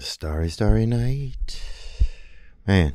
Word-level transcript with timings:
Starry, 0.00 0.48
starry 0.48 0.86
night. 0.86 1.60
Man, 2.66 2.94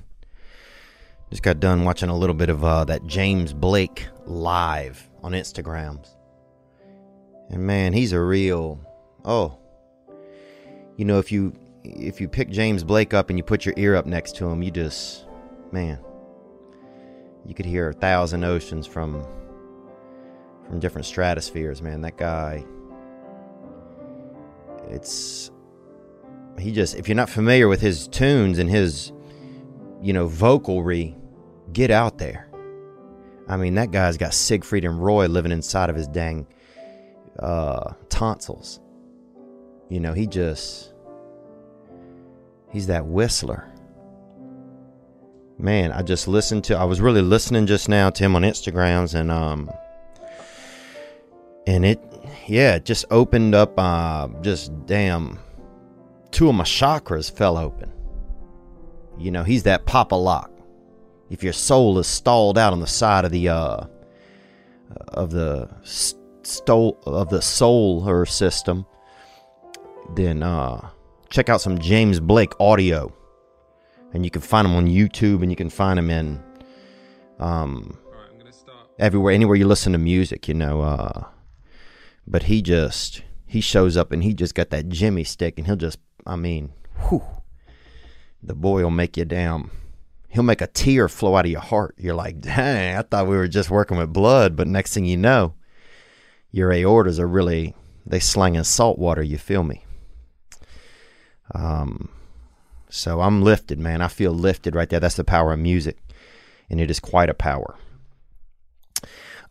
just 1.29 1.44
got 1.44 1.60
done 1.60 1.84
watching 1.84 2.10
a 2.10 2.18
little 2.18 2.34
bit 2.34 2.50
of 2.50 2.63
uh, 2.63 2.84
that 2.86 3.05
James 3.05 3.54
Blake 3.54 4.08
live 4.26 5.07
on 5.21 5.33
Instagrams. 5.33 6.15
And 7.49 7.62
man, 7.62 7.94
he's 7.94 8.12
a 8.12 8.20
real. 8.20 8.79
Oh, 9.23 9.60
you 10.97 11.05
know, 11.05 11.20
if 11.20 11.31
you 11.31 11.54
if 11.83 12.20
you 12.20 12.28
pick 12.28 12.50
James 12.50 12.84
Blake 12.84 13.14
up 13.14 13.30
and 13.30 13.38
you 13.38 13.44
put 13.44 13.66
your 13.66 13.76
ear 13.78 13.96
up 13.96 14.08
next 14.08 14.36
to 14.38 14.50
him, 14.50 14.64
you 14.64 14.72
just, 14.72 15.28
man, 15.72 16.00
you 17.46 17.54
could 17.54 17.68
hear 17.68 17.90
a 17.90 17.94
thousand 17.94 18.44
oceans 18.44 18.88
from 18.88 19.24
from 20.68 20.80
different 20.80 21.06
stratospheres. 21.06 21.84
Man, 21.84 22.02
that 22.02 22.18
guy. 22.18 22.66
It's 24.90 25.52
he 26.60 26.72
just 26.72 26.96
if 26.96 27.08
you're 27.08 27.16
not 27.16 27.30
familiar 27.30 27.68
with 27.68 27.82
his 27.82 28.08
tunes 28.08 28.59
and 28.59 28.70
his 28.70 29.12
you 30.02 30.13
know 30.13 30.27
vocalry 30.27 31.16
get 31.73 31.91
out 31.91 32.18
there. 32.18 32.48
I 33.48 33.58
mean 33.58 33.76
that 33.76 33.91
guy's 33.91 34.18
got 34.18 34.34
siegfried 34.34 34.86
and 34.86 35.04
roy 35.04 35.27
living 35.27 35.52
inside 35.52 35.90
of 35.90 35.96
his 35.96 36.08
dang 36.08 36.48
uh, 37.40 37.94
tonsils. 38.10 38.80
You 39.90 39.99
know 39.99 40.13
he 40.13 40.27
just 40.27 40.94
he's 42.72 42.88
that 42.88 43.05
whistler. 43.05 43.72
Man 45.58 45.94
i 45.94 46.02
just 46.02 46.27
listened 46.27 46.66
to 46.66 46.77
i 46.77 46.84
was 46.84 46.99
really 46.99 47.22
listening 47.22 47.66
just 47.66 47.88
now 47.88 48.10
to 48.10 48.24
him 48.26 48.35
on 48.35 48.41
instagrams 48.41 49.16
and 49.16 49.32
um 49.32 49.72
and 51.66 51.85
it 51.85 51.98
yeah 52.46 52.76
it 52.76 52.84
just 52.84 53.05
opened 53.10 53.55
up 53.55 53.74
uh 53.80 54.27
just 54.41 54.85
damn 54.85 55.40
two 56.35 56.49
of 56.49 56.55
my 56.55 56.66
chakras 56.66 57.31
fell 57.31 57.57
open. 57.57 57.89
You 59.17 59.31
know, 59.31 59.43
he's 59.43 59.63
that 59.63 59.85
Pop-A-Lock. 59.85 60.51
If 61.29 61.41
your 61.41 61.54
soul 61.54 61.98
is 61.98 62.07
stalled 62.07 62.57
out 62.57 62.73
on 62.73 62.82
the 62.82 62.87
side 62.87 63.23
of 63.23 63.32
the 63.32 63.48
uh 63.48 63.85
of 65.07 65.31
the 65.31 65.69
stole 66.44 67.00
of 67.06 67.29
the 67.29 67.41
solar 67.41 68.25
system, 68.25 68.85
then 70.13 70.44
uh 70.44 70.90
check 71.29 71.47
out 71.47 71.62
some 71.62 71.79
James 71.79 72.19
Blake 72.19 72.51
audio. 72.59 73.16
And 74.13 74.25
you 74.25 74.29
can 74.29 74.41
find 74.41 74.67
him 74.67 74.75
on 74.75 74.88
YouTube 74.88 75.41
and 75.41 75.50
you 75.50 75.56
can 75.56 75.69
find 75.69 75.97
him 75.97 76.09
in 76.09 76.44
um 77.40 77.97
everywhere 79.00 79.34
anywhere 79.34 79.56
you 79.56 79.67
listen 79.67 79.94
to 79.94 79.97
music, 79.97 80.50
you 80.50 80.53
know, 80.53 80.81
uh 80.81 81.23
but 82.28 82.44
he 82.44 82.62
just 82.62 83.23
he 83.45 83.62
shows 83.62 83.95
up 83.95 84.12
and 84.12 84.22
he 84.22 84.34
just 84.34 84.53
got 84.53 84.69
that 84.72 84.90
Jimmy 84.90 85.23
stick 85.23 85.57
and 85.57 85.66
he'll 85.66 85.78
just 85.78 85.97
I 86.25 86.35
mean, 86.35 86.73
whew, 87.07 87.23
the 88.41 88.56
boy 88.56 88.84
will 88.84 88.91
make 88.91 89.18
you 89.18 89.25
damn. 89.25 89.72
He'll 90.29 90.44
make 90.44 90.62
a 90.62 90.67
tear 90.67 91.07
flow 91.07 91.35
out 91.35 91.45
of 91.45 91.51
your 91.51 91.62
heart. 91.62 91.95
You're 91.97 92.16
like, 92.16 92.41
dang, 92.41 92.97
I 92.97 93.01
thought 93.01 93.28
we 93.28 93.38
were 93.38 93.47
just 93.47 93.69
working 93.69 93.97
with 93.97 94.12
blood, 94.12 94.56
but 94.56 94.67
next 94.67 94.94
thing 94.94 95.06
you 95.06 95.17
know, 95.17 95.53
your 96.51 96.72
aortas 96.72 97.19
are 97.19 97.28
really 97.28 97.75
they 98.06 98.19
slanging 98.19 98.63
salt 98.63 99.00
water. 99.00 99.23
You 99.23 99.38
feel 99.38 99.63
me? 99.63 99.84
Um, 101.53 102.09
so 102.89 103.22
I'm 103.22 103.41
lifted, 103.41 103.79
man. 103.79 104.01
I 104.01 104.07
feel 104.07 104.31
lifted 104.31 104.75
right 104.75 104.89
there. 104.89 105.00
That's 105.00 105.16
the 105.16 105.23
power 105.23 105.53
of 105.53 105.59
music, 105.59 105.97
and 106.69 106.79
it 106.79 106.89
is 106.89 107.00
quite 107.00 107.29
a 107.29 107.34
power. 107.34 107.75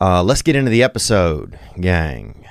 Uh, 0.01 0.23
let's 0.23 0.43
get 0.43 0.57
into 0.57 0.71
the 0.71 0.83
episode, 0.83 1.59
gang. 1.81 2.44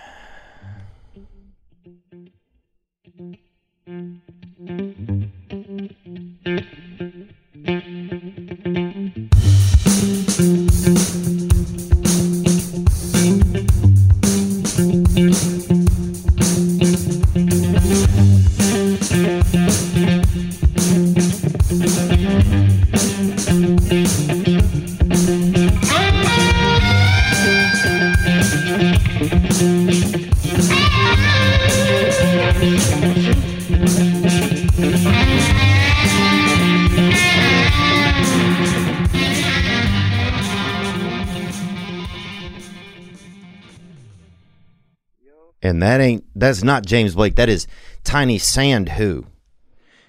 That's 46.54 46.64
not 46.64 46.86
James 46.86 47.16
Blake. 47.16 47.36
That 47.36 47.50
is 47.50 47.66
Tiny 48.04 48.38
Sandhu, 48.38 49.26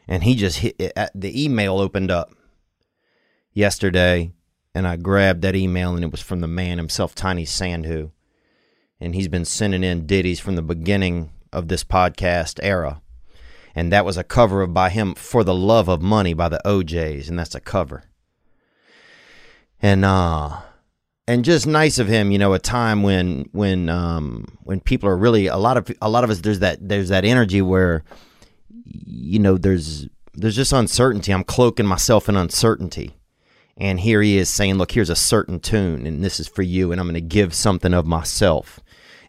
and 0.07 0.23
he 0.23 0.35
just 0.35 0.59
hit 0.59 0.77
the 1.15 1.45
email 1.45 1.79
opened 1.79 2.11
up 2.11 2.35
yesterday, 3.55 4.31
and 4.75 4.87
I 4.87 4.97
grabbed 4.97 5.41
that 5.41 5.57
email, 5.57 5.95
and 5.95 6.05
it 6.05 6.11
was 6.11 6.21
from 6.21 6.41
the 6.41 6.47
man 6.47 6.77
himself, 6.77 7.15
Tiny 7.15 7.47
Sandhu, 7.47 8.11
and 9.01 9.15
he's 9.15 9.29
been 9.29 9.47
sending 9.47 9.83
in 9.83 10.07
ditties 10.07 10.39
from 10.39 10.55
the 10.55 10.63
beginning 10.63 11.31
of 11.51 11.69
this 11.69 11.83
podcast 11.83 12.61
era, 12.63 13.01
and 13.75 13.91
that 13.91 14.05
was 14.05 14.19
a 14.19 14.25
cover 14.25 14.67
by 14.67 14.91
him 14.91 15.15
for 15.15 15.45
the 15.45 15.55
love 15.55 15.89
of 15.89 16.03
money 16.03 16.35
by 16.35 16.51
the 16.51 16.61
O'Jays, 16.69 17.31
and 17.31 17.39
that's 17.39 17.55
a 17.55 17.61
cover, 17.61 18.05
and 19.81 20.05
uh 20.05 20.61
and 21.27 21.45
just 21.45 21.67
nice 21.67 21.99
of 21.99 22.07
him, 22.07 22.31
you 22.31 22.39
know, 22.39 22.53
a 22.53 22.59
time 22.59 23.03
when 23.03 23.49
when 23.53 23.89
um 23.89 24.59
when 24.63 24.81
people 24.81 25.09
are 25.09 25.17
really 25.17 25.47
a 25.47 25.57
lot 25.57 25.77
of 25.77 25.91
a 26.03 26.09
lot 26.09 26.25
of 26.25 26.31
us 26.31 26.41
there's 26.41 26.59
that 26.61 26.87
there's 26.87 27.09
that 27.09 27.25
energy 27.25 27.63
where 27.63 28.05
you 28.85 29.39
know 29.39 29.57
there's 29.57 30.09
there's 30.35 30.57
just 30.57 30.73
uncertainty. 30.73 31.33
I'm 31.33 31.45
cloaking 31.45 31.87
myself 31.87 32.29
in 32.29 32.37
uncertainty. 32.37 33.17
And 33.77 33.99
here 33.99 34.23
he 34.23 34.39
is 34.39 34.49
saying, 34.49 34.75
"Look, 34.75 34.93
here's 34.93 35.11
a 35.11 35.17
certain 35.17 35.59
tune 35.59 36.07
and 36.07 36.23
this 36.23 36.39
is 36.39 36.47
for 36.47 36.63
you 36.63 36.93
and 36.93 37.01
I'm 37.01 37.07
going 37.07 37.15
to 37.15 37.21
give 37.21 37.55
something 37.55 37.95
of 37.95 38.07
myself." 38.07 38.81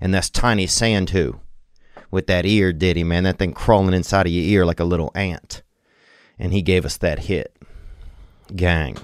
And 0.01 0.13
that's 0.13 0.29
Tiny 0.29 0.67
Sandhu 0.67 1.39
with 2.11 2.27
that 2.27 2.45
ear 2.45 2.73
ditty, 2.73 3.03
man. 3.03 3.23
That 3.23 3.37
thing 3.37 3.53
crawling 3.53 3.93
inside 3.93 4.27
of 4.27 4.31
your 4.31 4.43
ear 4.43 4.65
like 4.65 4.79
a 4.79 4.85
little 4.85 5.11
ant. 5.15 5.63
And 6.37 6.51
he 6.51 6.61
gave 6.61 6.85
us 6.85 6.97
that 6.97 7.19
hit. 7.19 7.55
Gang. 8.55 8.97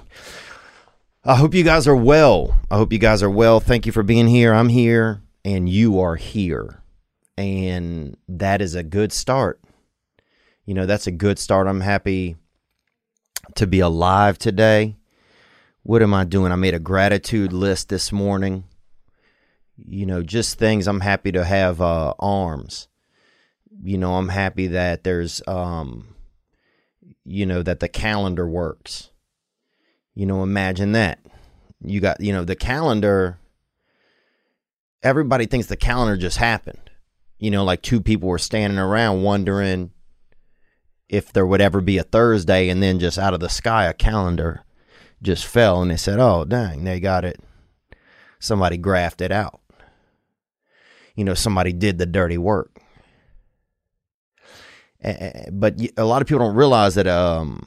I 1.24 1.36
hope 1.36 1.54
you 1.54 1.62
guys 1.62 1.86
are 1.86 1.94
well. 1.94 2.58
I 2.68 2.76
hope 2.76 2.92
you 2.92 2.98
guys 2.98 3.22
are 3.22 3.30
well. 3.30 3.60
Thank 3.60 3.86
you 3.86 3.92
for 3.92 4.02
being 4.02 4.26
here. 4.26 4.52
I'm 4.52 4.68
here 4.68 5.22
and 5.44 5.68
you 5.68 6.00
are 6.00 6.16
here. 6.16 6.82
And 7.38 8.16
that 8.26 8.60
is 8.60 8.74
a 8.74 8.82
good 8.82 9.12
start. 9.12 9.60
You 10.66 10.74
know, 10.74 10.84
that's 10.84 11.06
a 11.06 11.12
good 11.12 11.38
start. 11.38 11.68
I'm 11.68 11.80
happy 11.80 12.34
to 13.54 13.68
be 13.68 13.78
alive 13.78 14.36
today. 14.36 14.96
What 15.84 16.02
am 16.02 16.12
I 16.12 16.24
doing? 16.24 16.50
I 16.50 16.56
made 16.56 16.74
a 16.74 16.80
gratitude 16.80 17.52
list 17.52 17.88
this 17.88 18.10
morning. 18.10 18.64
You 19.76 20.06
know, 20.06 20.24
just 20.24 20.58
things 20.58 20.88
I'm 20.88 21.00
happy 21.00 21.30
to 21.30 21.44
have 21.44 21.80
uh, 21.80 22.14
arms. 22.18 22.88
You 23.80 23.96
know, 23.96 24.16
I'm 24.16 24.28
happy 24.28 24.66
that 24.68 25.04
there's, 25.04 25.40
um, 25.46 26.16
you 27.24 27.46
know, 27.46 27.62
that 27.62 27.78
the 27.78 27.88
calendar 27.88 28.48
works 28.48 29.11
you 30.14 30.26
know, 30.26 30.42
imagine 30.42 30.92
that. 30.92 31.18
You 31.84 32.00
got, 32.00 32.20
you 32.20 32.32
know, 32.32 32.44
the 32.44 32.56
calendar. 32.56 33.38
Everybody 35.02 35.46
thinks 35.46 35.66
the 35.66 35.76
calendar 35.76 36.16
just 36.16 36.36
happened. 36.36 36.90
You 37.38 37.50
know, 37.50 37.64
like 37.64 37.82
two 37.82 38.00
people 38.00 38.28
were 38.28 38.38
standing 38.38 38.78
around 38.78 39.22
wondering 39.22 39.90
if 41.08 41.32
there 41.32 41.46
would 41.46 41.60
ever 41.60 41.80
be 41.80 41.98
a 41.98 42.04
Thursday, 42.04 42.68
and 42.68 42.82
then 42.82 43.00
just 43.00 43.18
out 43.18 43.34
of 43.34 43.40
the 43.40 43.48
sky, 43.48 43.86
a 43.86 43.92
calendar 43.92 44.64
just 45.22 45.44
fell, 45.44 45.82
and 45.82 45.90
they 45.90 45.96
said, 45.96 46.20
"Oh, 46.20 46.44
dang, 46.44 46.84
they 46.84 47.00
got 47.00 47.24
it." 47.24 47.40
Somebody 48.38 48.78
graphed 48.78 49.20
it 49.20 49.32
out. 49.32 49.60
You 51.16 51.24
know, 51.24 51.34
somebody 51.34 51.72
did 51.72 51.98
the 51.98 52.06
dirty 52.06 52.38
work. 52.38 52.80
But 55.50 55.80
a 55.96 56.04
lot 56.04 56.22
of 56.22 56.28
people 56.28 56.46
don't 56.46 56.54
realize 56.54 56.94
that 56.94 57.08
um, 57.08 57.66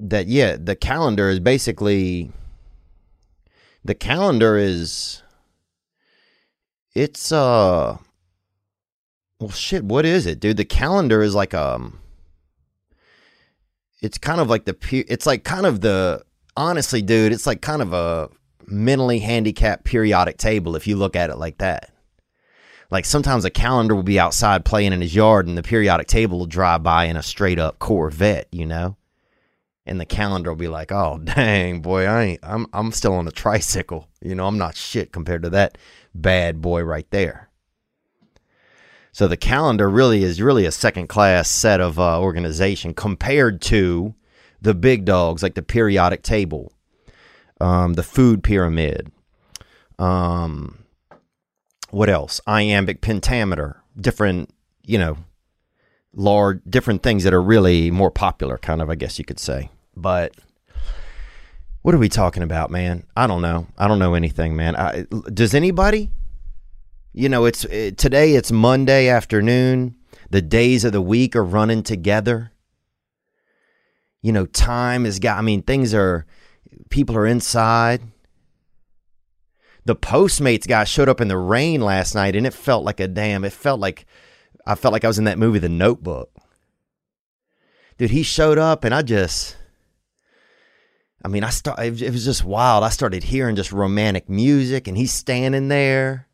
that 0.00 0.26
yeah, 0.26 0.56
the 0.58 0.76
calendar 0.76 1.28
is 1.28 1.40
basically 1.40 2.32
the 3.84 3.94
calendar 3.94 4.56
is 4.56 5.22
it's 6.94 7.32
uh 7.32 7.96
well 9.38 9.50
shit, 9.50 9.84
what 9.84 10.04
is 10.04 10.26
it, 10.26 10.40
dude? 10.40 10.56
The 10.56 10.64
calendar 10.64 11.22
is 11.22 11.34
like 11.34 11.54
um 11.54 12.00
it's 14.00 14.18
kind 14.18 14.40
of 14.40 14.50
like 14.50 14.64
the 14.64 14.76
it's 15.08 15.26
like 15.26 15.44
kind 15.44 15.66
of 15.66 15.80
the 15.80 16.24
honestly, 16.56 17.02
dude, 17.02 17.32
it's 17.32 17.46
like 17.46 17.62
kind 17.62 17.82
of 17.82 17.92
a 17.92 18.28
mentally 18.66 19.20
handicapped 19.20 19.84
periodic 19.84 20.38
table 20.38 20.76
if 20.76 20.86
you 20.86 20.96
look 20.96 21.16
at 21.16 21.30
it 21.30 21.36
like 21.36 21.58
that. 21.58 21.92
Like 22.90 23.04
sometimes 23.06 23.44
a 23.44 23.50
calendar 23.50 23.94
will 23.94 24.02
be 24.02 24.20
outside 24.20 24.64
playing 24.64 24.92
in 24.92 25.00
his 25.00 25.14
yard 25.14 25.46
and 25.46 25.56
the 25.56 25.62
periodic 25.62 26.08
table 26.08 26.38
will 26.38 26.46
drive 26.46 26.82
by 26.82 27.06
in 27.06 27.16
a 27.16 27.22
straight 27.22 27.58
up 27.58 27.78
Corvette, 27.78 28.48
you 28.52 28.66
know? 28.66 28.96
And 29.84 30.00
the 30.00 30.06
calendar 30.06 30.50
will 30.50 30.56
be 30.56 30.68
like, 30.68 30.92
"Oh, 30.92 31.18
dang, 31.24 31.80
boy, 31.80 32.06
I 32.06 32.22
ain't 32.22 32.40
I'm 32.42 32.66
I'm 32.72 32.92
still 32.92 33.14
on 33.14 33.28
a 33.28 33.32
tricycle. 33.32 34.08
You 34.20 34.34
know, 34.34 34.46
I'm 34.46 34.58
not 34.58 34.76
shit 34.76 35.12
compared 35.12 35.42
to 35.42 35.50
that 35.50 35.78
bad 36.14 36.60
boy 36.60 36.82
right 36.82 37.10
there." 37.10 37.48
So 39.12 39.28
the 39.28 39.36
calendar 39.36 39.90
really 39.90 40.22
is 40.22 40.40
really 40.40 40.64
a 40.64 40.72
second 40.72 41.08
class 41.08 41.50
set 41.50 41.80
of 41.80 41.98
uh, 41.98 42.20
organization 42.20 42.94
compared 42.94 43.60
to 43.62 44.14
the 44.62 44.72
big 44.72 45.04
dogs 45.04 45.42
like 45.42 45.54
the 45.54 45.62
periodic 45.62 46.22
table, 46.22 46.72
um, 47.60 47.92
the 47.94 48.02
food 48.02 48.42
pyramid, 48.42 49.12
um, 49.98 50.84
what 51.90 52.08
else? 52.08 52.40
Iambic 52.46 53.02
pentameter, 53.02 53.82
different, 54.00 54.50
you 54.84 54.98
know, 54.98 55.18
large, 56.14 56.60
different 56.68 57.02
things 57.02 57.24
that 57.24 57.34
are 57.34 57.42
really 57.42 57.90
more 57.90 58.10
popular, 58.10 58.58
kind 58.58 58.82
of, 58.82 58.90
I 58.90 58.94
guess 58.94 59.18
you 59.18 59.24
could 59.24 59.38
say. 59.38 59.70
But 59.96 60.34
what 61.82 61.94
are 61.94 61.98
we 61.98 62.08
talking 62.08 62.42
about, 62.42 62.70
man? 62.70 63.04
I 63.16 63.26
don't 63.26 63.42
know. 63.42 63.66
I 63.78 63.88
don't 63.88 63.98
know 63.98 64.14
anything, 64.14 64.56
man. 64.56 64.76
I, 64.76 65.06
does 65.32 65.54
anybody? 65.54 66.10
You 67.12 67.28
know, 67.28 67.44
it's 67.44 67.64
it, 67.64 67.98
today. 67.98 68.34
It's 68.34 68.52
Monday 68.52 69.08
afternoon. 69.08 69.96
The 70.30 70.42
days 70.42 70.84
of 70.84 70.92
the 70.92 71.02
week 71.02 71.36
are 71.36 71.44
running 71.44 71.82
together. 71.82 72.52
You 74.22 74.32
know, 74.32 74.46
time 74.46 75.04
has 75.04 75.18
got. 75.18 75.38
I 75.38 75.42
mean, 75.42 75.62
things 75.62 75.92
are. 75.92 76.26
People 76.88 77.16
are 77.16 77.26
inside 77.26 78.02
the 79.84 79.96
Postmates 79.96 80.66
guy 80.66 80.84
showed 80.84 81.08
up 81.08 81.20
in 81.20 81.28
the 81.28 81.36
rain 81.36 81.80
last 81.80 82.14
night 82.14 82.36
and 82.36 82.46
it 82.46 82.54
felt 82.54 82.84
like 82.84 83.00
a 83.00 83.08
damn, 83.08 83.44
it 83.44 83.52
felt 83.52 83.80
like 83.80 84.06
I 84.66 84.74
felt 84.74 84.92
like 84.92 85.04
I 85.04 85.08
was 85.08 85.18
in 85.18 85.24
that 85.24 85.38
movie, 85.38 85.58
The 85.58 85.68
Notebook. 85.68 86.30
Dude, 87.98 88.10
he 88.10 88.22
showed 88.22 88.58
up 88.58 88.84
and 88.84 88.94
I 88.94 89.02
just, 89.02 89.56
I 91.24 91.28
mean, 91.28 91.44
I 91.44 91.50
start, 91.50 91.78
it 91.80 92.12
was 92.12 92.24
just 92.24 92.44
wild. 92.44 92.84
I 92.84 92.88
started 92.88 93.24
hearing 93.24 93.56
just 93.56 93.72
romantic 93.72 94.28
music 94.28 94.88
and 94.88 94.96
he's 94.96 95.12
standing 95.12 95.68
there. 95.68 96.28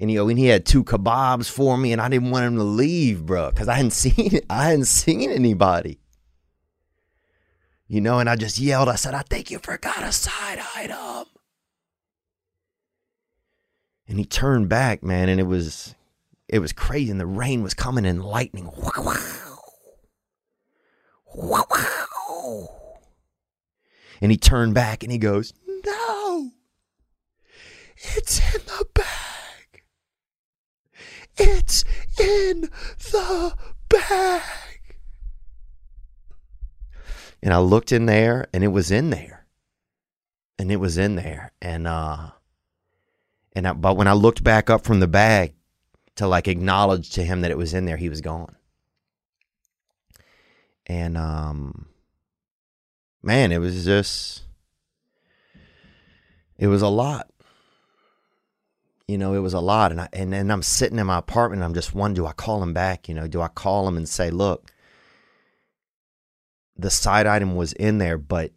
And 0.00 0.10
you 0.10 0.18
know, 0.18 0.28
and 0.30 0.38
he 0.38 0.46
had 0.46 0.64
two 0.64 0.82
kebabs 0.82 1.50
for 1.50 1.76
me, 1.76 1.92
and 1.92 2.00
I 2.00 2.08
didn't 2.08 2.30
want 2.30 2.46
him 2.46 2.56
to 2.56 2.62
leave, 2.62 3.26
bro, 3.26 3.50
because 3.50 3.68
I 3.68 3.74
hadn't 3.74 3.90
seen 3.90 4.40
I 4.48 4.70
hadn't 4.70 4.86
seen 4.86 5.30
anybody. 5.30 6.00
You 7.86 8.00
know, 8.00 8.18
and 8.18 8.30
I 8.30 8.36
just 8.36 8.58
yelled. 8.58 8.88
I 8.88 8.94
said, 8.94 9.14
"I 9.14 9.22
think 9.22 9.50
you 9.50 9.58
forgot 9.58 10.02
a 10.02 10.10
side 10.10 10.58
item." 10.74 11.26
And 14.08 14.18
he 14.18 14.24
turned 14.24 14.70
back, 14.70 15.02
man, 15.02 15.28
and 15.28 15.38
it 15.38 15.46
was 15.46 15.94
it 16.50 16.58
was 16.58 16.72
crazy. 16.72 17.10
And 17.10 17.20
the 17.20 17.26
rain 17.26 17.62
was 17.62 17.74
coming 17.74 18.04
and 18.04 18.24
lightning. 18.24 18.70
Wow. 18.76 19.58
Wow. 21.32 22.68
And 24.20 24.32
he 24.32 24.36
turned 24.36 24.74
back 24.74 25.02
and 25.04 25.12
he 25.12 25.18
goes, 25.18 25.54
No, 25.66 26.50
it's 27.96 28.40
in 28.54 28.60
the 28.66 28.84
bag. 28.92 29.84
It's 31.36 31.84
in 32.18 32.62
the 33.12 33.54
bag. 33.88 34.42
And 37.42 37.54
I 37.54 37.58
looked 37.58 37.92
in 37.92 38.06
there 38.06 38.48
and 38.52 38.64
it 38.64 38.68
was 38.68 38.90
in 38.90 39.10
there. 39.10 39.46
And 40.58 40.72
it 40.72 40.76
was 40.76 40.98
in 40.98 41.14
there. 41.14 41.52
And 41.62 41.86
uh 41.86 42.30
and 43.52 43.68
I, 43.68 43.72
but 43.72 43.96
when 43.96 44.08
I 44.08 44.14
looked 44.14 44.42
back 44.42 44.68
up 44.68 44.82
from 44.82 44.98
the 44.98 45.08
bag 45.08 45.54
to 46.16 46.26
like 46.26 46.48
acknowledge 46.48 47.10
to 47.10 47.24
him 47.24 47.40
that 47.40 47.50
it 47.50 47.58
was 47.58 47.74
in 47.74 47.84
there, 47.84 47.96
he 47.96 48.08
was 48.08 48.20
gone. 48.20 48.56
And 50.86 51.16
um 51.16 51.86
man, 53.22 53.52
it 53.52 53.58
was 53.58 53.84
just 53.84 54.42
it 56.58 56.66
was 56.66 56.82
a 56.82 56.88
lot. 56.88 57.30
You 59.08 59.18
know, 59.18 59.34
it 59.34 59.38
was 59.38 59.54
a 59.54 59.60
lot. 59.60 59.90
And 59.92 60.00
I 60.02 60.08
and 60.12 60.32
then 60.32 60.50
I'm 60.50 60.62
sitting 60.62 60.98
in 60.98 61.06
my 61.06 61.18
apartment 61.18 61.60
and 61.60 61.64
I'm 61.64 61.74
just 61.74 61.94
wondering, 61.94 62.24
do 62.24 62.28
I 62.28 62.32
call 62.32 62.62
him 62.62 62.72
back? 62.72 63.08
You 63.08 63.14
know, 63.14 63.26
do 63.26 63.40
I 63.40 63.48
call 63.48 63.88
him 63.88 63.96
and 63.96 64.08
say, 64.08 64.30
look, 64.30 64.72
the 66.76 66.90
side 66.90 67.26
item 67.26 67.56
was 67.56 67.72
in 67.74 67.98
there, 67.98 68.18
but 68.18 68.52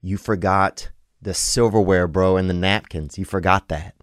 you 0.00 0.16
forgot 0.18 0.90
the 1.22 1.32
silverware, 1.32 2.06
bro, 2.06 2.36
and 2.36 2.48
the 2.48 2.54
napkins. 2.54 3.18
You 3.18 3.24
forgot 3.24 3.68
that. 3.68 3.93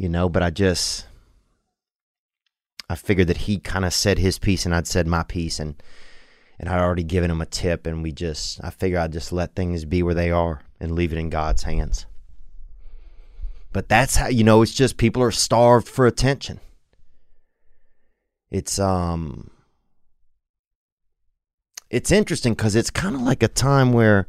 You 0.00 0.08
know, 0.08 0.30
but 0.30 0.42
I 0.42 0.48
just 0.48 1.04
I 2.88 2.94
figured 2.94 3.28
that 3.28 3.36
he 3.36 3.58
kind 3.58 3.84
of 3.84 3.92
said 3.92 4.18
his 4.18 4.38
piece 4.38 4.64
and 4.64 4.74
I'd 4.74 4.86
said 4.86 5.06
my 5.06 5.24
piece 5.24 5.60
and 5.60 5.74
and 6.58 6.70
I'd 6.70 6.80
already 6.80 7.02
given 7.02 7.30
him 7.30 7.42
a 7.42 7.46
tip 7.46 7.86
and 7.86 8.02
we 8.02 8.10
just 8.10 8.64
I 8.64 8.70
figure 8.70 8.98
I'd 8.98 9.12
just 9.12 9.30
let 9.30 9.54
things 9.54 9.84
be 9.84 10.02
where 10.02 10.14
they 10.14 10.30
are 10.30 10.62
and 10.80 10.94
leave 10.94 11.12
it 11.12 11.18
in 11.18 11.28
God's 11.28 11.64
hands. 11.64 12.06
But 13.74 13.90
that's 13.90 14.16
how 14.16 14.28
you 14.28 14.42
know 14.42 14.62
it's 14.62 14.72
just 14.72 14.96
people 14.96 15.22
are 15.22 15.30
starved 15.30 15.86
for 15.86 16.06
attention. 16.06 16.60
It's 18.50 18.78
um 18.78 19.50
it's 21.90 22.10
interesting 22.10 22.54
cuz 22.54 22.74
it's 22.74 22.88
kind 22.88 23.14
of 23.14 23.20
like 23.20 23.42
a 23.42 23.48
time 23.48 23.92
where 23.92 24.26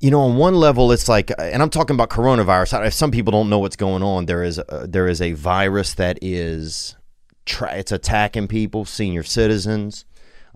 you 0.00 0.10
know, 0.10 0.22
on 0.22 0.36
one 0.36 0.54
level, 0.54 0.92
it's 0.92 1.08
like, 1.08 1.30
and 1.38 1.62
I'm 1.62 1.68
talking 1.68 1.94
about 1.94 2.08
coronavirus. 2.08 2.86
If 2.86 2.94
some 2.94 3.10
people 3.10 3.32
don't 3.32 3.50
know 3.50 3.58
what's 3.58 3.76
going 3.76 4.02
on, 4.02 4.26
there 4.26 4.42
is 4.42 4.58
a, 4.58 4.86
there 4.88 5.06
is 5.06 5.20
a 5.20 5.32
virus 5.32 5.94
that 5.94 6.18
is 6.22 6.96
tra- 7.44 7.76
it's 7.76 7.92
attacking 7.92 8.48
people, 8.48 8.86
senior 8.86 9.22
citizens, 9.22 10.06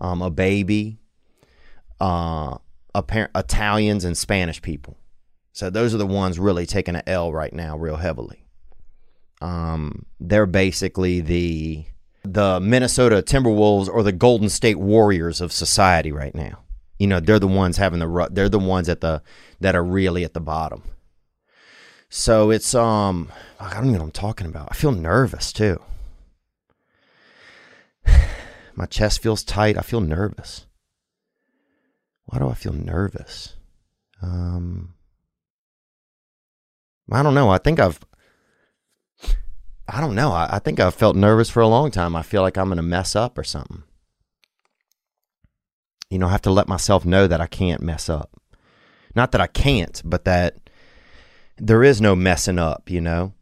um, 0.01 0.23
a 0.23 0.31
baby, 0.31 0.97
uh, 2.01 2.57
Italians 2.95 4.03
and 4.03 4.17
Spanish 4.17 4.61
people. 4.61 4.97
So 5.53 5.69
those 5.69 5.93
are 5.93 5.99
the 5.99 6.07
ones 6.07 6.39
really 6.39 6.65
taking 6.65 6.95
an 6.95 7.03
L 7.05 7.31
right 7.31 7.53
now, 7.53 7.77
real 7.77 7.97
heavily. 7.97 8.43
Um, 9.41 10.05
they're 10.19 10.47
basically 10.47 11.21
the 11.21 11.85
the 12.23 12.59
Minnesota 12.59 13.21
Timberwolves 13.21 13.87
or 13.87 14.01
the 14.01 14.11
Golden 14.11 14.49
State 14.49 14.79
Warriors 14.79 15.39
of 15.39 15.51
society 15.51 16.11
right 16.11 16.33
now. 16.33 16.64
You 16.97 17.07
know, 17.07 17.19
they're 17.19 17.39
the 17.39 17.47
ones 17.47 17.77
having 17.77 17.99
the 17.99 18.27
they're 18.31 18.49
the 18.49 18.59
ones 18.59 18.87
at 18.87 19.01
the 19.01 19.21
that 19.59 19.75
are 19.75 19.83
really 19.83 20.23
at 20.23 20.33
the 20.33 20.39
bottom. 20.39 20.83
So 22.09 22.51
it's 22.51 22.73
um 22.73 23.31
I 23.59 23.73
don't 23.73 23.85
even 23.85 23.93
know 23.93 23.99
what 23.99 24.05
I'm 24.05 24.11
talking 24.11 24.47
about. 24.47 24.69
I 24.71 24.75
feel 24.75 24.91
nervous 24.91 25.51
too. 25.51 25.81
My 28.75 28.85
chest 28.85 29.21
feels 29.21 29.43
tight. 29.43 29.77
I 29.77 29.81
feel 29.81 30.01
nervous. 30.01 30.65
Why 32.25 32.39
do 32.39 32.47
I 32.49 32.53
feel 32.53 32.73
nervous? 32.73 33.55
Um 34.21 34.93
I 37.11 37.21
don't 37.21 37.35
know. 37.35 37.49
I 37.49 37.57
think 37.57 37.79
I've 37.79 37.99
I 39.87 40.01
don't 40.01 40.15
know. 40.15 40.31
I, 40.31 40.55
I 40.55 40.59
think 40.59 40.79
I've 40.79 40.95
felt 40.95 41.15
nervous 41.15 41.49
for 41.49 41.59
a 41.59 41.67
long 41.67 41.91
time. 41.91 42.15
I 42.15 42.23
feel 42.23 42.41
like 42.41 42.57
I'm 42.57 42.69
gonna 42.69 42.81
mess 42.81 43.15
up 43.15 43.37
or 43.37 43.43
something 43.43 43.83
you 46.09 46.19
know, 46.19 46.27
I 46.27 46.31
have 46.31 46.41
to 46.43 46.51
let 46.51 46.67
myself 46.67 47.05
know 47.05 47.27
that 47.27 47.41
I 47.41 47.47
can't 47.47 47.81
mess 47.81 48.09
up. 48.09 48.31
Not 49.15 49.31
that 49.31 49.41
I 49.41 49.47
can't, 49.47 50.01
but 50.05 50.25
that 50.25 50.69
there 51.57 51.83
is 51.83 52.01
no 52.01 52.15
messing 52.15 52.59
up, 52.59 52.89
you 52.89 53.01
know. 53.01 53.33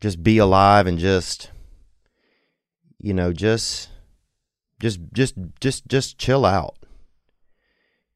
Just 0.00 0.22
be 0.22 0.38
alive 0.38 0.86
and 0.86 0.98
just 0.98 1.50
you 2.98 3.12
know, 3.12 3.32
just 3.32 3.88
just 4.80 5.00
just 5.12 5.34
just 5.60 5.86
just 5.88 6.18
chill 6.18 6.44
out. 6.44 6.76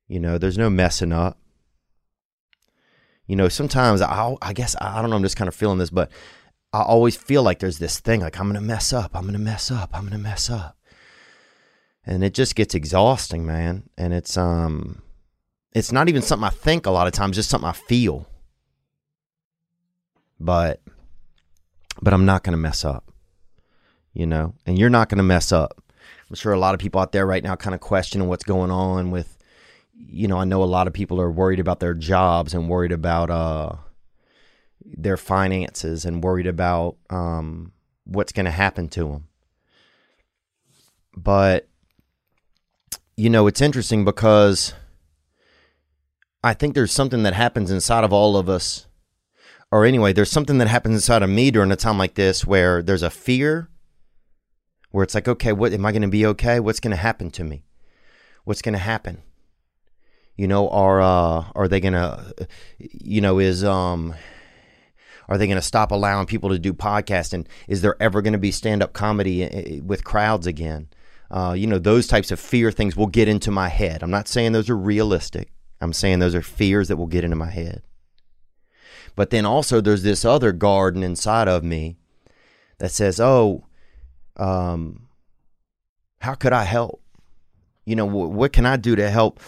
You 0.06 0.20
know, 0.20 0.38
there's 0.38 0.58
no 0.58 0.70
messing 0.70 1.12
up. 1.12 1.38
You 3.26 3.34
know, 3.34 3.48
sometimes 3.48 4.00
I 4.00 4.36
I 4.40 4.52
guess 4.52 4.76
I 4.80 5.00
don't 5.00 5.10
know, 5.10 5.16
I'm 5.16 5.22
just 5.22 5.36
kind 5.36 5.48
of 5.48 5.54
feeling 5.54 5.78
this, 5.78 5.90
but 5.90 6.10
I 6.72 6.82
always 6.82 7.16
feel 7.16 7.42
like 7.42 7.58
there's 7.58 7.78
this 7.78 7.98
thing 7.98 8.20
like 8.20 8.38
I'm 8.38 8.46
going 8.46 8.60
to 8.60 8.60
mess 8.60 8.92
up, 8.92 9.16
I'm 9.16 9.22
going 9.22 9.32
to 9.32 9.38
mess 9.38 9.70
up, 9.70 9.90
I'm 9.92 10.02
going 10.02 10.12
to 10.12 10.18
mess 10.18 10.50
up 10.50 10.75
and 12.06 12.22
it 12.22 12.34
just 12.34 12.54
gets 12.54 12.74
exhausting, 12.74 13.44
man. 13.44 13.82
And 13.98 14.14
it's 14.14 14.36
um, 14.36 15.02
it's 15.72 15.90
not 15.92 16.08
even 16.08 16.22
something 16.22 16.46
I 16.46 16.50
think 16.50 16.86
a 16.86 16.90
lot 16.90 17.06
of 17.06 17.12
times, 17.12 17.36
just 17.36 17.50
something 17.50 17.68
I 17.68 17.72
feel. 17.72 18.26
But, 20.38 20.82
but 22.00 22.12
I'm 22.14 22.24
not 22.24 22.44
gonna 22.44 22.56
mess 22.56 22.84
up, 22.84 23.10
you 24.12 24.26
know. 24.26 24.54
And 24.66 24.78
you're 24.78 24.90
not 24.90 25.08
gonna 25.08 25.24
mess 25.24 25.50
up. 25.50 25.82
I'm 26.30 26.36
sure 26.36 26.52
a 26.52 26.58
lot 26.58 26.74
of 26.74 26.80
people 26.80 27.00
out 27.00 27.12
there 27.12 27.26
right 27.26 27.42
now 27.42 27.56
kind 27.56 27.74
of 27.74 27.80
questioning 27.80 28.28
what's 28.28 28.44
going 28.44 28.70
on 28.70 29.10
with, 29.10 29.36
you 29.94 30.28
know. 30.28 30.38
I 30.38 30.44
know 30.44 30.62
a 30.62 30.64
lot 30.64 30.86
of 30.86 30.92
people 30.92 31.20
are 31.20 31.30
worried 31.30 31.60
about 31.60 31.80
their 31.80 31.94
jobs 31.94 32.54
and 32.54 32.68
worried 32.68 32.92
about 32.92 33.30
uh 33.30 33.72
their 34.84 35.16
finances 35.16 36.04
and 36.04 36.22
worried 36.22 36.46
about 36.46 36.96
um 37.10 37.72
what's 38.04 38.32
going 38.32 38.44
to 38.44 38.52
happen 38.52 38.88
to 38.88 39.08
them. 39.08 39.28
But 41.16 41.68
you 43.16 43.30
know, 43.30 43.46
it's 43.46 43.60
interesting 43.60 44.04
because 44.04 44.74
I 46.44 46.54
think 46.54 46.74
there's 46.74 46.92
something 46.92 47.22
that 47.22 47.34
happens 47.34 47.70
inside 47.70 48.04
of 48.04 48.12
all 48.12 48.36
of 48.36 48.48
us 48.48 48.86
or 49.70 49.84
anyway, 49.84 50.12
there's 50.12 50.30
something 50.30 50.58
that 50.58 50.68
happens 50.68 50.94
inside 50.94 51.22
of 51.22 51.30
me 51.30 51.50
during 51.50 51.72
a 51.72 51.76
time 51.76 51.98
like 51.98 52.14
this 52.14 52.46
where 52.46 52.82
there's 52.82 53.02
a 53.02 53.10
fear 53.10 53.68
where 54.90 55.02
it's 55.02 55.14
like, 55.14 55.28
okay, 55.28 55.52
what 55.52 55.72
am 55.72 55.84
I 55.84 55.92
going 55.92 56.02
to 56.02 56.08
be 56.08 56.24
okay? 56.26 56.60
What's 56.60 56.80
going 56.80 56.92
to 56.92 56.96
happen 56.96 57.30
to 57.32 57.44
me? 57.44 57.64
What's 58.44 58.62
going 58.62 58.74
to 58.74 58.78
happen? 58.78 59.22
You 60.36 60.46
know, 60.46 60.68
are 60.68 61.00
uh, 61.00 61.46
are 61.54 61.66
they 61.66 61.80
going 61.80 61.94
to, 61.94 62.48
you 62.78 63.20
know, 63.20 63.38
is 63.38 63.64
um, 63.64 64.14
are 65.28 65.36
they 65.36 65.46
going 65.46 65.58
to 65.58 65.62
stop 65.62 65.90
allowing 65.90 66.26
people 66.26 66.50
to 66.50 66.58
do 66.58 66.72
podcasting? 66.72 67.46
Is 67.66 67.82
there 67.82 68.00
ever 68.00 68.22
going 68.22 68.34
to 68.34 68.38
be 68.38 68.52
stand 68.52 68.82
up 68.82 68.92
comedy 68.92 69.42
eh, 69.42 69.48
eh, 69.52 69.80
with 69.82 70.04
crowds 70.04 70.46
again? 70.46 70.88
Uh, 71.30 71.54
you 71.56 71.66
know, 71.66 71.78
those 71.78 72.06
types 72.06 72.30
of 72.30 72.38
fear 72.38 72.70
things 72.70 72.96
will 72.96 73.06
get 73.06 73.28
into 73.28 73.50
my 73.50 73.68
head. 73.68 74.02
I'm 74.02 74.10
not 74.10 74.28
saying 74.28 74.52
those 74.52 74.70
are 74.70 74.76
realistic. 74.76 75.50
I'm 75.80 75.92
saying 75.92 76.18
those 76.18 76.34
are 76.34 76.42
fears 76.42 76.88
that 76.88 76.96
will 76.96 77.06
get 77.06 77.24
into 77.24 77.36
my 77.36 77.50
head. 77.50 77.82
But 79.14 79.30
then 79.30 79.44
also 79.46 79.80
there's 79.80 80.02
this 80.02 80.24
other 80.24 80.52
garden 80.52 81.02
inside 81.02 81.48
of 81.48 81.64
me 81.64 81.96
that 82.78 82.90
says, 82.90 83.18
"Oh, 83.18 83.66
um, 84.36 85.08
how 86.20 86.34
could 86.34 86.52
I 86.52 86.64
help? 86.64 87.02
You 87.84 87.96
know, 87.96 88.06
what 88.06 88.52
can 88.52 88.66
I 88.66 88.76
do 88.76 88.96
to 88.96 89.08
help? 89.08 89.40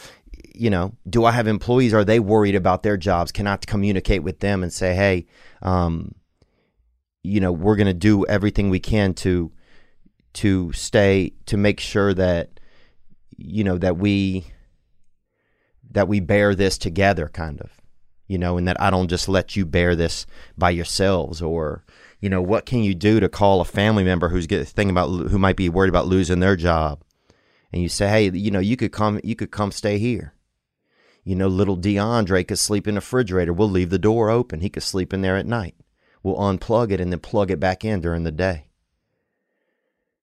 You 0.55 0.71
know, 0.71 0.95
do 1.09 1.25
I 1.25 1.33
have 1.33 1.47
employees? 1.47 1.93
Are 1.93 2.05
they 2.05 2.21
worried 2.21 2.55
about 2.55 2.83
their 2.83 2.97
jobs? 2.97 3.33
Can 3.33 3.47
I 3.47 3.57
communicate 3.57 4.23
with 4.23 4.41
them 4.41 4.63
and 4.63 4.73
say, 4.73 4.95
hey, 4.95 5.27
um, 5.63 6.15
you 7.23 7.41
know, 7.41 7.53
we're 7.53 7.77
going 7.77 7.89
to 7.89 7.95
do 7.95 8.25
everything 8.27 8.71
we 8.71 8.81
can 8.81 9.13
to 9.15 9.53
to 10.39 10.73
stay 10.73 11.33
to 11.47 11.57
make 11.57 11.81
sure 11.81 12.15
that 12.15 12.61
you 13.37 13.65
know 13.65 13.77
that 13.77 13.97
we 13.97 14.47
that 15.91 16.07
we 16.07 16.21
bear 16.21 16.55
this 16.55 16.79
together, 16.79 17.29
kind 17.29 17.61
of, 17.61 17.73
you 18.29 18.39
know, 18.39 18.57
and 18.57 18.69
that 18.69 18.81
I 18.81 18.91
don't 18.91 19.09
just 19.09 19.29
let 19.29 19.57
you 19.57 19.67
bear 19.67 19.97
this 19.97 20.27
by 20.57 20.71
yourselves 20.71 21.43
or 21.43 21.85
you 22.21 22.29
know, 22.29 22.43
what 22.43 22.67
can 22.67 22.85
you 22.85 22.95
do 22.95 23.21
to 23.21 23.29
call 23.29 23.61
a 23.61 23.65
family 23.65 24.05
member 24.05 24.29
who's 24.29 24.47
get, 24.47 24.67
thinking 24.67 24.91
about 24.91 25.09
who 25.09 25.39
might 25.39 25.57
be 25.57 25.69
worried 25.69 25.89
about 25.89 26.07
losing 26.07 26.41
their 26.41 26.57
job, 26.57 27.03
and 27.73 27.83
you 27.83 27.89
say, 27.89 28.09
hey, 28.09 28.31
you 28.31 28.51
know, 28.51 28.61
you 28.61 28.77
could 28.77 28.93
come, 28.93 29.21
you 29.25 29.35
could 29.35 29.51
come 29.51 29.73
stay 29.73 29.99
here. 29.99 30.35
You 31.25 31.35
know, 31.35 31.49
little 31.49 31.77
DeAndre 31.77 32.47
could 32.47 32.59
sleep 32.59 32.87
in 32.87 32.95
the 32.95 33.01
refrigerator. 33.01 33.53
We'll 33.53 33.71
leave 33.71 33.91
the 33.91 33.99
door 33.99 34.31
open. 34.31 34.61
He 34.61 34.71
could 34.71 34.83
sleep 34.83 35.13
in 35.13 35.21
there 35.21 35.37
at 35.37 35.47
night. 35.47 35.75
We'll 36.23 36.37
unplug 36.37 36.91
it 36.93 37.01
and 37.01 37.13
then 37.13 37.21
plug 37.21 37.51
it 37.51 37.61
back 37.61 37.85
in 37.85 38.01
during 38.01 38.25
the 38.25 38.33
day. 38.33 38.68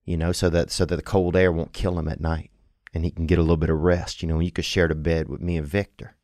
You 0.06 0.18
know, 0.18 0.32
so 0.32 0.50
that 0.50 0.70
so 0.70 0.86
that 0.86 0.96
the 0.96 1.02
cold 1.02 1.36
air 1.36 1.52
won't 1.52 1.74
kill 1.74 1.98
him 1.98 2.08
at 2.08 2.22
night, 2.22 2.52
and 2.94 3.04
he 3.04 3.12
can 3.12 3.26
get 3.26 3.40
a 3.40 3.42
little 3.42 3.58
bit 3.58 3.72
of 3.72 3.82
rest. 3.82 4.22
You 4.22 4.28
know, 4.28 4.40
you 4.40 4.52
could 4.52 4.66
share 4.66 4.88
the 4.88 4.96
bed 4.96 5.28
with 5.28 5.42
me 5.42 5.58
and 5.58 5.68
Victor. 5.68 6.16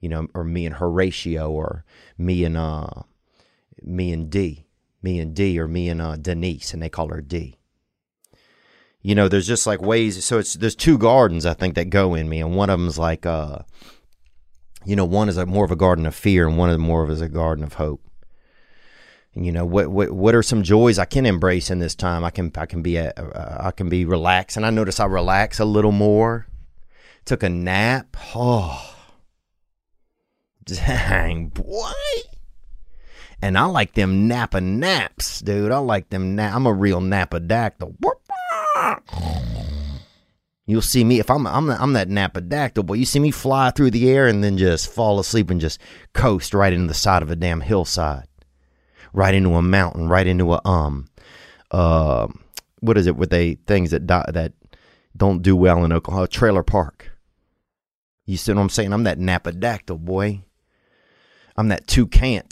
You 0.00 0.08
know, 0.08 0.28
or 0.32 0.44
me 0.44 0.64
and 0.64 0.76
Horatio, 0.76 1.50
or 1.50 1.84
me 2.16 2.44
and 2.44 2.56
uh, 2.56 3.02
me 3.82 4.12
and 4.12 4.30
D, 4.30 4.66
me 5.02 5.18
and 5.18 5.34
D, 5.34 5.58
or 5.58 5.66
me 5.66 5.88
and 5.88 6.00
uh, 6.00 6.16
Denise, 6.16 6.72
and 6.72 6.80
they 6.80 6.88
call 6.88 7.08
her 7.08 7.20
D. 7.20 7.58
You 9.02 9.14
know, 9.14 9.28
there's 9.28 9.46
just 9.46 9.66
like 9.66 9.82
ways. 9.82 10.24
So 10.24 10.38
it's 10.38 10.54
there's 10.54 10.76
two 10.76 10.98
gardens 10.98 11.46
I 11.46 11.54
think 11.54 11.74
that 11.74 11.90
go 11.90 12.14
in 12.14 12.28
me, 12.28 12.40
and 12.40 12.54
one 12.54 12.70
of 12.70 12.78
them's 12.78 12.98
like, 12.98 13.26
uh, 13.26 13.60
you 14.84 14.94
know, 14.94 15.04
one 15.04 15.28
is 15.28 15.36
a, 15.36 15.46
more 15.46 15.64
of 15.64 15.72
a 15.72 15.76
garden 15.76 16.06
of 16.06 16.14
fear, 16.14 16.46
and 16.46 16.56
one 16.56 16.70
is 16.70 16.78
more 16.78 17.02
of 17.02 17.10
is 17.10 17.20
a 17.20 17.28
garden 17.28 17.64
of 17.64 17.74
hope. 17.74 18.07
You 19.34 19.52
know, 19.52 19.64
what 19.64 19.88
what 19.88 20.10
what 20.10 20.34
are 20.34 20.42
some 20.42 20.62
joys 20.62 20.98
I 20.98 21.04
can 21.04 21.24
embrace 21.24 21.70
in 21.70 21.78
this 21.78 21.94
time? 21.94 22.24
I 22.24 22.30
can 22.30 22.50
I 22.56 22.66
can 22.66 22.82
be 22.82 22.96
a, 22.96 23.10
uh, 23.10 23.58
I 23.66 23.70
can 23.70 23.88
be 23.88 24.04
relaxed, 24.04 24.56
and 24.56 24.66
I 24.66 24.70
notice 24.70 24.98
I 24.98 25.04
relax 25.04 25.60
a 25.60 25.64
little 25.64 25.92
more. 25.92 26.46
Took 27.24 27.42
a 27.42 27.48
nap. 27.48 28.16
Oh, 28.34 28.94
dang 30.64 31.48
boy 31.48 31.92
and 33.40 33.56
I 33.56 33.64
like 33.66 33.94
them 33.94 34.26
Napa 34.28 34.60
naps, 34.60 35.40
dude. 35.40 35.70
I 35.70 35.78
like 35.78 36.10
them. 36.10 36.34
Na- 36.34 36.54
I'm 36.54 36.66
a 36.66 36.72
real 36.72 37.00
Napa 37.00 37.40
dactyl. 37.40 37.94
You'll 40.66 40.82
see 40.82 41.04
me 41.04 41.18
if 41.18 41.30
I'm 41.30 41.46
I'm 41.46 41.70
I'm 41.70 41.92
that 41.94 42.08
Napa 42.08 42.40
dactyl, 42.40 42.84
boy. 42.84 42.94
You 42.94 43.06
see 43.06 43.20
me 43.20 43.30
fly 43.30 43.70
through 43.70 43.92
the 43.92 44.10
air 44.10 44.26
and 44.26 44.42
then 44.44 44.58
just 44.58 44.92
fall 44.92 45.18
asleep 45.18 45.50
and 45.50 45.60
just 45.60 45.80
coast 46.12 46.52
right 46.52 46.72
into 46.72 46.88
the 46.88 46.94
side 46.94 47.22
of 47.22 47.30
a 47.30 47.36
damn 47.36 47.60
hillside, 47.60 48.27
right 49.12 49.34
into 49.34 49.54
a 49.54 49.62
mountain, 49.62 50.08
right 50.08 50.26
into 50.26 50.54
a 50.54 50.60
um, 50.64 51.08
uh, 51.70 52.28
what 52.80 52.98
is 52.98 53.06
it 53.06 53.16
with 53.16 53.30
they 53.30 53.54
things 53.66 53.90
that 53.90 54.06
die, 54.06 54.30
that 54.32 54.52
don't 55.16 55.42
do 55.42 55.56
well 55.56 55.84
in 55.84 55.92
Oklahoma? 55.92 56.28
Trailer 56.28 56.62
park. 56.62 57.10
You 58.26 58.36
see 58.36 58.52
what 58.52 58.60
I'm 58.60 58.68
saying? 58.68 58.92
I'm 58.92 59.04
that 59.04 59.18
Napa 59.18 59.52
dactyl, 59.52 59.98
boy. 59.98 60.42
I'm 61.56 61.68
that 61.68 61.86
toucan. 61.86 62.42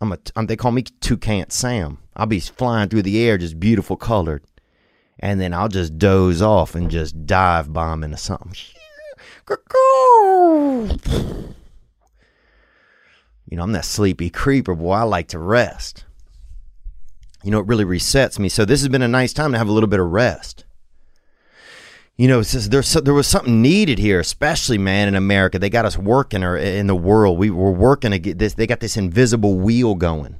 I'm 0.00 0.12
a, 0.12 0.18
I'm, 0.36 0.46
they 0.46 0.56
call 0.56 0.72
me 0.72 0.82
Toucan 0.82 1.50
Sam. 1.50 1.98
I'll 2.16 2.26
be 2.26 2.40
flying 2.40 2.88
through 2.88 3.02
the 3.02 3.22
air, 3.22 3.38
just 3.38 3.58
beautiful 3.58 3.96
colored, 3.96 4.44
and 5.18 5.40
then 5.40 5.54
I'll 5.54 5.68
just 5.68 5.98
doze 5.98 6.42
off 6.42 6.74
and 6.74 6.90
just 6.90 7.26
dive 7.26 7.72
bomb 7.72 8.04
into 8.04 8.16
something. 8.16 8.54
You 13.54 13.58
know, 13.58 13.62
I'm 13.62 13.72
that 13.72 13.84
sleepy 13.84 14.30
creeper, 14.30 14.74
boy. 14.74 14.92
I 14.92 15.02
like 15.04 15.28
to 15.28 15.38
rest. 15.38 16.04
You 17.44 17.52
know, 17.52 17.60
it 17.60 17.66
really 17.66 17.84
resets 17.84 18.38
me. 18.38 18.48
So 18.48 18.64
this 18.64 18.80
has 18.80 18.88
been 18.88 19.02
a 19.02 19.08
nice 19.08 19.32
time 19.32 19.52
to 19.52 19.58
have 19.58 19.68
a 19.68 19.72
little 19.72 19.88
bit 19.88 20.00
of 20.00 20.10
rest 20.10 20.64
you 22.16 22.28
know, 22.28 22.42
there's 22.42 22.92
there 22.92 23.14
was 23.14 23.26
something 23.26 23.60
needed 23.60 23.98
here, 23.98 24.20
especially 24.20 24.78
man 24.78 25.08
in 25.08 25.16
America. 25.16 25.58
They 25.58 25.70
got 25.70 25.84
us 25.84 25.98
working, 25.98 26.44
or 26.44 26.56
in 26.56 26.86
the 26.86 26.94
world, 26.94 27.38
we 27.38 27.50
were 27.50 27.72
working 27.72 28.12
to 28.12 28.20
get 28.20 28.38
this. 28.38 28.54
They 28.54 28.68
got 28.68 28.78
this 28.78 28.96
invisible 28.96 29.58
wheel 29.58 29.96
going 29.96 30.36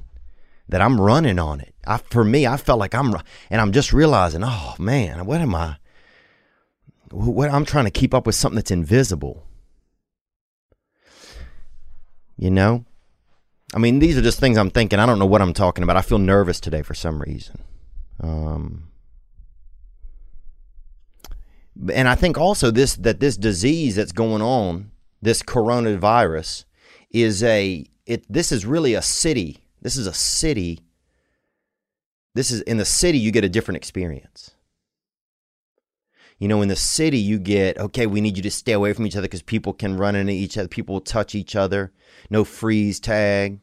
that 0.69 0.81
I'm 0.81 1.01
running 1.01 1.37
on 1.37 1.59
it. 1.59 1.75
I, 1.85 1.97
for 1.97 2.23
me, 2.23 2.47
I 2.47 2.55
felt 2.55 2.79
like 2.79 2.95
I'm, 2.95 3.13
and 3.49 3.59
I'm 3.59 3.73
just 3.73 3.91
realizing, 3.91 4.41
oh 4.43 4.75
man, 4.79 5.25
what 5.25 5.41
am 5.41 5.53
I? 5.53 5.75
What 7.11 7.51
I'm 7.51 7.65
trying 7.65 7.85
to 7.85 7.91
keep 7.91 8.13
up 8.13 8.25
with 8.25 8.35
something 8.35 8.55
that's 8.55 8.71
invisible. 8.71 9.45
You 12.37 12.51
know, 12.51 12.85
I 13.73 13.79
mean, 13.79 13.99
these 13.99 14.17
are 14.17 14.21
just 14.21 14.39
things 14.39 14.57
I'm 14.57 14.69
thinking. 14.69 14.99
I 14.99 15.05
don't 15.05 15.19
know 15.19 15.25
what 15.25 15.41
I'm 15.41 15.53
talking 15.53 15.83
about. 15.83 15.97
I 15.97 16.01
feel 16.01 16.19
nervous 16.19 16.59
today 16.59 16.81
for 16.81 16.93
some 16.93 17.21
reason. 17.21 17.61
Um, 18.21 18.89
and 21.93 22.07
I 22.07 22.15
think 22.15 22.37
also 22.37 22.71
this 22.71 22.95
that 22.97 23.19
this 23.19 23.37
disease 23.37 23.95
that's 23.95 24.13
going 24.13 24.41
on, 24.41 24.91
this 25.21 25.41
coronavirus, 25.41 26.65
is 27.11 27.43
a 27.43 27.85
it. 28.05 28.25
This 28.31 28.51
is 28.51 28.65
really 28.65 28.93
a 28.93 29.01
city. 29.01 29.59
This 29.81 29.97
is 29.97 30.07
a 30.07 30.13
city. 30.13 30.81
This 32.33 32.51
is 32.51 32.61
in 32.61 32.77
the 32.77 32.85
city 32.85 33.17
you 33.17 33.31
get 33.31 33.43
a 33.43 33.49
different 33.49 33.77
experience. 33.77 34.54
You 36.37 36.49
know, 36.49 36.61
in 36.61 36.67
the 36.67 36.75
city 36.75 37.17
you 37.17 37.39
get 37.39 37.77
okay. 37.77 38.07
We 38.07 38.21
need 38.21 38.37
you 38.37 38.43
to 38.43 38.51
stay 38.51 38.73
away 38.73 38.93
from 38.93 39.07
each 39.07 39.15
other 39.15 39.27
because 39.27 39.41
people 39.41 39.73
can 39.73 39.97
run 39.97 40.15
into 40.15 40.33
each 40.33 40.57
other. 40.57 40.67
People 40.67 40.93
will 40.95 41.01
touch 41.01 41.33
each 41.33 41.55
other. 41.55 41.93
No 42.29 42.43
freeze 42.43 42.99
tag. 42.99 43.59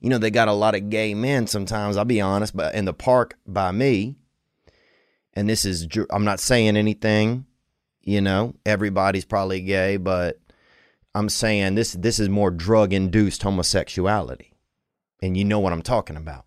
You 0.00 0.10
know, 0.10 0.18
they 0.18 0.30
got 0.30 0.48
a 0.48 0.52
lot 0.52 0.74
of 0.74 0.90
gay 0.90 1.14
men 1.14 1.46
sometimes. 1.46 1.96
I'll 1.96 2.04
be 2.04 2.20
honest, 2.20 2.56
but 2.56 2.74
in 2.74 2.84
the 2.84 2.92
park 2.92 3.38
by 3.46 3.70
me, 3.72 4.16
and 5.32 5.48
this 5.48 5.64
is 5.64 5.88
I'm 6.10 6.24
not 6.24 6.40
saying 6.40 6.76
anything, 6.76 7.46
you 8.02 8.20
know, 8.20 8.54
everybody's 8.66 9.24
probably 9.24 9.60
gay, 9.62 9.96
but 9.96 10.40
I'm 11.14 11.28
saying 11.28 11.74
this 11.74 11.92
this 11.92 12.18
is 12.18 12.28
more 12.28 12.50
drug 12.50 12.92
induced 12.92 13.42
homosexuality. 13.42 14.52
And 15.22 15.36
you 15.36 15.44
know 15.44 15.60
what 15.60 15.72
I'm 15.72 15.82
talking 15.82 16.16
about. 16.16 16.46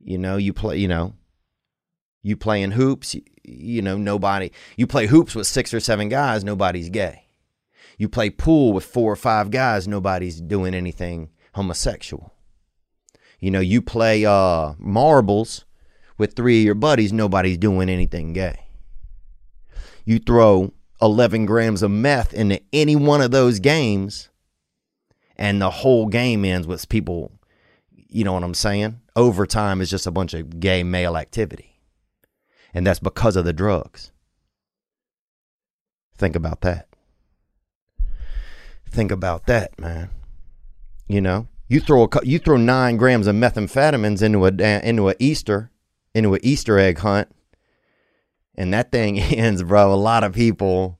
You 0.00 0.18
know, 0.18 0.38
you 0.38 0.52
play, 0.52 0.78
you 0.78 0.88
know, 0.88 1.14
you 2.22 2.36
playing 2.36 2.72
hoops, 2.72 3.16
you, 3.44 3.82
know, 3.82 3.96
nobody 3.96 4.50
you 4.76 4.86
play 4.86 5.06
hoops 5.06 5.34
with 5.34 5.46
six 5.46 5.74
or 5.74 5.80
seven 5.80 6.08
guys, 6.08 6.44
nobody's 6.44 6.88
gay. 6.88 7.26
You 7.98 8.08
play 8.08 8.30
pool 8.30 8.72
with 8.72 8.84
four 8.84 9.12
or 9.12 9.16
five 9.16 9.50
guys, 9.50 9.86
nobody's 9.86 10.40
doing 10.40 10.74
anything 10.74 11.30
homosexual. 11.54 12.32
You 13.40 13.50
know, 13.50 13.60
you 13.60 13.82
play 13.82 14.24
uh 14.24 14.74
marbles 14.78 15.64
with 16.18 16.34
three 16.34 16.60
of 16.60 16.64
your 16.64 16.74
buddies, 16.74 17.12
nobody's 17.12 17.58
doing 17.58 17.88
anything 17.88 18.32
gay. 18.32 18.66
You 20.04 20.18
throw 20.18 20.72
11 21.00 21.46
grams 21.46 21.82
of 21.82 21.90
meth 21.90 22.32
into 22.32 22.60
any 22.72 22.94
one 22.94 23.20
of 23.20 23.32
those 23.32 23.58
games, 23.58 24.28
and 25.36 25.60
the 25.60 25.70
whole 25.70 26.06
game 26.06 26.44
ends 26.44 26.66
with 26.66 26.88
people, 26.88 27.32
you 27.90 28.22
know 28.24 28.32
what 28.32 28.44
I'm 28.44 28.54
saying? 28.54 29.00
Overtime 29.16 29.80
is 29.80 29.90
just 29.90 30.06
a 30.06 30.12
bunch 30.12 30.32
of 30.34 30.60
gay 30.60 30.84
male 30.84 31.16
activity. 31.16 31.71
And 32.74 32.86
that's 32.86 33.00
because 33.00 33.36
of 33.36 33.44
the 33.44 33.52
drugs. 33.52 34.12
Think 36.16 36.36
about 36.36 36.60
that. 36.62 36.88
Think 38.90 39.10
about 39.10 39.46
that, 39.46 39.78
man. 39.78 40.10
You 41.08 41.20
know, 41.20 41.48
you 41.68 41.80
throw 41.80 42.04
a 42.04 42.08
you 42.24 42.38
throw 42.38 42.56
nine 42.56 42.96
grams 42.96 43.26
of 43.26 43.34
methamphetamines 43.34 44.22
into 44.22 44.44
a 44.46 44.50
into 44.86 45.08
a 45.08 45.14
Easter 45.18 45.70
into 46.14 46.34
an 46.34 46.40
Easter 46.42 46.78
egg 46.78 46.98
hunt. 46.98 47.28
And 48.54 48.72
that 48.74 48.92
thing 48.92 49.18
ends, 49.18 49.62
bro. 49.62 49.92
A 49.92 49.96
lot 49.96 50.24
of 50.24 50.34
people, 50.34 50.98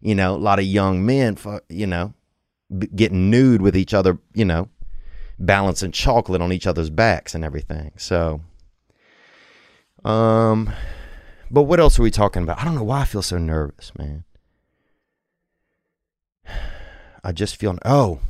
you 0.00 0.14
know, 0.14 0.34
a 0.34 0.36
lot 0.36 0.58
of 0.58 0.64
young 0.64 1.04
men, 1.04 1.36
you 1.68 1.86
know, 1.86 2.14
getting 2.94 3.30
nude 3.30 3.62
with 3.62 3.76
each 3.76 3.94
other, 3.94 4.18
you 4.34 4.44
know, 4.44 4.68
balancing 5.38 5.92
chocolate 5.92 6.40
on 6.40 6.52
each 6.52 6.66
other's 6.66 6.90
backs 6.90 7.34
and 7.34 7.44
everything. 7.44 7.92
So, 7.96 8.40
um, 10.04 10.72
but 11.54 11.62
what 11.62 11.80
else 11.80 11.98
are 11.98 12.02
we 12.02 12.10
talking 12.10 12.42
about? 12.42 12.60
I 12.60 12.64
don't 12.64 12.74
know 12.74 12.82
why 12.82 13.02
I 13.02 13.04
feel 13.04 13.22
so 13.22 13.38
nervous, 13.38 13.92
man. 13.96 14.24
I 17.24 17.32
just 17.32 17.56
feel, 17.56 17.78
oh, 17.84 18.20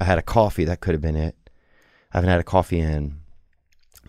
I 0.00 0.04
had 0.04 0.18
a 0.18 0.22
coffee. 0.22 0.64
That 0.64 0.80
could 0.80 0.92
have 0.92 1.00
been 1.00 1.16
it. 1.16 1.36
I 2.12 2.16
haven't 2.18 2.30
had 2.30 2.40
a 2.40 2.44
coffee 2.44 2.80
in 2.80 3.20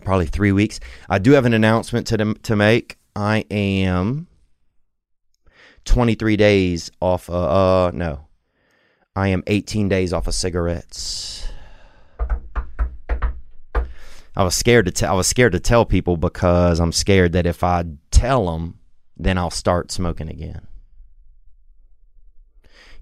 probably 0.04 0.26
three 0.26 0.52
weeks. 0.52 0.80
I 1.08 1.18
do 1.18 1.32
have 1.32 1.46
an 1.46 1.54
announcement 1.54 2.06
to, 2.08 2.34
to 2.34 2.56
make. 2.56 2.98
I 3.14 3.44
am 3.50 4.26
23 5.84 6.36
days 6.36 6.90
off, 7.00 7.30
uh, 7.30 7.86
uh, 7.86 7.90
no, 7.94 8.26
I 9.14 9.28
am 9.28 9.42
18 9.46 9.88
days 9.88 10.12
off 10.12 10.26
of 10.26 10.34
cigarettes. 10.34 11.46
I 14.34 14.44
was 14.44 14.54
scared 14.54 14.86
to 14.86 14.90
tell. 14.90 15.12
I 15.12 15.16
was 15.16 15.26
scared 15.26 15.52
to 15.52 15.60
tell 15.60 15.84
people 15.84 16.16
because 16.16 16.80
I'm 16.80 16.92
scared 16.92 17.32
that 17.32 17.46
if 17.46 17.62
I 17.62 17.84
tell 18.10 18.46
them, 18.46 18.78
then 19.16 19.36
I'll 19.36 19.50
start 19.50 19.92
smoking 19.92 20.28
again. 20.28 20.66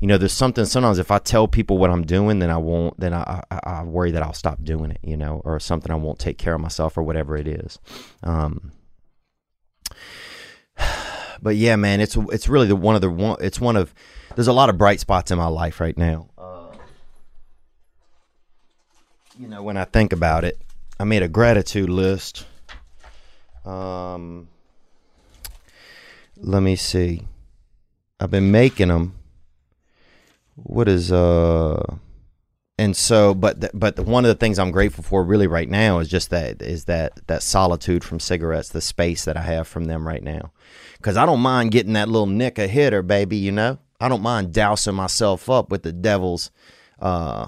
You 0.01 0.09
know, 0.09 0.19
there's 0.19 0.33
something. 0.33 0.65
Sometimes 0.65 0.99
if 0.99 1.11
I 1.11 1.19
tell 1.19 1.47
people 1.47 1.79
what 1.79 1.91
I'm 1.91 2.05
doing, 2.05 2.39
then 2.41 2.51
I 2.51 2.57
won't. 2.57 2.99
Then 2.99 3.13
I, 3.13 3.43
I, 3.51 3.61
I 3.63 3.83
worry 3.85 4.11
that 4.13 4.23
I'll 4.23 4.33
stop 4.33 4.65
doing 4.65 4.91
it. 4.91 4.99
You 5.03 5.17
know, 5.17 5.41
or 5.45 5.61
something 5.61 5.93
I 5.93 5.97
won't 5.97 6.19
take 6.19 6.39
care 6.39 6.55
of 6.55 6.61
myself 6.61 6.97
or 6.97 7.03
whatever 7.03 7.37
it 7.37 7.47
is. 7.47 7.79
Um, 8.25 8.73
but 11.43 11.55
yeah, 11.57 11.77
man, 11.77 12.01
it's 12.01 12.17
it's 12.17 12.49
really 12.49 12.67
the 12.67 12.77
one 12.77 12.97
of 12.97 13.03
the 13.03 13.11
one. 13.11 13.37
It's 13.41 13.61
one 13.61 13.77
of. 13.77 13.95
There's 14.35 14.49
a 14.49 14.53
lot 14.53 14.71
of 14.71 14.79
bright 14.79 15.01
spots 15.01 15.31
in 15.31 15.39
my 15.39 15.49
life 15.49 15.81
right 15.81 15.97
now. 15.99 16.29
Uh, 16.39 16.69
you 19.39 19.49
know, 19.49 19.63
when 19.63 19.77
I 19.77 19.85
think 19.85 20.13
about 20.13 20.45
it, 20.45 20.61
I 21.01 21.05
made 21.05 21.23
a 21.23 21.29
gratitude 21.29 21.89
list. 21.89 22.45
Um, 23.65 24.49
let 26.37 26.61
me 26.61 26.77
see. 26.77 27.23
I've 28.21 28.31
been 28.31 28.51
making 28.51 28.89
them. 28.89 29.15
What 30.57 30.91
is 30.91 31.11
uh, 31.11 31.97
and 32.77 32.95
so, 32.95 33.33
but 33.33 33.63
th- 33.63 33.73
but 33.73 33.99
one 34.01 34.27
of 34.27 34.29
the 34.29 34.35
things 34.35 34.59
I'm 34.59 34.73
grateful 34.73 35.03
for 35.03 35.25
really 35.25 35.47
right 35.47 35.71
now 35.71 36.01
is 36.01 36.09
just 36.09 36.29
that 36.31 36.61
is 36.61 36.85
that 36.85 37.27
that 37.29 37.43
solitude 37.43 38.05
from 38.05 38.21
cigarettes, 38.21 38.69
the 38.69 38.83
space 38.83 39.25
that 39.25 39.39
I 39.39 39.43
have 39.43 39.67
from 39.67 39.87
them 39.87 40.07
right 40.07 40.23
now, 40.23 40.53
because 40.99 41.17
I 41.17 41.25
don't 41.25 41.41
mind 41.41 41.71
getting 41.71 41.95
that 41.95 42.11
little 42.11 42.27
nick 42.27 42.59
a 42.59 42.69
hitter, 42.69 43.01
baby. 43.01 43.39
You 43.39 43.53
know, 43.53 43.79
I 44.03 44.11
don't 44.11 44.21
mind 44.21 44.53
dousing 44.53 44.97
myself 44.97 45.49
up 45.49 45.71
with 45.71 45.83
the 45.83 45.95
devil's 45.95 46.51
uh, 46.99 47.47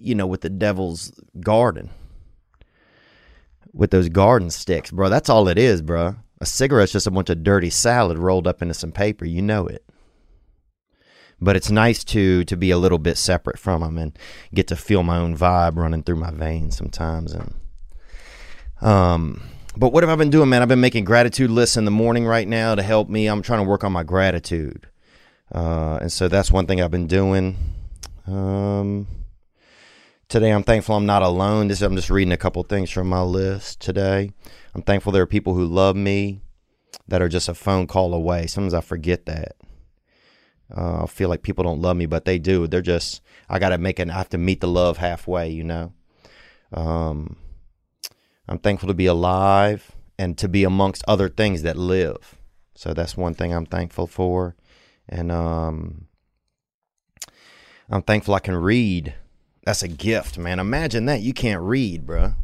you 0.00 0.14
know, 0.14 0.26
with 0.26 0.40
the 0.40 0.50
devil's 0.50 1.12
garden. 1.40 1.90
With 3.72 3.90
those 3.90 4.08
garden 4.08 4.50
sticks, 4.50 4.90
bro. 4.90 5.08
That's 5.08 5.28
all 5.28 5.46
it 5.46 5.58
is, 5.58 5.82
bro. 5.82 6.16
A 6.40 6.46
cigarette's 6.46 6.92
just 6.92 7.06
a 7.06 7.10
bunch 7.10 7.30
of 7.30 7.44
dirty 7.44 7.70
salad 7.70 8.18
rolled 8.18 8.46
up 8.46 8.62
into 8.62 8.74
some 8.74 8.92
paper. 8.92 9.24
You 9.24 9.42
know 9.42 9.66
it. 9.66 9.84
But 11.40 11.56
it's 11.56 11.70
nice 11.70 12.02
to 12.04 12.44
to 12.44 12.56
be 12.56 12.70
a 12.70 12.78
little 12.78 12.98
bit 12.98 13.16
separate 13.16 13.58
from 13.58 13.82
them 13.82 13.96
and 13.96 14.18
get 14.52 14.66
to 14.68 14.76
feel 14.76 15.02
my 15.02 15.18
own 15.18 15.36
vibe 15.36 15.76
running 15.76 16.02
through 16.02 16.16
my 16.16 16.30
veins 16.30 16.76
sometimes. 16.76 17.32
And 17.32 17.54
um, 18.82 19.42
but 19.76 19.92
what 19.92 20.02
have 20.02 20.10
I 20.10 20.16
been 20.16 20.30
doing, 20.30 20.48
man? 20.48 20.62
I've 20.62 20.68
been 20.68 20.80
making 20.80 21.04
gratitude 21.04 21.50
lists 21.50 21.76
in 21.76 21.84
the 21.84 21.90
morning 21.90 22.26
right 22.26 22.48
now 22.48 22.74
to 22.74 22.82
help 22.82 23.08
me. 23.08 23.26
I'm 23.26 23.42
trying 23.42 23.60
to 23.60 23.68
work 23.68 23.84
on 23.84 23.92
my 23.92 24.02
gratitude, 24.02 24.88
uh, 25.54 25.98
and 26.02 26.12
so 26.12 26.28
that's 26.28 26.50
one 26.50 26.66
thing 26.66 26.82
I've 26.82 26.90
been 26.90 27.06
doing. 27.06 27.56
Um, 28.26 29.06
Today, 30.30 30.52
I'm 30.52 30.62
thankful 30.62 30.94
I'm 30.94 31.06
not 31.06 31.24
alone. 31.24 31.66
This 31.66 31.82
I'm 31.82 31.96
just 31.96 32.08
reading 32.08 32.30
a 32.30 32.36
couple 32.36 32.62
things 32.62 32.88
from 32.88 33.08
my 33.08 33.20
list 33.20 33.80
today. 33.80 34.30
I'm 34.76 34.82
thankful 34.82 35.10
there 35.10 35.24
are 35.24 35.26
people 35.26 35.54
who 35.54 35.64
love 35.64 35.96
me 35.96 36.40
that 37.08 37.20
are 37.20 37.28
just 37.28 37.48
a 37.48 37.54
phone 37.54 37.88
call 37.88 38.14
away. 38.14 38.46
Sometimes 38.46 38.72
I 38.72 38.80
forget 38.80 39.26
that. 39.26 39.56
Uh, 40.72 41.02
I 41.02 41.06
feel 41.06 41.28
like 41.28 41.42
people 41.42 41.64
don't 41.64 41.82
love 41.82 41.96
me, 41.96 42.06
but 42.06 42.26
they 42.26 42.38
do. 42.38 42.68
They're 42.68 42.80
just 42.80 43.22
I 43.48 43.58
got 43.58 43.70
to 43.70 43.78
make 43.78 43.98
it. 43.98 44.08
I 44.08 44.12
have 44.12 44.28
to 44.28 44.38
meet 44.38 44.60
the 44.60 44.68
love 44.68 44.98
halfway, 44.98 45.50
you 45.50 45.64
know. 45.64 45.94
Um, 46.72 47.36
I'm 48.46 48.60
thankful 48.60 48.86
to 48.86 48.94
be 48.94 49.06
alive 49.06 49.90
and 50.16 50.38
to 50.38 50.48
be 50.48 50.62
amongst 50.62 51.02
other 51.08 51.28
things 51.28 51.62
that 51.62 51.76
live. 51.76 52.36
So 52.76 52.94
that's 52.94 53.16
one 53.16 53.34
thing 53.34 53.52
I'm 53.52 53.66
thankful 53.66 54.06
for, 54.06 54.54
and 55.08 55.32
um, 55.32 56.06
I'm 57.90 58.02
thankful 58.02 58.34
I 58.34 58.38
can 58.38 58.54
read. 58.54 59.16
That's 59.64 59.82
a 59.82 59.88
gift, 59.88 60.38
man. 60.38 60.58
Imagine 60.58 61.06
that. 61.06 61.20
You 61.20 61.32
can't 61.32 61.60
read, 61.60 62.06
bruh. 62.06 62.34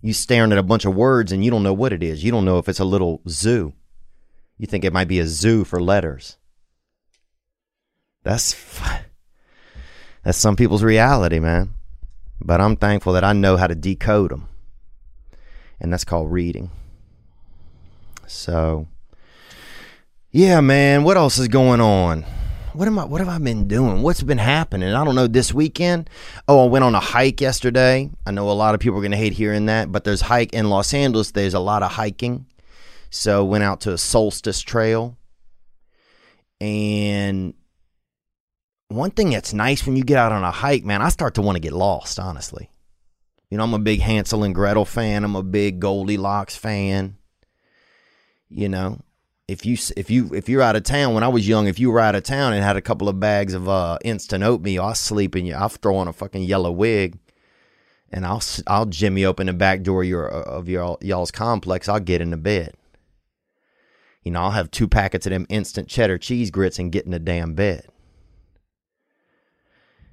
You 0.00 0.12
staring 0.12 0.52
at 0.52 0.58
a 0.58 0.62
bunch 0.62 0.84
of 0.84 0.94
words 0.94 1.32
and 1.32 1.44
you 1.44 1.50
don't 1.50 1.62
know 1.62 1.72
what 1.72 1.92
it 1.92 2.02
is. 2.02 2.22
You 2.22 2.30
don't 2.30 2.44
know 2.44 2.58
if 2.58 2.68
it's 2.68 2.78
a 2.78 2.84
little 2.84 3.22
zoo. 3.28 3.72
You 4.58 4.66
think 4.66 4.84
it 4.84 4.92
might 4.92 5.08
be 5.08 5.18
a 5.18 5.26
zoo 5.26 5.64
for 5.64 5.82
letters. 5.82 6.36
That's 8.22 8.54
that's 10.22 10.38
some 10.38 10.56
people's 10.56 10.82
reality, 10.82 11.38
man. 11.38 11.74
But 12.40 12.60
I'm 12.60 12.76
thankful 12.76 13.12
that 13.14 13.24
I 13.24 13.32
know 13.32 13.56
how 13.56 13.66
to 13.66 13.74
decode 13.74 14.30
them. 14.30 14.48
And 15.80 15.92
that's 15.92 16.04
called 16.04 16.30
reading. 16.30 16.70
So, 18.26 18.86
yeah, 20.30 20.60
man, 20.60 21.04
what 21.04 21.16
else 21.16 21.38
is 21.38 21.48
going 21.48 21.80
on? 21.80 22.24
What 22.74 22.88
am 22.88 22.98
I 22.98 23.04
what 23.04 23.20
have 23.20 23.28
I 23.28 23.38
been 23.38 23.68
doing? 23.68 24.02
What's 24.02 24.22
been 24.22 24.38
happening? 24.38 24.92
I 24.92 25.04
don't 25.04 25.14
know 25.14 25.28
this 25.28 25.54
weekend. 25.54 26.10
Oh, 26.48 26.66
I 26.66 26.68
went 26.68 26.84
on 26.84 26.94
a 26.94 27.00
hike 27.00 27.40
yesterday. 27.40 28.10
I 28.26 28.30
know 28.32 28.50
a 28.50 28.52
lot 28.52 28.74
of 28.74 28.80
people 28.80 28.98
are 28.98 29.02
going 29.02 29.12
to 29.12 29.16
hate 29.16 29.32
hearing 29.32 29.66
that, 29.66 29.92
but 29.92 30.04
there's 30.04 30.20
hike 30.20 30.52
in 30.52 30.68
Los 30.68 30.92
Angeles. 30.92 31.30
There's 31.30 31.54
a 31.54 31.60
lot 31.60 31.84
of 31.84 31.92
hiking. 31.92 32.46
So 33.10 33.44
went 33.44 33.62
out 33.62 33.80
to 33.82 33.92
a 33.92 33.98
solstice 33.98 34.60
trail. 34.60 35.16
And 36.60 37.54
one 38.88 39.12
thing 39.12 39.30
that's 39.30 39.52
nice 39.52 39.86
when 39.86 39.94
you 39.94 40.02
get 40.02 40.18
out 40.18 40.32
on 40.32 40.42
a 40.42 40.50
hike, 40.50 40.84
man, 40.84 41.00
I 41.00 41.10
start 41.10 41.34
to 41.34 41.42
want 41.42 41.56
to 41.56 41.60
get 41.60 41.72
lost, 41.72 42.18
honestly. 42.18 42.70
You 43.50 43.58
know, 43.58 43.64
I'm 43.64 43.74
a 43.74 43.78
big 43.78 44.00
Hansel 44.00 44.42
and 44.42 44.54
Gretel 44.54 44.84
fan. 44.84 45.22
I'm 45.22 45.36
a 45.36 45.42
big 45.44 45.78
Goldilocks 45.78 46.56
fan. 46.56 47.18
You 48.48 48.68
know, 48.68 49.00
if 49.46 49.66
you 49.66 49.76
if 49.96 50.10
you 50.10 50.32
if 50.32 50.48
you're 50.48 50.62
out 50.62 50.76
of 50.76 50.84
town, 50.84 51.14
when 51.14 51.22
I 51.22 51.28
was 51.28 51.46
young, 51.46 51.66
if 51.66 51.78
you 51.78 51.90
were 51.90 52.00
out 52.00 52.14
of 52.14 52.22
town 52.22 52.54
and 52.54 52.64
had 52.64 52.76
a 52.76 52.82
couple 52.82 53.08
of 53.08 53.20
bags 53.20 53.52
of 53.52 53.68
uh, 53.68 53.98
instant 54.04 54.42
oatmeal, 54.42 54.82
I'll 54.82 54.94
sleep 54.94 55.36
in 55.36 55.44
you. 55.44 55.54
I'll 55.54 55.68
throw 55.68 55.96
on 55.96 56.08
a 56.08 56.12
fucking 56.12 56.44
yellow 56.44 56.72
wig, 56.72 57.18
and 58.10 58.24
I'll 58.24 58.42
I'll 58.66 58.86
jimmy 58.86 59.24
open 59.24 59.46
the 59.46 59.52
back 59.52 59.82
door 59.82 60.02
of 60.02 60.08
your 60.08 60.26
of 60.28 60.68
your 60.68 60.96
y'all's 61.02 61.30
complex. 61.30 61.88
I'll 61.88 62.00
get 62.00 62.22
in 62.22 62.30
the 62.30 62.38
bed. 62.38 62.74
You 64.22 64.30
know, 64.30 64.40
I'll 64.40 64.52
have 64.52 64.70
two 64.70 64.88
packets 64.88 65.26
of 65.26 65.30
them 65.30 65.46
instant 65.50 65.88
cheddar 65.88 66.16
cheese 66.16 66.50
grits 66.50 66.78
and 66.78 66.90
get 66.90 67.04
in 67.04 67.10
the 67.10 67.18
damn 67.18 67.52
bed. 67.52 67.86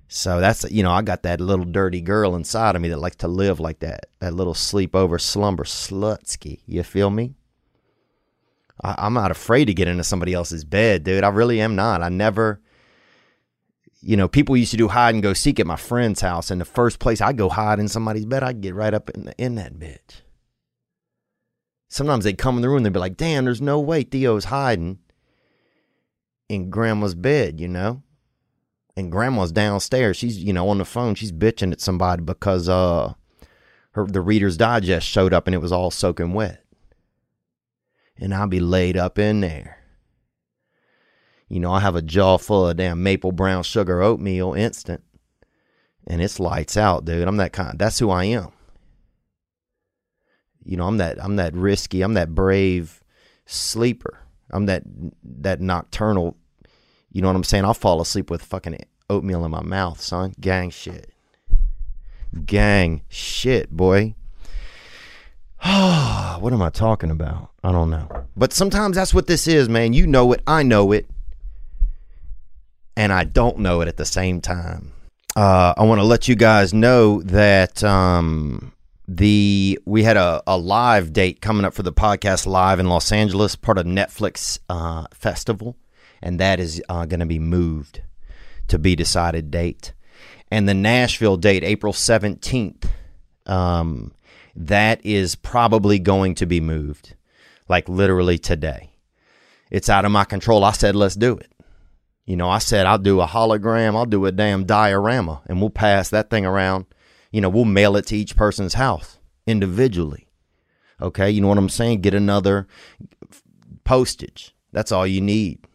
So 0.10 0.41
that's 0.41 0.70
you 0.70 0.84
know 0.84 0.91
I 0.91 1.04
got 1.04 1.24
that 1.24 1.39
little 1.39 1.63
dirty 1.63 2.02
girl 2.02 2.36
inside 2.36 2.76
of 2.76 2.82
me 2.82 2.89
that 2.89 3.00
likes 3.00 3.15
to 3.17 3.30
live 3.30 3.62
like 3.62 3.80
that. 3.80 4.08
That 4.20 4.34
little 4.34 4.54
sleepover 4.54 5.22
slumber 5.22 5.63
slutsky. 5.63 6.60
You 6.65 6.84
feel 6.84 7.10
me? 7.10 7.36
I, 8.84 9.06
am 9.08 9.13
not 9.13 9.32
afraid 9.32 9.65
to 9.65 9.74
get 9.74 9.88
into 9.88 10.04
somebody 10.04 10.34
else's 10.34 10.63
bed, 10.63 11.04
dude. 11.04 11.24
I 11.24 11.30
really 11.30 11.62
am 11.62 11.76
not. 11.76 12.02
I 12.02 12.10
never, 12.10 12.62
you 14.02 14.17
know, 14.17 14.28
people 14.28 14.58
used 14.58 14.72
to 14.72 14.78
do 14.78 14.88
hide 14.88 15.13
and 15.13 15.24
go 15.24 15.34
seek 15.34 15.60
at 15.60 15.67
my 15.67 15.76
friend's 15.76 16.22
house, 16.22 16.50
and 16.50 16.60
the 16.60 16.65
first 16.65 17.00
place 17.00 17.22
I'd 17.22 17.38
go 17.38 17.50
hide 17.50 17.80
in 17.80 17.88
somebody's 17.88 18.26
bed, 18.26 18.44
I'd 18.44 18.62
get 18.62 18.76
right 18.76 18.94
up 18.94 19.10
in 19.12 19.34
in 19.38 19.56
that 19.56 19.76
bitch. 19.76 20.22
Sometimes 21.89 22.24
they'd 22.24 22.38
come 22.38 22.56
in 22.56 22.62
the 22.62 22.70
room, 22.70 22.84
they'd 22.84 22.94
be 22.94 23.00
like, 23.00 23.17
"Damn, 23.17 23.46
there's 23.46 23.62
no 23.62 23.80
way 23.80 24.04
Theo's 24.04 24.46
hiding 24.46 25.00
in 26.50 26.70
Grandma's 26.70 27.15
bed," 27.15 27.60
you 27.60 27.67
know. 27.67 28.02
And 28.98 29.12
Grandma's 29.12 29.52
downstairs. 29.52 30.17
She's 30.17 30.38
you 30.44 30.54
know 30.54 30.70
on 30.70 30.78
the 30.78 30.86
phone. 30.86 31.15
She's 31.15 31.32
bitching 31.32 31.72
at 31.72 31.82
somebody 31.82 32.24
because 32.24 32.67
uh 32.67 33.13
her 33.91 34.06
the 34.06 34.22
Reader's 34.22 34.58
Digest 34.58 35.08
showed 35.08 35.34
up 35.34 35.48
and 35.48 35.54
it 35.54 35.60
was 35.60 35.72
all 35.72 35.91
soaking 35.91 36.34
wet 36.34 36.62
and 38.21 38.34
I'll 38.34 38.47
be 38.47 38.60
laid 38.60 38.95
up 38.95 39.17
in 39.19 39.41
there. 39.41 39.79
You 41.49 41.60
know, 41.60 41.73
I 41.73 41.81
have 41.81 41.95
a 41.95 42.01
jaw 42.01 42.38
full 42.38 42.69
of 42.69 42.77
damn 42.77 43.03
maple 43.03 43.34
brown 43.34 43.63
sugar 43.63 44.01
oatmeal 44.01 44.53
instant, 44.53 45.03
and 46.07 46.21
it's 46.21 46.39
lights 46.39 46.77
out, 46.77 47.03
dude. 47.03 47.27
I'm 47.27 47.38
that 47.38 47.51
kind. 47.51 47.77
That's 47.77 47.99
who 47.99 48.10
I 48.10 48.25
am. 48.25 48.51
You 50.63 50.77
know, 50.77 50.88
I'm 50.88 50.97
that 50.97 51.21
I'm 51.21 51.36
that 51.36 51.53
risky. 51.53 52.03
I'm 52.03 52.13
that 52.13 52.34
brave 52.34 53.03
sleeper. 53.45 54.19
I'm 54.51 54.67
that 54.67 54.84
that 55.23 55.60
nocturnal. 55.60 56.38
You 57.12 57.21
know 57.21 57.27
what 57.27 57.36
I'm 57.36 57.43
saying? 57.43 57.65
I'll 57.65 57.73
fall 57.73 57.99
asleep 57.99 58.29
with 58.29 58.43
fucking 58.43 58.77
oatmeal 59.10 59.43
in 59.43 59.51
my 59.51 59.63
mouth, 59.63 59.99
son. 59.99 60.34
Gang 60.39 60.69
shit. 60.69 61.12
Gang 62.45 63.01
shit, 63.10 63.71
boy. 63.71 64.15
what 66.41 66.54
am 66.54 66.62
I 66.62 66.69
talking 66.69 67.12
about? 67.12 67.52
I 67.63 67.71
don't 67.71 67.89
know. 67.89 68.26
But 68.36 68.54
sometimes 68.54 68.95
that's 68.95 69.13
what 69.13 69.28
this 69.28 69.47
is, 69.47 69.69
man. 69.69 69.93
You 69.93 70.08
know 70.08 70.32
it. 70.34 70.41
I 70.47 70.63
know 70.63 70.91
it. 70.91 71.08
and 72.97 73.13
I 73.13 73.24
don't 73.24 73.60
know 73.60 73.82
it 73.82 73.88
at 73.88 73.97
the 73.97 74.06
same 74.06 74.41
time. 74.41 74.91
Uh, 75.36 75.74
I 75.78 75.84
want 75.84 76.00
to 76.00 76.06
let 76.06 76.28
you 76.28 76.36
guys 76.36 76.74
know 76.74 77.21
that 77.24 77.84
um, 77.84 78.74
the 79.08 79.80
we 79.86 80.04
had 80.04 80.17
a, 80.17 80.43
a 80.45 80.58
live 80.58 81.13
date 81.13 81.41
coming 81.41 81.63
up 81.65 81.74
for 81.74 81.84
the 81.84 81.93
podcast 81.93 82.45
live 82.45 82.80
in 82.80 82.88
Los 82.88 83.12
Angeles, 83.12 83.56
part 83.56 83.78
of 83.78 83.86
Netflix 83.86 84.60
uh, 84.69 85.06
festival, 85.13 85.78
and 86.21 86.39
that 86.39 86.60
is 86.60 86.82
uh, 86.89 87.06
going 87.06 87.21
to 87.21 87.26
be 87.26 87.39
moved 87.39 88.02
to 88.67 88.78
be 88.78 88.95
decided 88.95 89.52
date. 89.52 89.93
And 90.50 90.67
the 90.67 90.74
Nashville 90.74 91.38
date, 91.38 91.63
April 91.63 91.93
seventeenth, 91.93 92.89
um, 93.45 94.12
that 94.55 95.05
is 95.05 95.35
probably 95.35 95.99
going 95.99 96.35
to 96.35 96.45
be 96.45 96.59
moved, 96.59 97.15
like 97.67 97.87
literally 97.87 98.37
today. 98.37 98.91
It's 99.69 99.89
out 99.89 100.05
of 100.05 100.11
my 100.11 100.25
control. 100.25 100.63
I 100.63 100.71
said, 100.71 100.95
let's 100.95 101.15
do 101.15 101.37
it. 101.37 101.51
You 102.25 102.35
know, 102.35 102.49
I 102.49 102.59
said 102.59 102.85
I'll 102.85 102.97
do 102.97 103.21
a 103.21 103.27
hologram, 103.27 103.95
I'll 103.95 104.05
do 104.05 104.25
a 104.25 104.31
damn 104.31 104.65
diorama, 104.65 105.41
and 105.47 105.59
we'll 105.59 105.69
pass 105.69 106.09
that 106.09 106.29
thing 106.29 106.45
around. 106.45 106.85
You 107.31 107.41
know, 107.41 107.49
we'll 107.49 107.65
mail 107.65 107.95
it 107.95 108.05
to 108.07 108.17
each 108.17 108.35
person's 108.35 108.75
house 108.75 109.17
individually. 109.47 110.27
Okay, 111.01 111.31
you 111.31 111.41
know 111.41 111.47
what 111.47 111.57
I'm 111.57 111.69
saying? 111.69 112.01
Get 112.01 112.13
another 112.13 112.67
postage. 113.83 114.55
That's 114.71 114.91
all 114.91 115.07
you 115.07 115.19
need. 115.19 115.65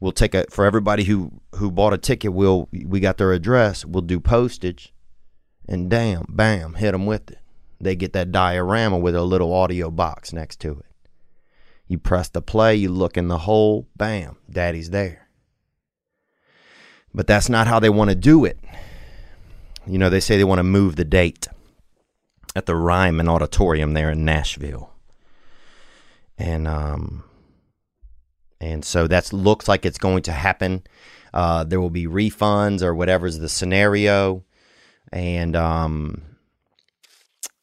We'll 0.00 0.12
take 0.12 0.34
a 0.34 0.46
for 0.50 0.64
everybody 0.64 1.04
who 1.04 1.30
who 1.56 1.70
bought 1.70 1.92
a 1.92 1.98
ticket. 1.98 2.32
We'll 2.32 2.68
we 2.72 2.98
got 2.98 3.18
their 3.18 3.32
address. 3.32 3.84
We'll 3.84 4.02
do 4.02 4.18
postage, 4.18 4.92
and 5.68 5.90
damn, 5.90 6.26
bam, 6.28 6.74
hit 6.74 6.92
them 6.92 7.06
with 7.06 7.30
it. 7.30 7.38
They 7.80 7.96
get 7.96 8.12
that 8.12 8.32
diorama 8.32 8.98
with 8.98 9.14
a 9.14 9.22
little 9.22 9.52
audio 9.52 9.90
box 9.90 10.32
next 10.32 10.60
to 10.60 10.72
it. 10.72 11.08
You 11.88 11.98
press 11.98 12.28
the 12.28 12.42
play, 12.42 12.76
you 12.76 12.88
look 12.88 13.16
in 13.16 13.28
the 13.28 13.38
hole, 13.38 13.88
bam, 13.96 14.36
daddy's 14.48 14.90
there. 14.90 15.28
But 17.12 17.26
that's 17.26 17.48
not 17.48 17.66
how 17.66 17.80
they 17.80 17.90
want 17.90 18.10
to 18.10 18.16
do 18.16 18.44
it. 18.44 18.58
You 19.86 19.98
know, 19.98 20.08
they 20.08 20.20
say 20.20 20.36
they 20.36 20.44
want 20.44 20.60
to 20.60 20.64
move 20.64 20.96
the 20.96 21.04
date 21.04 21.48
at 22.54 22.66
the 22.66 22.76
Ryman 22.76 23.28
Auditorium 23.28 23.94
there 23.94 24.10
in 24.10 24.24
Nashville. 24.24 24.90
And 26.38 26.66
um 26.66 27.24
and 28.60 28.84
so 28.84 29.08
that 29.08 29.32
looks 29.32 29.66
like 29.66 29.84
it's 29.84 29.98
going 29.98 30.22
to 30.22 30.32
happen. 30.32 30.84
Uh, 31.34 31.64
there 31.64 31.80
will 31.80 31.90
be 31.90 32.06
refunds 32.06 32.80
or 32.80 32.94
whatever's 32.94 33.40
the 33.40 33.48
scenario, 33.48 34.44
and 35.12 35.54
um, 35.54 36.22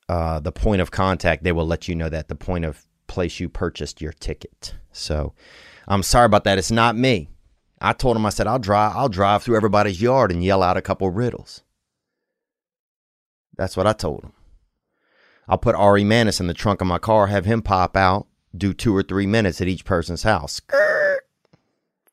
uh, 0.07 0.39
the 0.39 0.51
point 0.51 0.81
of 0.81 0.91
contact 0.91 1.43
they 1.43 1.51
will 1.51 1.65
let 1.65 1.87
you 1.87 1.95
know 1.95 2.09
that 2.09 2.27
the 2.27 2.35
point 2.35 2.65
of 2.65 2.85
place 3.07 3.39
you 3.39 3.49
purchased 3.49 4.01
your 4.01 4.13
ticket. 4.13 4.75
So 4.91 5.33
I'm 5.87 6.03
sorry 6.03 6.25
about 6.25 6.43
that. 6.43 6.57
It's 6.57 6.71
not 6.71 6.95
me. 6.95 7.29
I 7.81 7.93
told 7.93 8.15
him 8.15 8.25
I 8.25 8.29
said 8.29 8.47
I'll 8.47 8.59
drive 8.59 8.95
I'll 8.95 9.09
drive 9.09 9.43
through 9.43 9.57
everybody's 9.57 10.01
yard 10.01 10.31
and 10.31 10.43
yell 10.43 10.63
out 10.63 10.77
a 10.77 10.81
couple 10.81 11.09
riddles. 11.09 11.63
That's 13.57 13.75
what 13.75 13.87
I 13.87 13.93
told 13.93 14.23
him. 14.23 14.33
I'll 15.47 15.57
put 15.57 15.75
Ari 15.75 16.03
Manis 16.03 16.39
in 16.39 16.47
the 16.47 16.53
trunk 16.53 16.79
of 16.79 16.87
my 16.87 16.99
car, 16.99 17.27
have 17.27 17.45
him 17.45 17.61
pop 17.61 17.97
out, 17.97 18.27
do 18.55 18.73
two 18.73 18.95
or 18.95 19.03
three 19.03 19.25
minutes 19.25 19.59
at 19.59 19.67
each 19.67 19.83
person's 19.83 20.23
house. 20.23 20.61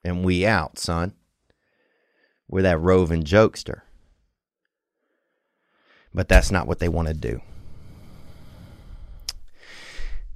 And 0.03 0.25
we 0.25 0.47
out, 0.47 0.79
son. 0.79 1.13
We're 2.49 2.63
that 2.63 2.81
roving 2.81 3.25
jokester. 3.25 3.83
But 6.17 6.29
that's 6.29 6.51
not 6.51 6.67
what 6.67 6.79
they 6.79 6.89
want 6.89 7.09
to 7.09 7.15
do. 7.15 7.43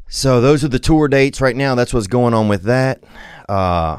So 0.08 0.42
those 0.42 0.62
are 0.62 0.68
the 0.68 0.78
tour 0.78 1.08
dates 1.08 1.40
right 1.40 1.56
now. 1.56 1.74
That's 1.74 1.94
what's 1.94 2.06
going 2.06 2.34
on 2.34 2.48
with 2.48 2.64
that. 2.64 3.02
Uh, 3.48 3.96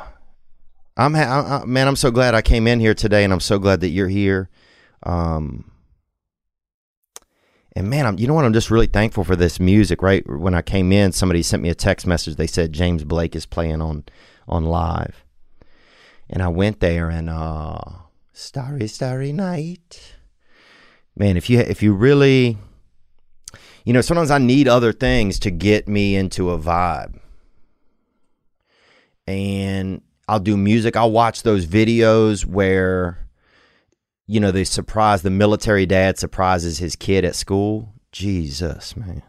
I'm 0.95 1.15
ha- 1.15 1.61
I, 1.63 1.65
man. 1.65 1.87
I'm 1.87 1.95
so 1.95 2.11
glad 2.11 2.35
I 2.35 2.43
came 2.43 2.67
in 2.67 2.79
here 2.79 2.93
today, 2.93 3.23
and 3.23 3.33
I'm 3.33 3.39
so 3.39 3.57
glad 3.57 3.81
that 3.81 3.89
you're 3.89 4.09
here. 4.09 4.49
Um, 5.01 5.71
and 7.75 7.89
man, 7.89 8.05
I'm 8.05 8.19
you 8.19 8.27
know 8.27 8.35
what? 8.35 8.45
I'm 8.45 8.53
just 8.53 8.69
really 8.69 8.85
thankful 8.85 9.23
for 9.23 9.35
this 9.35 9.59
music. 9.59 10.03
Right 10.03 10.23
when 10.29 10.53
I 10.53 10.61
came 10.61 10.91
in, 10.91 11.13
somebody 11.13 11.41
sent 11.41 11.63
me 11.63 11.69
a 11.69 11.75
text 11.75 12.05
message. 12.05 12.35
They 12.35 12.45
said 12.45 12.73
James 12.73 13.03
Blake 13.05 13.35
is 13.35 13.47
playing 13.47 13.81
on 13.81 14.03
on 14.47 14.65
live, 14.65 15.25
and 16.29 16.43
I 16.43 16.49
went 16.49 16.79
there 16.79 17.09
and 17.09 17.27
uh, 17.27 17.79
Starry 18.33 18.87
Starry 18.87 19.33
Night. 19.33 20.17
Man, 21.15 21.38
if 21.38 21.50
you 21.50 21.60
if 21.60 21.84
you 21.84 21.93
really 21.93 22.58
you 23.84 23.93
know, 23.93 24.02
sometimes 24.02 24.32
I 24.32 24.38
need 24.38 24.67
other 24.67 24.93
things 24.93 25.39
to 25.39 25.52
get 25.52 25.88
me 25.88 26.15
into 26.15 26.52
a 26.52 26.60
vibe. 26.60 27.19
And 29.28 30.02
I'll 30.28 30.39
do 30.39 30.58
music. 30.58 30.95
I'll 30.95 31.12
watch 31.12 31.43
those 31.43 31.65
videos 31.65 32.45
where, 32.45 33.28
you 34.28 34.39
know, 34.39 34.52
they 34.52 34.63
surprise 34.63 35.21
the 35.21 35.30
military 35.30 35.86
dad 35.86 36.19
surprises 36.19 36.78
his 36.78 36.95
kid 36.95 37.26
at 37.26 37.36
school. 37.36 37.93
Jesus, 38.12 38.95
man. 38.95 39.24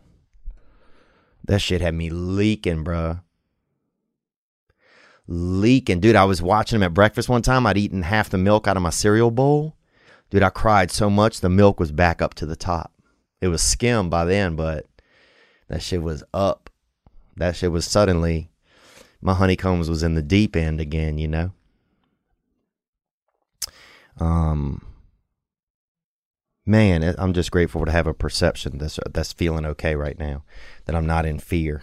That 1.45 1.61
shit 1.61 1.81
had 1.81 1.95
me 1.95 2.11
leaking, 2.11 2.85
bruh. 2.85 3.23
Leaking. 5.27 6.01
Dude, 6.01 6.17
I 6.17 6.25
was 6.25 6.43
watching 6.43 6.77
him 6.77 6.83
at 6.83 6.95
breakfast 6.95 7.29
one 7.29 7.43
time. 7.43 7.67
I'd 7.67 7.79
eaten 7.79 8.03
half 8.03 8.29
the 8.29 8.39
milk 8.39 8.67
out 8.67 8.77
of 8.77 8.83
my 8.83 8.91
cereal 8.91 9.31
bowl. 9.31 9.77
Dude, 10.33 10.43
I 10.43 10.49
cried 10.49 10.91
so 10.91 11.11
much 11.11 11.41
the 11.41 11.51
milk 11.51 11.79
was 11.79 11.93
back 11.93 12.23
up 12.23 12.33
to 12.37 12.47
the 12.47 12.57
top. 12.57 12.91
It 13.43 13.49
was 13.49 13.61
skim 13.61 14.09
by 14.09 14.25
then, 14.25 14.57
but 14.57 14.87
that 15.69 15.83
shit 15.83 16.03
was 16.03 16.25
up. 16.33 16.71
That 17.37 17.55
shit 17.55 17.71
was 17.71 17.85
suddenly 17.85 18.49
my 19.21 19.35
honeycombs 19.35 19.91
was 19.91 20.03
in 20.03 20.15
the 20.15 20.23
deep 20.23 20.57
end 20.57 20.81
again, 20.81 21.19
you 21.19 21.29
know. 21.29 21.53
Um 24.19 24.81
man, 26.65 27.15
I'm 27.19 27.35
just 27.35 27.51
grateful 27.51 27.85
to 27.85 27.93
have 27.93 28.07
a 28.07 28.15
perception 28.15 28.79
that's 28.79 28.99
that's 29.11 29.35
feeling 29.35 29.67
okay 29.67 29.95
right 29.97 30.19
now, 30.19 30.45
that 30.87 30.97
I'm 30.97 31.07
not 31.07 31.27
in 31.27 31.41
fear. 31.41 31.83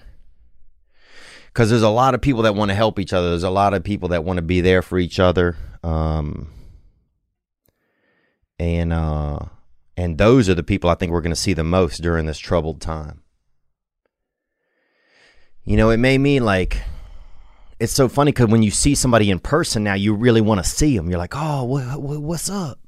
Because 1.54 1.70
there's 1.70 1.84
a 1.84 1.90
lot 1.90 2.16
of 2.16 2.22
people 2.22 2.42
that 2.42 2.56
want 2.56 2.70
to 2.70 2.76
help 2.76 2.98
each 2.98 3.14
other. 3.14 3.30
There's 3.30 3.44
a 3.44 3.52
lot 3.52 3.76
of 3.76 3.84
people 3.84 4.10
that 4.10 4.24
want 4.24 4.38
to 4.38 4.42
be 4.42 4.60
there 4.60 4.82
for 4.82 4.98
each 4.98 5.20
other. 5.20 5.56
Um, 5.84 6.48
and 8.60 8.91
uh, 8.91 9.39
and 9.95 10.17
those 10.17 10.50
are 10.50 10.56
the 10.56 10.63
people 10.63 10.89
I 10.89 10.95
think 10.95 11.12
we're 11.12 11.22
going 11.22 11.34
to 11.34 11.36
see 11.36 11.54
the 11.54 11.63
most 11.63 12.02
during 12.02 12.26
this 12.26 12.39
troubled 12.39 12.82
time. 12.82 13.22
You 15.65 15.78
know, 15.78 15.89
it 15.89 15.98
made 15.98 16.19
me 16.19 16.39
like, 16.39 16.82
it's 17.80 17.93
so 17.93 18.08
funny 18.08 18.32
because 18.32 18.48
when 18.48 18.63
you 18.63 18.72
see 18.72 18.95
somebody 18.95 19.30
in 19.30 19.39
person 19.39 19.84
now, 19.84 19.93
you 19.93 20.13
really 20.13 20.41
want 20.41 20.63
to 20.63 20.69
see 20.69 20.95
them. 20.95 21.10
You're 21.10 21.19
like, 21.19 21.36
oh, 21.36 21.63
what, 21.65 22.02
what, 22.02 22.22
what's 22.22 22.50
up? 22.50 22.80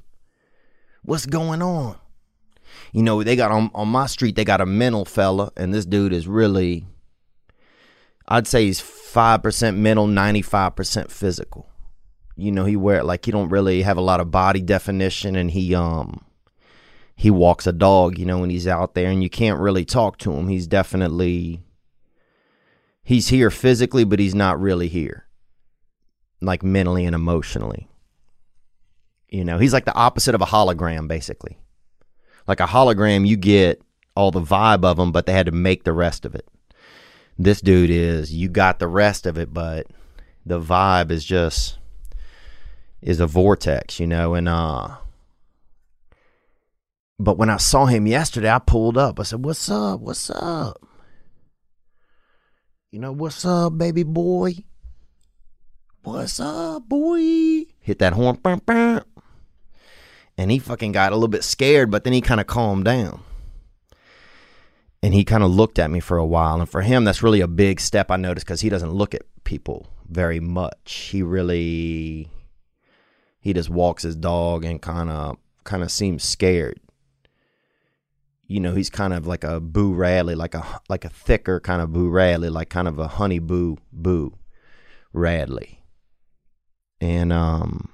What's 1.03 1.25
going 1.25 1.61
on? 1.61 1.97
You 2.93 3.03
know, 3.03 3.23
they 3.23 3.35
got 3.35 3.51
on, 3.51 3.71
on 3.73 3.87
my 3.87 4.05
street, 4.05 4.35
they 4.35 4.45
got 4.45 4.61
a 4.61 4.65
mental 4.65 5.05
fella, 5.05 5.51
and 5.57 5.73
this 5.73 5.85
dude 5.85 6.13
is 6.13 6.27
really, 6.27 6.85
I'd 8.27 8.47
say 8.47 8.65
he's 8.65 8.81
5% 8.81 9.75
mental, 9.75 10.07
95% 10.07 11.11
physical. 11.11 11.70
You 12.41 12.51
know, 12.51 12.65
he 12.65 12.75
wear 12.75 13.03
like 13.03 13.25
he 13.25 13.31
don't 13.31 13.49
really 13.49 13.83
have 13.83 13.97
a 13.97 14.01
lot 14.01 14.19
of 14.19 14.31
body 14.31 14.61
definition 14.61 15.35
and 15.35 15.51
he 15.51 15.75
um 15.75 16.25
he 17.15 17.29
walks 17.29 17.67
a 17.67 17.71
dog, 17.71 18.17
you 18.17 18.25
know, 18.25 18.39
when 18.39 18.49
he's 18.49 18.65
out 18.65 18.95
there 18.95 19.11
and 19.11 19.21
you 19.21 19.29
can't 19.29 19.59
really 19.59 19.85
talk 19.85 20.17
to 20.19 20.33
him. 20.33 20.47
He's 20.47 20.65
definitely 20.65 21.61
he's 23.03 23.27
here 23.27 23.51
physically, 23.51 24.05
but 24.05 24.17
he's 24.17 24.33
not 24.33 24.59
really 24.59 24.87
here. 24.87 25.27
Like 26.41 26.63
mentally 26.63 27.05
and 27.05 27.13
emotionally. 27.13 27.87
You 29.29 29.45
know, 29.45 29.59
he's 29.59 29.73
like 29.73 29.85
the 29.85 29.93
opposite 29.93 30.33
of 30.33 30.41
a 30.41 30.47
hologram 30.47 31.07
basically. 31.07 31.59
Like 32.47 32.59
a 32.59 32.65
hologram 32.65 33.27
you 33.27 33.37
get 33.37 33.83
all 34.15 34.31
the 34.31 34.41
vibe 34.41 34.83
of 34.83 34.97
him, 34.97 35.11
but 35.11 35.27
they 35.27 35.33
had 35.33 35.45
to 35.45 35.51
make 35.51 35.83
the 35.83 35.93
rest 35.93 36.25
of 36.25 36.33
it. 36.33 36.47
This 37.37 37.61
dude 37.61 37.91
is 37.91 38.33
you 38.33 38.49
got 38.49 38.79
the 38.79 38.87
rest 38.87 39.27
of 39.27 39.37
it, 39.37 39.53
but 39.53 39.85
the 40.43 40.59
vibe 40.59 41.11
is 41.11 41.23
just 41.23 41.77
is 43.01 43.19
a 43.19 43.27
vortex, 43.27 43.99
you 43.99 44.07
know, 44.07 44.33
and 44.33 44.47
uh 44.47 44.97
but 47.21 47.37
when 47.37 47.51
I 47.51 47.57
saw 47.57 47.85
him 47.85 48.07
yesterday, 48.07 48.49
I 48.49 48.57
pulled 48.57 48.97
up. 48.97 49.19
I 49.19 49.23
said, 49.23 49.45
What's 49.45 49.69
up? 49.69 49.99
What's 49.99 50.31
up? 50.31 50.81
You 52.91 52.99
know, 52.99 53.11
what's 53.11 53.45
up, 53.45 53.77
baby 53.77 54.01
boy? 54.03 54.55
What's 56.03 56.39
up, 56.39 56.89
boy? 56.89 57.65
Hit 57.79 57.99
that 57.99 58.13
horn. 58.13 58.39
And 60.37 60.49
he 60.49 60.57
fucking 60.57 60.91
got 60.91 61.11
a 61.11 61.15
little 61.15 61.27
bit 61.27 61.43
scared, 61.43 61.91
but 61.91 62.03
then 62.03 62.13
he 62.13 62.21
kind 62.21 62.41
of 62.41 62.47
calmed 62.47 62.85
down. 62.85 63.21
And 65.03 65.13
he 65.13 65.23
kind 65.23 65.43
of 65.43 65.51
looked 65.51 65.77
at 65.77 65.91
me 65.91 65.99
for 65.99 66.17
a 66.17 66.25
while. 66.25 66.59
And 66.59 66.67
for 66.67 66.81
him, 66.81 67.03
that's 67.03 67.21
really 67.21 67.41
a 67.41 67.47
big 67.47 67.79
step 67.79 68.09
I 68.09 68.17
noticed 68.17 68.47
because 68.47 68.61
he 68.61 68.69
doesn't 68.69 68.91
look 68.91 69.13
at 69.13 69.21
people 69.43 69.87
very 70.09 70.39
much. 70.39 70.91
He 71.11 71.21
really, 71.21 72.29
he 73.41 73.53
just 73.53 73.69
walks 73.69 74.03
his 74.03 74.15
dog 74.15 74.63
and 74.63 74.81
kind 74.81 75.09
of, 75.09 75.37
kind 75.65 75.83
of 75.83 75.91
seems 75.91 76.23
scared 76.23 76.79
you 78.51 78.59
know, 78.59 78.73
he's 78.73 78.89
kind 78.89 79.13
of 79.13 79.25
like 79.25 79.45
a 79.45 79.61
Boo 79.61 79.93
Radley, 79.93 80.35
like 80.35 80.53
a 80.53 80.81
like 80.89 81.05
a 81.05 81.09
thicker 81.09 81.61
kind 81.61 81.81
of 81.81 81.93
Boo 81.93 82.09
Radley, 82.09 82.49
like 82.49 82.67
kind 82.67 82.85
of 82.89 82.99
a 82.99 83.07
honey 83.07 83.39
Boo 83.39 83.77
Boo 83.93 84.37
Radley. 85.13 85.79
And 86.99 87.31
um, 87.31 87.89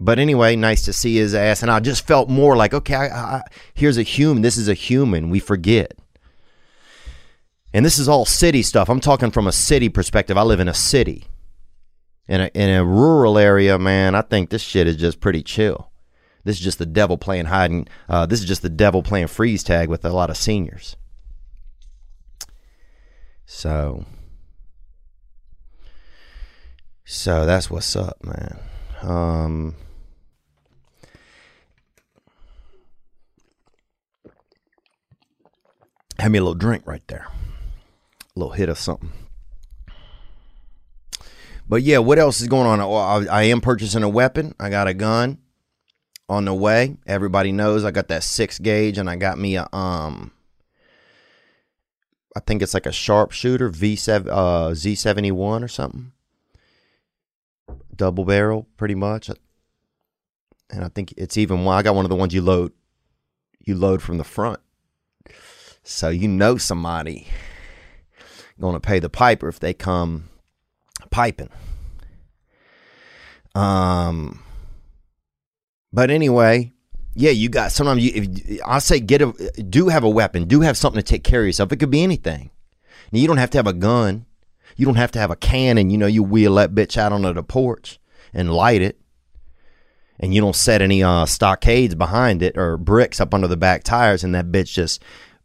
but 0.00 0.18
anyway, 0.18 0.56
nice 0.56 0.82
to 0.86 0.94
see 0.94 1.16
his 1.16 1.34
ass, 1.34 1.60
and 1.60 1.70
I 1.70 1.80
just 1.80 2.06
felt 2.06 2.30
more 2.30 2.56
like, 2.56 2.72
okay, 2.72 2.94
I, 2.94 3.06
I, 3.08 3.42
here's 3.74 3.98
a 3.98 4.02
human. 4.02 4.42
This 4.42 4.56
is 4.56 4.66
a 4.66 4.74
human. 4.74 5.28
We 5.28 5.40
forget. 5.40 5.92
And 7.74 7.84
this 7.84 7.98
is 7.98 8.08
all 8.08 8.24
city 8.24 8.62
stuff. 8.62 8.88
I'm 8.88 9.00
talking 9.00 9.30
from 9.30 9.46
a 9.46 9.52
city 9.52 9.90
perspective. 9.90 10.38
I 10.38 10.42
live 10.42 10.58
in 10.58 10.68
a 10.68 10.74
city. 10.74 11.24
In 12.28 12.42
a, 12.42 12.50
in 12.54 12.68
a 12.68 12.84
rural 12.84 13.38
area, 13.38 13.78
man, 13.78 14.14
I 14.14 14.20
think 14.20 14.50
this 14.50 14.60
shit 14.60 14.86
is 14.86 14.96
just 14.96 15.18
pretty 15.18 15.42
chill. 15.42 15.90
This 16.44 16.56
is 16.58 16.62
just 16.62 16.78
the 16.78 16.86
devil 16.86 17.16
playing 17.16 17.46
hiding. 17.46 17.88
Uh, 18.08 18.26
this 18.26 18.40
is 18.40 18.46
just 18.46 18.62
the 18.62 18.68
devil 18.68 19.02
playing 19.02 19.28
freeze 19.28 19.62
tag 19.62 19.88
with 19.88 20.04
a 20.04 20.10
lot 20.10 20.30
of 20.30 20.36
seniors. 20.36 20.96
So, 23.46 24.04
so 27.04 27.46
that's 27.46 27.70
what's 27.70 27.96
up, 27.96 28.18
man. 28.22 28.58
Um, 29.00 29.74
have 36.18 36.30
me 36.30 36.38
a 36.38 36.42
little 36.42 36.54
drink 36.54 36.86
right 36.86 37.06
there, 37.08 37.26
a 38.36 38.38
little 38.38 38.52
hit 38.52 38.68
of 38.68 38.78
something. 38.78 39.12
But 41.68 41.82
yeah, 41.82 41.98
what 41.98 42.18
else 42.18 42.40
is 42.40 42.48
going 42.48 42.66
on? 42.66 42.80
I, 42.80 43.30
I 43.30 43.42
am 43.44 43.60
purchasing 43.60 44.02
a 44.02 44.08
weapon. 44.08 44.54
I 44.58 44.70
got 44.70 44.88
a 44.88 44.94
gun 44.94 45.38
on 46.28 46.46
the 46.46 46.54
way. 46.54 46.96
Everybody 47.06 47.52
knows 47.52 47.84
I 47.84 47.90
got 47.90 48.08
that 48.08 48.24
six 48.24 48.58
gauge, 48.58 48.98
and 48.98 49.08
I 49.08 49.16
got 49.16 49.38
me 49.38 49.56
a 49.56 49.68
um. 49.72 50.32
I 52.36 52.40
think 52.40 52.62
it's 52.62 52.74
like 52.74 52.86
a 52.86 52.92
sharpshooter 52.92 53.68
V 53.68 53.96
seven 53.96 54.32
uh 54.32 54.74
Z 54.74 54.94
seventy 54.94 55.30
one 55.32 55.62
or 55.62 55.68
something. 55.68 56.12
Double 57.94 58.24
barrel, 58.24 58.66
pretty 58.76 58.94
much. 58.94 59.28
And 60.70 60.84
I 60.84 60.88
think 60.88 61.12
it's 61.16 61.36
even. 61.36 61.66
I 61.66 61.82
got 61.82 61.94
one 61.94 62.04
of 62.04 62.10
the 62.10 62.16
ones 62.16 62.32
you 62.32 62.40
load, 62.40 62.72
you 63.60 63.74
load 63.74 64.02
from 64.02 64.18
the 64.18 64.24
front. 64.24 64.60
So 65.82 66.08
you 66.08 66.28
know 66.28 66.56
somebody 66.56 67.28
going 68.60 68.74
to 68.74 68.80
pay 68.80 68.98
the 68.98 69.08
piper 69.08 69.48
if 69.48 69.60
they 69.60 69.72
come 69.72 70.27
piping. 71.10 71.50
Um, 73.54 74.42
but 75.92 76.10
anyway, 76.10 76.72
yeah, 77.14 77.30
you 77.30 77.48
got 77.48 77.72
sometimes 77.72 78.04
you. 78.04 78.12
If, 78.14 78.60
I 78.64 78.78
say 78.78 79.00
get 79.00 79.22
a 79.22 79.32
do 79.62 79.88
have 79.88 80.04
a 80.04 80.08
weapon, 80.08 80.44
do 80.44 80.60
have 80.60 80.76
something 80.76 81.00
to 81.00 81.06
take 81.06 81.24
care 81.24 81.40
of 81.40 81.46
yourself. 81.46 81.72
It 81.72 81.78
could 81.78 81.90
be 81.90 82.02
anything. 82.02 82.50
Now, 83.10 83.18
you 83.18 83.26
don't 83.26 83.38
have 83.38 83.50
to 83.50 83.58
have 83.58 83.66
a 83.66 83.72
gun. 83.72 84.26
You 84.76 84.84
don't 84.86 84.96
have 84.96 85.10
to 85.12 85.18
have 85.18 85.30
a 85.30 85.36
cannon. 85.36 85.90
You 85.90 85.98
know, 85.98 86.06
you 86.06 86.22
wheel 86.22 86.54
that 86.56 86.74
bitch 86.74 86.96
out 86.96 87.12
onto 87.12 87.32
the 87.32 87.42
porch 87.42 87.98
and 88.32 88.52
light 88.52 88.82
it, 88.82 89.00
and 90.20 90.32
you 90.34 90.40
don't 90.40 90.54
set 90.54 90.82
any 90.82 91.02
uh, 91.02 91.26
stockades 91.26 91.94
behind 91.94 92.42
it 92.42 92.56
or 92.56 92.76
bricks 92.76 93.20
up 93.20 93.34
under 93.34 93.48
the 93.48 93.56
back 93.56 93.82
tires, 93.82 94.22
and 94.22 94.34
that 94.34 94.52
bitch 94.52 94.72
just 94.72 95.02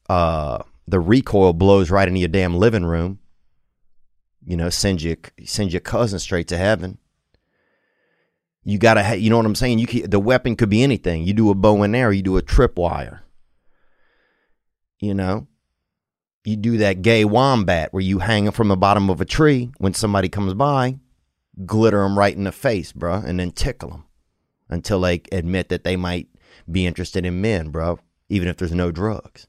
uh, 0.10 0.62
the 0.88 1.00
recoil 1.00 1.54
blows 1.54 1.90
right 1.90 2.08
into 2.08 2.20
your 2.20 2.30
damn 2.30 2.56
living 2.56 2.86
room. 2.86 3.20
You 4.46 4.58
know, 4.58 4.70
send 4.70 5.02
you 5.02 5.16
send 5.46 5.72
your 5.72 5.80
cousin 5.80 6.20
straight 6.20 6.48
to 6.50 6.58
heaven. 6.58 6.98
You 8.66 8.78
gotta, 8.78 9.04
ha- 9.04 9.14
you 9.14 9.30
know 9.30 9.38
what 9.38 9.46
I'm 9.46 9.56
saying. 9.56 9.80
You 9.80 9.88
can, 9.88 10.10
the 10.10 10.20
weapon 10.20 10.56
could 10.56 10.70
be 10.70 10.84
anything. 10.84 11.24
You 11.24 11.34
do 11.34 11.50
a 11.50 11.56
bow 11.56 11.84
and 11.84 11.96
arrow. 11.96 12.12
You 12.12 12.22
do 12.22 12.38
a 12.38 12.42
tripwire. 12.42 13.20
You 15.00 15.14
know, 15.14 15.48
you 16.46 16.56
do 16.56 16.78
that 16.78 17.02
gay 17.02 17.26
wombat 17.26 17.94
where 17.94 18.04
you 18.04 18.20
hang 18.20 18.50
from 18.52 18.70
the 18.70 18.78
bottom 18.78 19.10
of 19.10 19.20
a 19.20 19.26
tree 19.26 19.72
when 19.78 19.94
somebody 19.94 20.30
comes 20.30 20.54
by, 20.54 21.00
glitter 21.66 22.04
them 22.04 22.18
right 22.18 22.36
in 22.36 22.46
the 22.46 22.52
face, 22.52 22.92
bro, 22.92 23.16
and 23.16 23.40
then 23.40 23.52
tickle 23.52 23.90
them 23.90 24.06
until 24.70 25.02
they 25.02 25.22
admit 25.32 25.70
that 25.70 25.84
they 25.84 25.96
might 25.96 26.28
be 26.70 26.86
interested 26.86 27.26
in 27.26 27.42
men, 27.42 27.70
bro, 27.70 28.00
even 28.30 28.48
if 28.48 28.58
there's 28.58 28.74
no 28.74 28.92
drugs. 28.92 29.48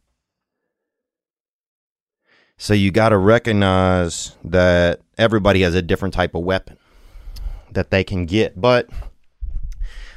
So 2.57 2.75
you 2.75 2.91
got 2.91 3.11
to 3.11 3.19
recognize 3.19 4.37
that 4.45 5.01
everybody 5.19 5.63
has 5.63 5.75
a 5.75 5.83
different 5.83 6.15
type 6.15 6.35
of 6.35 6.45
weapon 6.45 6.79
that 7.73 7.91
they 7.91 8.05
can 8.05 8.27
get. 8.27 8.61
But 8.61 8.89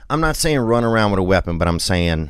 I'm 0.10 0.22
not 0.22 0.36
saying 0.36 0.60
run 0.60 0.84
around 0.84 1.12
with 1.12 1.20
a 1.20 1.24
weapon, 1.24 1.58
but 1.58 1.68
I'm 1.68 1.80
saying 1.80 2.30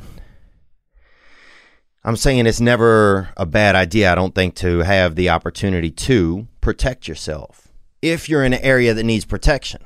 I'm 2.04 2.16
saying 2.16 2.46
it's 2.46 2.60
never 2.60 3.28
a 3.36 3.44
bad 3.44 3.74
idea, 3.74 4.10
I 4.10 4.14
don't 4.14 4.34
think, 4.34 4.54
to 4.56 4.78
have 4.78 5.14
the 5.14 5.28
opportunity 5.28 5.90
to 5.90 6.46
protect 6.60 7.06
yourself 7.06 7.68
if 8.00 8.28
you're 8.28 8.44
in 8.44 8.54
an 8.54 8.62
area 8.62 8.94
that 8.94 9.04
needs 9.04 9.24
protection. 9.24 9.82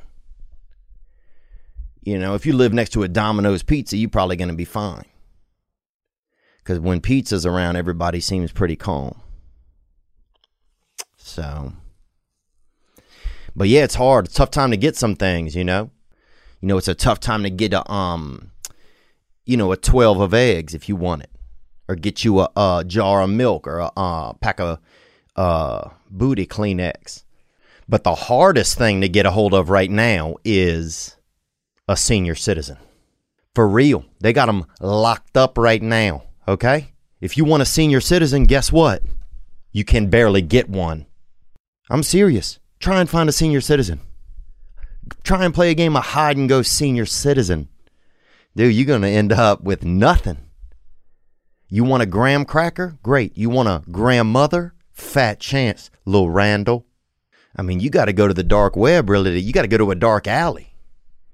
You 2.02 2.18
know, 2.18 2.34
if 2.34 2.46
you 2.46 2.52
live 2.52 2.72
next 2.72 2.90
to 2.90 3.02
a 3.02 3.08
Domino's 3.08 3.62
pizza, 3.62 3.96
you're 3.96 4.10
probably 4.10 4.36
going 4.36 4.50
to 4.50 4.54
be 4.54 4.64
fine. 4.64 5.04
Because 6.58 6.78
when 6.78 7.00
pizza's 7.00 7.46
around, 7.46 7.76
everybody 7.76 8.20
seems 8.20 8.52
pretty 8.52 8.76
calm. 8.76 9.20
So, 11.24 11.72
but 13.56 13.68
yeah, 13.68 13.84
it's 13.84 13.94
hard. 13.94 14.26
It's 14.26 14.34
tough 14.34 14.50
time 14.50 14.70
to 14.70 14.76
get 14.76 14.96
some 14.96 15.14
things, 15.16 15.54
you 15.54 15.64
know. 15.64 15.90
You 16.60 16.68
know, 16.68 16.76
it's 16.76 16.88
a 16.88 16.94
tough 16.94 17.20
time 17.20 17.42
to 17.44 17.50
get 17.50 17.72
a 17.72 17.90
um, 17.90 18.50
you 19.46 19.56
know, 19.56 19.72
a 19.72 19.76
twelve 19.76 20.20
of 20.20 20.34
eggs 20.34 20.74
if 20.74 20.88
you 20.88 20.96
want 20.96 21.22
it, 21.22 21.30
or 21.88 21.94
get 21.94 22.24
you 22.24 22.40
a, 22.40 22.50
a 22.56 22.84
jar 22.86 23.22
of 23.22 23.30
milk 23.30 23.66
or 23.66 23.78
a 23.78 23.90
uh, 23.96 24.32
pack 24.34 24.60
of 24.60 24.78
uh, 25.36 25.88
booty 26.10 26.46
Kleenex. 26.46 27.24
But 27.88 28.04
the 28.04 28.14
hardest 28.14 28.76
thing 28.76 29.00
to 29.00 29.08
get 29.08 29.26
a 29.26 29.30
hold 29.30 29.54
of 29.54 29.70
right 29.70 29.90
now 29.90 30.36
is 30.44 31.16
a 31.88 31.96
senior 31.96 32.34
citizen. 32.34 32.76
For 33.54 33.68
real, 33.68 34.04
they 34.20 34.32
got 34.32 34.46
them 34.46 34.66
locked 34.80 35.36
up 35.36 35.56
right 35.56 35.82
now. 35.82 36.24
Okay, 36.46 36.92
if 37.20 37.36
you 37.36 37.44
want 37.44 37.62
a 37.62 37.66
senior 37.66 38.00
citizen, 38.00 38.44
guess 38.44 38.70
what? 38.70 39.02
You 39.72 39.84
can 39.84 40.10
barely 40.10 40.42
get 40.42 40.68
one. 40.68 41.06
I'm 41.92 42.02
serious. 42.02 42.58
Try 42.80 43.00
and 43.00 43.10
find 43.10 43.28
a 43.28 43.32
senior 43.32 43.60
citizen. 43.60 44.00
Try 45.24 45.44
and 45.44 45.52
play 45.52 45.70
a 45.70 45.74
game 45.74 45.94
of 45.94 46.02
hide 46.02 46.38
and 46.38 46.48
go 46.48 46.62
senior 46.62 47.04
citizen. 47.04 47.68
Dude, 48.56 48.74
you're 48.74 48.86
going 48.86 49.02
to 49.02 49.08
end 49.08 49.30
up 49.30 49.62
with 49.62 49.84
nothing. 49.84 50.38
You 51.68 51.84
want 51.84 52.02
a 52.02 52.06
graham 52.06 52.46
cracker? 52.46 52.96
Great. 53.02 53.36
You 53.36 53.50
want 53.50 53.68
a 53.68 53.82
grandmother? 53.90 54.72
Fat 54.94 55.38
chance, 55.38 55.90
little 56.06 56.30
Randall. 56.30 56.86
I 57.54 57.60
mean, 57.60 57.80
you 57.80 57.90
got 57.90 58.06
to 58.06 58.14
go 58.14 58.26
to 58.26 58.32
the 58.32 58.42
dark 58.42 58.74
web, 58.74 59.10
really. 59.10 59.38
You 59.38 59.52
got 59.52 59.62
to 59.62 59.68
go 59.68 59.76
to 59.76 59.90
a 59.90 59.94
dark 59.94 60.26
alley. 60.26 60.74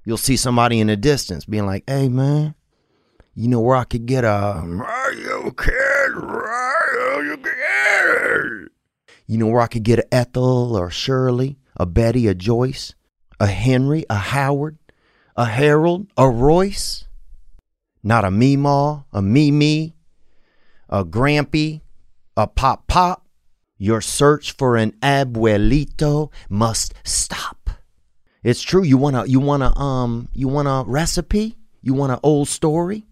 You'll 0.04 0.16
see 0.16 0.36
somebody 0.36 0.80
in 0.80 0.88
the 0.88 0.96
distance 0.96 1.44
being 1.44 1.66
like, 1.66 1.84
hey, 1.86 2.08
man, 2.08 2.56
you 3.36 3.46
know 3.46 3.60
where 3.60 3.76
I 3.76 3.84
could 3.84 4.06
get 4.06 4.24
a 4.24 4.64
Mario 4.66 5.50
Kart? 5.50 6.14
Mario 6.14 7.36
Kart. 7.36 8.68
You 9.28 9.36
know 9.36 9.46
where 9.46 9.60
I 9.60 9.66
could 9.66 9.82
get 9.82 9.98
a 9.98 10.14
Ethel 10.14 10.74
or 10.74 10.90
Shirley, 10.90 11.58
a 11.76 11.84
Betty, 11.84 12.26
a 12.26 12.34
Joyce, 12.34 12.94
a 13.38 13.46
Henry, 13.46 14.06
a 14.08 14.16
Howard, 14.16 14.78
a 15.36 15.44
Harold, 15.44 16.06
a 16.16 16.30
Royce? 16.30 17.04
Not 18.02 18.24
a 18.24 18.28
Meemaw, 18.28 19.04
a 19.12 19.20
Mimi, 19.20 19.94
a 20.88 21.04
Grampy, 21.04 21.82
a 22.38 22.46
Pop 22.46 22.86
Pop. 22.86 23.26
Your 23.76 24.00
search 24.00 24.52
for 24.52 24.76
an 24.76 24.92
abuelito 25.02 26.32
must 26.48 26.94
stop. 27.04 27.70
It's 28.42 28.62
true. 28.62 28.82
You 28.82 28.96
want 28.96 29.16
a 29.16 29.28
you 29.28 29.40
want 29.40 29.62
a 29.62 29.76
um 29.78 30.28
you 30.32 30.48
want 30.48 30.68
a 30.68 30.84
recipe? 30.90 31.58
You 31.82 31.92
want 31.92 32.12
an 32.12 32.18
old 32.22 32.48
story? 32.48 33.06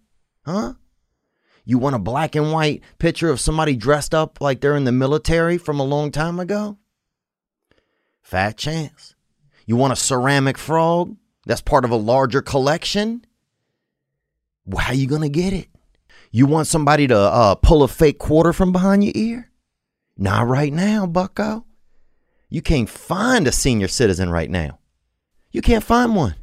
Huh? 0.45 0.73
You 1.69 1.77
want 1.79 1.97
a 1.97 1.99
black 1.99 2.33
and 2.33 2.53
white 2.53 2.81
picture 2.97 3.29
of 3.29 3.41
somebody 3.41 3.75
dressed 3.75 4.15
up 4.15 4.39
like 4.39 4.61
they're 4.61 4.77
in 4.77 4.85
the 4.85 4.93
military 4.93 5.57
from 5.57 5.81
a 5.81 5.83
long 5.83 6.11
time 6.11 6.39
ago? 6.39 6.77
Fat 8.21 8.55
chance. 8.55 9.15
You 9.65 9.75
want 9.75 9.91
a 9.91 9.97
ceramic 9.97 10.57
frog 10.57 11.17
that's 11.45 11.59
part 11.59 11.83
of 11.83 11.91
a 11.91 11.97
larger 11.97 12.41
collection? 12.41 13.25
Well, 14.65 14.85
how 14.85 14.93
you 14.93 15.07
gonna 15.07 15.27
get 15.27 15.51
it? 15.51 15.67
You 16.31 16.45
want 16.45 16.67
somebody 16.67 17.05
to 17.07 17.17
uh, 17.17 17.55
pull 17.55 17.83
a 17.83 17.89
fake 17.89 18.17
quarter 18.17 18.53
from 18.53 18.71
behind 18.71 19.03
your 19.03 19.13
ear? 19.13 19.51
Not 20.17 20.47
right 20.47 20.71
now, 20.71 21.05
bucko. 21.05 21.65
You 22.47 22.61
can't 22.61 22.89
find 22.89 23.45
a 23.45 23.51
senior 23.51 23.89
citizen 23.89 24.29
right 24.29 24.49
now. 24.49 24.79
You 25.51 25.61
can't 25.61 25.83
find 25.83 26.15
one. 26.15 26.35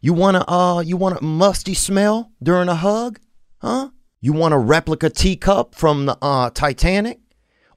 You 0.00 0.14
want 0.14 0.36
a 0.36 0.50
uh, 0.50 0.80
you 0.80 0.96
want 0.96 1.18
a 1.20 1.24
musty 1.24 1.74
smell 1.74 2.32
during 2.42 2.68
a 2.68 2.74
hug? 2.74 3.20
Huh? 3.58 3.90
You 4.20 4.32
want 4.32 4.54
a 4.54 4.58
replica 4.58 5.10
teacup 5.10 5.74
from 5.74 6.06
the 6.06 6.18
uh, 6.20 6.50
Titanic, 6.50 7.20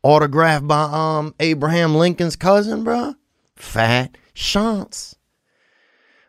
autographed 0.04 0.68
by 0.68 0.84
um 0.84 1.36
Abraham 1.40 1.96
Lincoln's 1.96 2.36
cousin, 2.36 2.84
bro? 2.84 3.16
Fat 3.56 4.18
chance. 4.34 5.16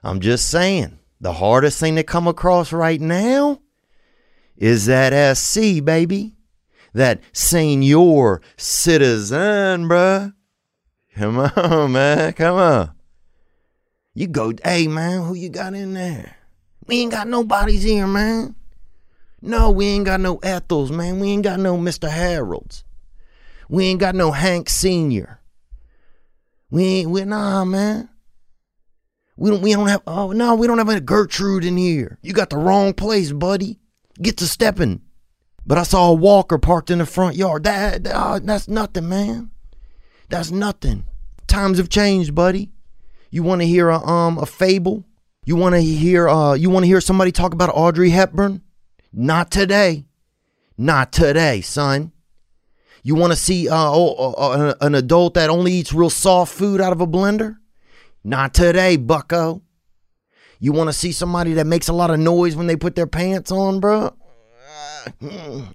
I'm 0.02 0.20
just 0.20 0.48
saying, 0.50 0.98
the 1.20 1.34
hardest 1.34 1.78
thing 1.80 1.96
to 1.96 2.02
come 2.02 2.26
across 2.26 2.72
right 2.72 3.00
now 3.00 3.60
is 4.56 4.86
that 4.86 5.36
SC, 5.36 5.82
baby. 5.82 6.36
That 6.92 7.22
senior 7.32 8.42
citizen, 8.58 9.88
bruh. 9.88 10.34
Come 11.14 11.38
on, 11.38 11.92
man. 11.92 12.32
Come 12.34 12.56
on. 12.56 12.90
You 14.14 14.26
go, 14.26 14.52
hey 14.62 14.88
man, 14.88 15.22
who 15.22 15.34
you 15.34 15.48
got 15.48 15.72
in 15.72 15.94
there? 15.94 16.36
We 16.86 17.00
ain't 17.00 17.12
got 17.12 17.28
nobody's 17.28 17.82
here, 17.82 18.06
man. 18.06 18.54
No, 19.42 19.72
we 19.72 19.86
ain't 19.86 20.06
got 20.06 20.20
no 20.20 20.36
Ethels, 20.38 20.92
man. 20.92 21.18
We 21.18 21.30
ain't 21.30 21.42
got 21.42 21.58
no 21.58 21.76
Mr. 21.76 22.08
Harold's. 22.08 22.84
We 23.68 23.86
ain't 23.86 24.00
got 24.00 24.14
no 24.14 24.30
Hank 24.30 24.68
Senior. 24.68 25.40
We 26.70 26.84
ain't 26.84 27.10
we 27.10 27.24
nah, 27.24 27.64
man. 27.64 28.08
We 29.36 29.50
don't 29.50 29.60
we 29.60 29.72
don't 29.72 29.88
have 29.88 30.02
oh 30.06 30.30
no, 30.30 30.54
we 30.54 30.66
don't 30.66 30.78
have 30.78 30.88
any 30.88 31.00
Gertrude 31.00 31.64
in 31.64 31.76
here. 31.76 32.18
You 32.22 32.32
got 32.32 32.50
the 32.50 32.56
wrong 32.56 32.94
place, 32.94 33.32
buddy. 33.32 33.80
Get 34.20 34.36
to 34.38 34.46
stepping. 34.46 35.00
But 35.66 35.78
I 35.78 35.82
saw 35.82 36.10
a 36.10 36.14
walker 36.14 36.58
parked 36.58 36.90
in 36.90 36.98
the 36.98 37.06
front 37.06 37.36
yard. 37.36 37.64
That, 37.64 38.04
that 38.04 38.14
uh, 38.14 38.38
that's 38.38 38.68
nothing, 38.68 39.08
man. 39.08 39.50
That's 40.28 40.50
nothing. 40.50 41.04
Times 41.46 41.78
have 41.78 41.88
changed, 41.88 42.34
buddy. 42.34 42.70
You 43.30 43.42
want 43.42 43.60
to 43.62 43.66
hear 43.66 43.88
a 43.88 43.98
um 43.98 44.38
a 44.38 44.46
fable? 44.46 45.04
You 45.44 45.56
want 45.56 45.74
to 45.74 45.82
hear 45.82 46.28
uh 46.28 46.54
you 46.54 46.70
want 46.70 46.84
to 46.84 46.88
hear 46.88 47.00
somebody 47.00 47.32
talk 47.32 47.52
about 47.52 47.70
Audrey 47.74 48.10
Hepburn? 48.10 48.62
Not 49.12 49.50
today. 49.50 50.06
Not 50.78 51.12
today, 51.12 51.60
son. 51.60 52.12
You 53.02 53.14
want 53.14 53.32
to 53.32 53.36
see 53.36 53.68
uh, 53.68 53.74
oh, 53.76 54.34
uh, 54.34 54.74
an 54.80 54.94
adult 54.94 55.34
that 55.34 55.50
only 55.50 55.72
eats 55.72 55.92
real 55.92 56.10
soft 56.10 56.54
food 56.54 56.80
out 56.80 56.92
of 56.92 57.00
a 57.00 57.06
blender? 57.06 57.56
Not 58.24 58.54
today, 58.54 58.96
bucko. 58.96 59.62
You 60.60 60.72
want 60.72 60.88
to 60.88 60.92
see 60.92 61.10
somebody 61.10 61.54
that 61.54 61.66
makes 61.66 61.88
a 61.88 61.92
lot 61.92 62.10
of 62.10 62.20
noise 62.20 62.54
when 62.54 62.68
they 62.68 62.76
put 62.76 62.94
their 62.94 63.06
pants 63.06 63.50
on, 63.50 63.80
bro? 63.80 64.14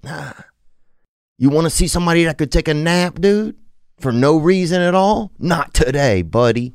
You 1.40 1.50
want 1.50 1.66
to 1.66 1.70
see 1.70 1.86
somebody 1.86 2.24
that 2.24 2.36
could 2.36 2.50
take 2.50 2.66
a 2.66 2.74
nap, 2.74 3.20
dude? 3.20 3.54
For 4.00 4.10
no 4.10 4.38
reason 4.38 4.82
at 4.82 4.96
all? 4.96 5.30
Not 5.38 5.72
today, 5.72 6.22
buddy. 6.22 6.74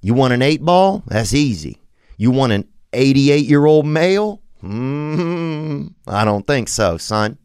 You 0.00 0.14
want 0.14 0.34
an 0.34 0.42
eight 0.42 0.62
ball? 0.62 1.02
That's 1.08 1.34
easy. 1.34 1.80
You 2.16 2.30
want 2.30 2.52
an 2.52 2.68
88 2.92 3.46
year 3.46 3.66
old 3.66 3.86
male? 3.86 4.41
Mm, 4.62 5.94
I 6.06 6.24
don't 6.24 6.46
think 6.46 6.68
so, 6.68 6.96
son 6.96 7.38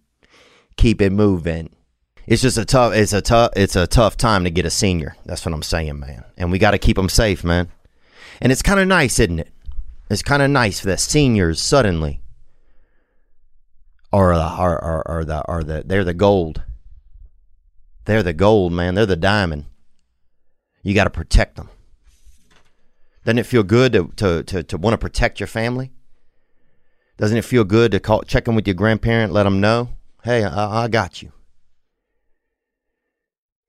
keep 0.78 1.02
it 1.02 1.12
moving. 1.12 1.76
It's 2.26 2.42
just 2.42 2.58
a 2.58 2.66
tough. 2.66 2.94
It's 2.94 3.14
a 3.14 3.22
tough. 3.22 3.52
It's 3.56 3.76
a 3.76 3.88
tough 3.88 4.16
time 4.16 4.44
to 4.44 4.52
get 4.52 4.66
a 4.66 4.70
senior. 4.70 5.16
That's 5.26 5.46
what 5.46 5.54
I'm 5.54 5.64
saying, 5.64 6.00
man. 6.00 6.24
And 6.38 6.52
we 6.52 6.60
got 6.60 6.72
to 6.72 6.78
keep 6.78 6.96
them 6.96 7.10
safe, 7.10 7.44
man. 7.44 7.70
And 8.42 8.52
it's 8.52 8.62
kind 8.62 8.80
of 8.80 8.88
nice, 8.88 9.20
isn't 9.20 9.40
it? 9.40 9.50
It's 10.10 10.22
kind 10.22 10.42
of 10.42 10.50
nice 10.50 10.80
that 10.82 11.00
seniors 11.00 11.62
suddenly 11.62 12.22
are 14.14 14.34
the 14.34 14.42
are, 14.42 14.82
are, 14.82 15.04
are 15.08 15.26
the 15.26 15.42
are 15.46 15.64
the 15.64 15.84
they're 15.86 16.04
the 16.04 16.14
gold. 16.14 16.62
They're 18.06 18.24
the 18.24 18.34
gold, 18.34 18.72
man. 18.72 18.96
They're 18.96 19.06
the 19.06 19.18
diamond. 19.18 19.66
You 20.82 20.94
got 20.94 21.06
to 21.06 21.10
protect 21.10 21.56
them. 21.56 21.70
Doesn't 23.26 23.40
it 23.40 23.46
feel 23.46 23.64
good 23.64 23.94
to 23.94 24.12
to 24.18 24.44
to, 24.44 24.64
to 24.64 24.78
want 24.78 24.94
to 24.94 24.98
protect 24.98 25.40
your 25.40 25.48
family? 25.48 25.92
Doesn't 27.18 27.38
it 27.38 27.46
feel 27.46 27.64
good 27.64 27.92
to 27.92 28.00
call 28.00 28.22
check 28.22 28.48
in 28.48 28.56
with 28.56 28.68
your 28.68 28.76
grandparent, 28.76 29.34
let 29.34 29.44
them 29.44 29.60
know? 29.60 29.90
Hey, 30.24 30.44
I, 30.44 30.84
I 30.84 30.88
got 30.88 31.22
you. 31.22 31.32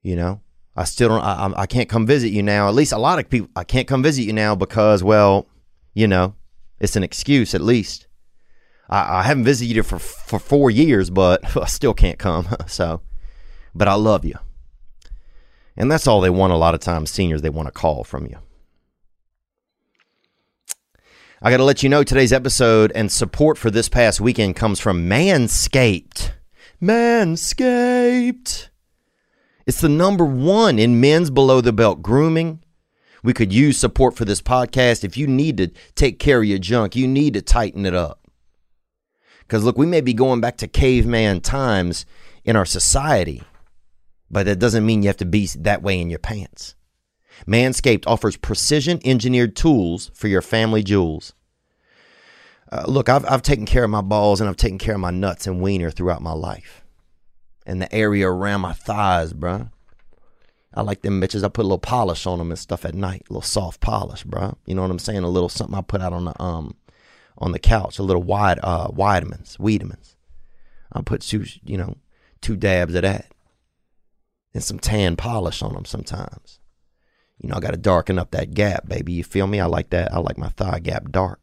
You 0.01 0.15
know, 0.15 0.41
I 0.75 0.83
still 0.83 1.09
don't. 1.09 1.21
I, 1.21 1.51
I 1.57 1.65
can't 1.65 1.89
come 1.89 2.05
visit 2.05 2.29
you 2.29 2.43
now. 2.43 2.67
At 2.69 2.75
least 2.75 2.93
a 2.93 2.97
lot 2.97 3.19
of 3.19 3.29
people. 3.29 3.49
I 3.55 3.63
can't 3.63 3.87
come 3.87 4.03
visit 4.03 4.23
you 4.23 4.33
now 4.33 4.55
because, 4.55 5.03
well, 5.03 5.47
you 5.93 6.07
know, 6.07 6.35
it's 6.79 6.95
an 6.95 7.03
excuse. 7.03 7.53
At 7.53 7.61
least 7.61 8.07
I, 8.89 9.19
I 9.19 9.23
haven't 9.23 9.43
visited 9.43 9.75
you 9.75 9.83
for 9.83 9.99
for 9.99 10.39
four 10.39 10.71
years, 10.71 11.09
but 11.09 11.57
I 11.57 11.65
still 11.65 11.93
can't 11.93 12.19
come. 12.19 12.47
So, 12.67 13.01
but 13.73 13.87
I 13.87 13.95
love 13.95 14.23
you, 14.23 14.35
and 15.75 15.91
that's 15.91 16.07
all 16.07 16.21
they 16.21 16.29
want. 16.29 16.53
A 16.53 16.57
lot 16.57 16.75
of 16.75 16.79
times, 16.81 17.09
seniors 17.09 17.41
they 17.41 17.49
want 17.49 17.67
a 17.67 17.71
call 17.71 18.03
from 18.03 18.25
you. 18.25 18.37
I 21.41 21.51
got 21.51 21.57
to 21.57 21.63
let 21.63 21.83
you 21.83 21.87
know 21.87 22.03
today's 22.03 22.33
episode 22.33 22.91
and 22.93 23.09
support 23.09 23.57
for 23.57 23.71
this 23.71 23.87
past 23.87 24.19
weekend 24.19 24.57
comes 24.57 24.77
from 24.77 25.09
Manscaped. 25.09 26.31
Manscaped. 26.81 28.67
It's 29.65 29.79
the 29.79 29.87
number 29.87 30.25
one 30.25 30.77
in 30.77 30.99
men's 30.99 31.29
below 31.29 31.61
the 31.61 31.71
belt 31.71 32.01
grooming. 32.01 32.61
We 33.23 33.31
could 33.31 33.53
use 33.53 33.77
support 33.77 34.17
for 34.17 34.25
this 34.25 34.41
podcast. 34.41 35.05
If 35.05 35.15
you 35.15 35.27
need 35.27 35.55
to 35.59 35.71
take 35.95 36.19
care 36.19 36.39
of 36.39 36.45
your 36.45 36.59
junk, 36.59 36.97
you 36.97 37.07
need 37.07 37.35
to 37.35 37.41
tighten 37.41 37.85
it 37.85 37.95
up. 37.95 38.27
Because 39.39 39.63
look, 39.63 39.77
we 39.77 39.85
may 39.85 40.01
be 40.01 40.13
going 40.13 40.41
back 40.41 40.57
to 40.57 40.67
caveman 40.67 41.39
times 41.39 42.05
in 42.43 42.57
our 42.57 42.65
society, 42.65 43.43
but 44.29 44.45
that 44.45 44.59
doesn't 44.59 44.85
mean 44.85 45.03
you 45.03 45.07
have 45.07 45.15
to 45.15 45.25
be 45.25 45.47
that 45.59 45.81
way 45.81 46.01
in 46.01 46.09
your 46.09 46.19
pants. 46.19 46.75
Manscaped 47.47 48.03
offers 48.07 48.35
precision 48.35 48.99
engineered 49.03 49.55
tools 49.55 50.11
for 50.13 50.27
your 50.27 50.41
family 50.41 50.83
jewels. 50.83 51.33
Uh, 52.71 52.85
look, 52.87 53.09
I've, 53.09 53.25
I've 53.25 53.41
taken 53.41 53.65
care 53.65 53.83
of 53.83 53.89
my 53.89 54.01
balls 54.01 54.39
and 54.39 54.49
I've 54.49 54.57
taken 54.57 54.77
care 54.77 54.95
of 54.95 55.01
my 55.01 55.11
nuts 55.11 55.47
and 55.47 55.61
wiener 55.61 55.89
throughout 55.89 56.21
my 56.21 56.33
life. 56.33 56.83
And 57.65 57.81
the 57.81 57.93
area 57.93 58.29
around 58.29 58.61
my 58.61 58.73
thighs, 58.73 59.33
bro. 59.33 59.69
I 60.73 60.81
like 60.81 61.01
them 61.01 61.19
bitches. 61.19 61.43
I 61.43 61.49
put 61.49 61.63
a 61.63 61.67
little 61.67 61.79
polish 61.79 62.27
on 62.27 62.37
them 62.37 62.51
and 62.51 62.59
stuff 62.59 62.85
at 62.85 62.93
night, 62.93 63.23
a 63.29 63.33
little 63.33 63.41
soft 63.41 63.81
polish, 63.81 64.23
bro. 64.23 64.55
You 64.65 64.75
know 64.75 64.83
what 64.83 64.91
I'm 64.91 64.99
saying? 64.99 65.23
A 65.23 65.29
little 65.29 65.49
something 65.49 65.75
I 65.75 65.81
put 65.81 66.01
out 66.01 66.13
on 66.13 66.25
the 66.25 66.41
um 66.41 66.75
on 67.37 67.51
the 67.53 67.59
couch, 67.59 67.97
a 67.97 68.03
little 68.03 68.21
wide 68.21 68.59
uh 68.59 68.91
vitamins, 68.91 69.57
Wiedemann's. 69.57 70.15
I 70.91 71.01
put 71.01 71.21
two, 71.21 71.45
you 71.63 71.77
know, 71.77 71.97
two 72.41 72.55
dabs 72.55 72.95
of 72.95 73.01
that, 73.01 73.31
and 74.53 74.63
some 74.63 74.79
tan 74.79 75.15
polish 75.15 75.61
on 75.63 75.73
them 75.73 75.85
sometimes. 75.85 76.58
You 77.41 77.49
know, 77.49 77.55
I 77.55 77.59
got 77.59 77.71
to 77.71 77.77
darken 77.77 78.19
up 78.19 78.31
that 78.31 78.53
gap, 78.53 78.87
baby. 78.87 79.13
You 79.13 79.23
feel 79.23 79.47
me? 79.47 79.59
I 79.59 79.65
like 79.65 79.91
that. 79.91 80.13
I 80.13 80.19
like 80.19 80.37
my 80.37 80.49
thigh 80.49 80.79
gap 80.79 81.11
dark 81.11 81.39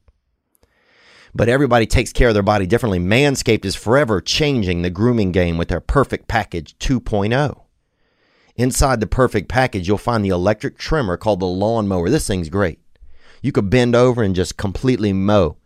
but 1.37 1.49
everybody 1.51 1.87
takes 1.87 2.13
care 2.13 2.29
of 2.29 2.35
their 2.35 2.43
body 2.43 2.67
differently. 2.67 2.99
Manscaped 2.99 3.67
is 3.67 3.77
forever 3.77 4.21
changing 4.23 4.81
the 4.81 4.91
grooming 4.91 5.33
game 5.33 5.59
with 5.59 5.69
their 5.69 5.81
Perfect 5.81 6.29
Package 6.29 6.77
2.0. 6.79 7.61
Inside 8.57 9.01
the 9.01 9.07
Perfect 9.07 9.49
Package, 9.49 9.87
you'll 9.87 9.99
find 9.99 10.25
the 10.25 10.31
electric 10.31 10.79
trimmer 10.79 11.19
called 11.19 11.41
the 11.41 11.47
lawnmower. 11.47 12.09
This 12.09 12.27
thing's 12.27 12.49
great. 12.49 12.79
You 13.43 13.53
could 13.53 13.69
bend 13.69 13.95
over 13.95 14.23
and 14.23 14.35
just 14.35 14.57
completely 14.57 15.13
mow. 15.13 15.59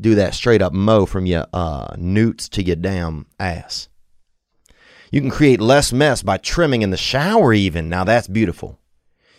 Do 0.00 0.14
that 0.14 0.34
straight 0.34 0.62
up 0.62 0.72
mow 0.72 1.04
from 1.04 1.26
your 1.26 1.46
uh, 1.52 1.96
newts 1.98 2.48
to 2.50 2.62
your 2.62 2.76
damn 2.76 3.26
ass. 3.40 3.88
You 5.10 5.20
can 5.20 5.30
create 5.30 5.60
less 5.60 5.92
mess 5.92 6.22
by 6.22 6.36
trimming 6.36 6.82
in 6.82 6.90
the 6.90 6.96
shower, 6.96 7.52
even. 7.52 7.88
Now 7.88 8.04
that's 8.04 8.28
beautiful. 8.28 8.78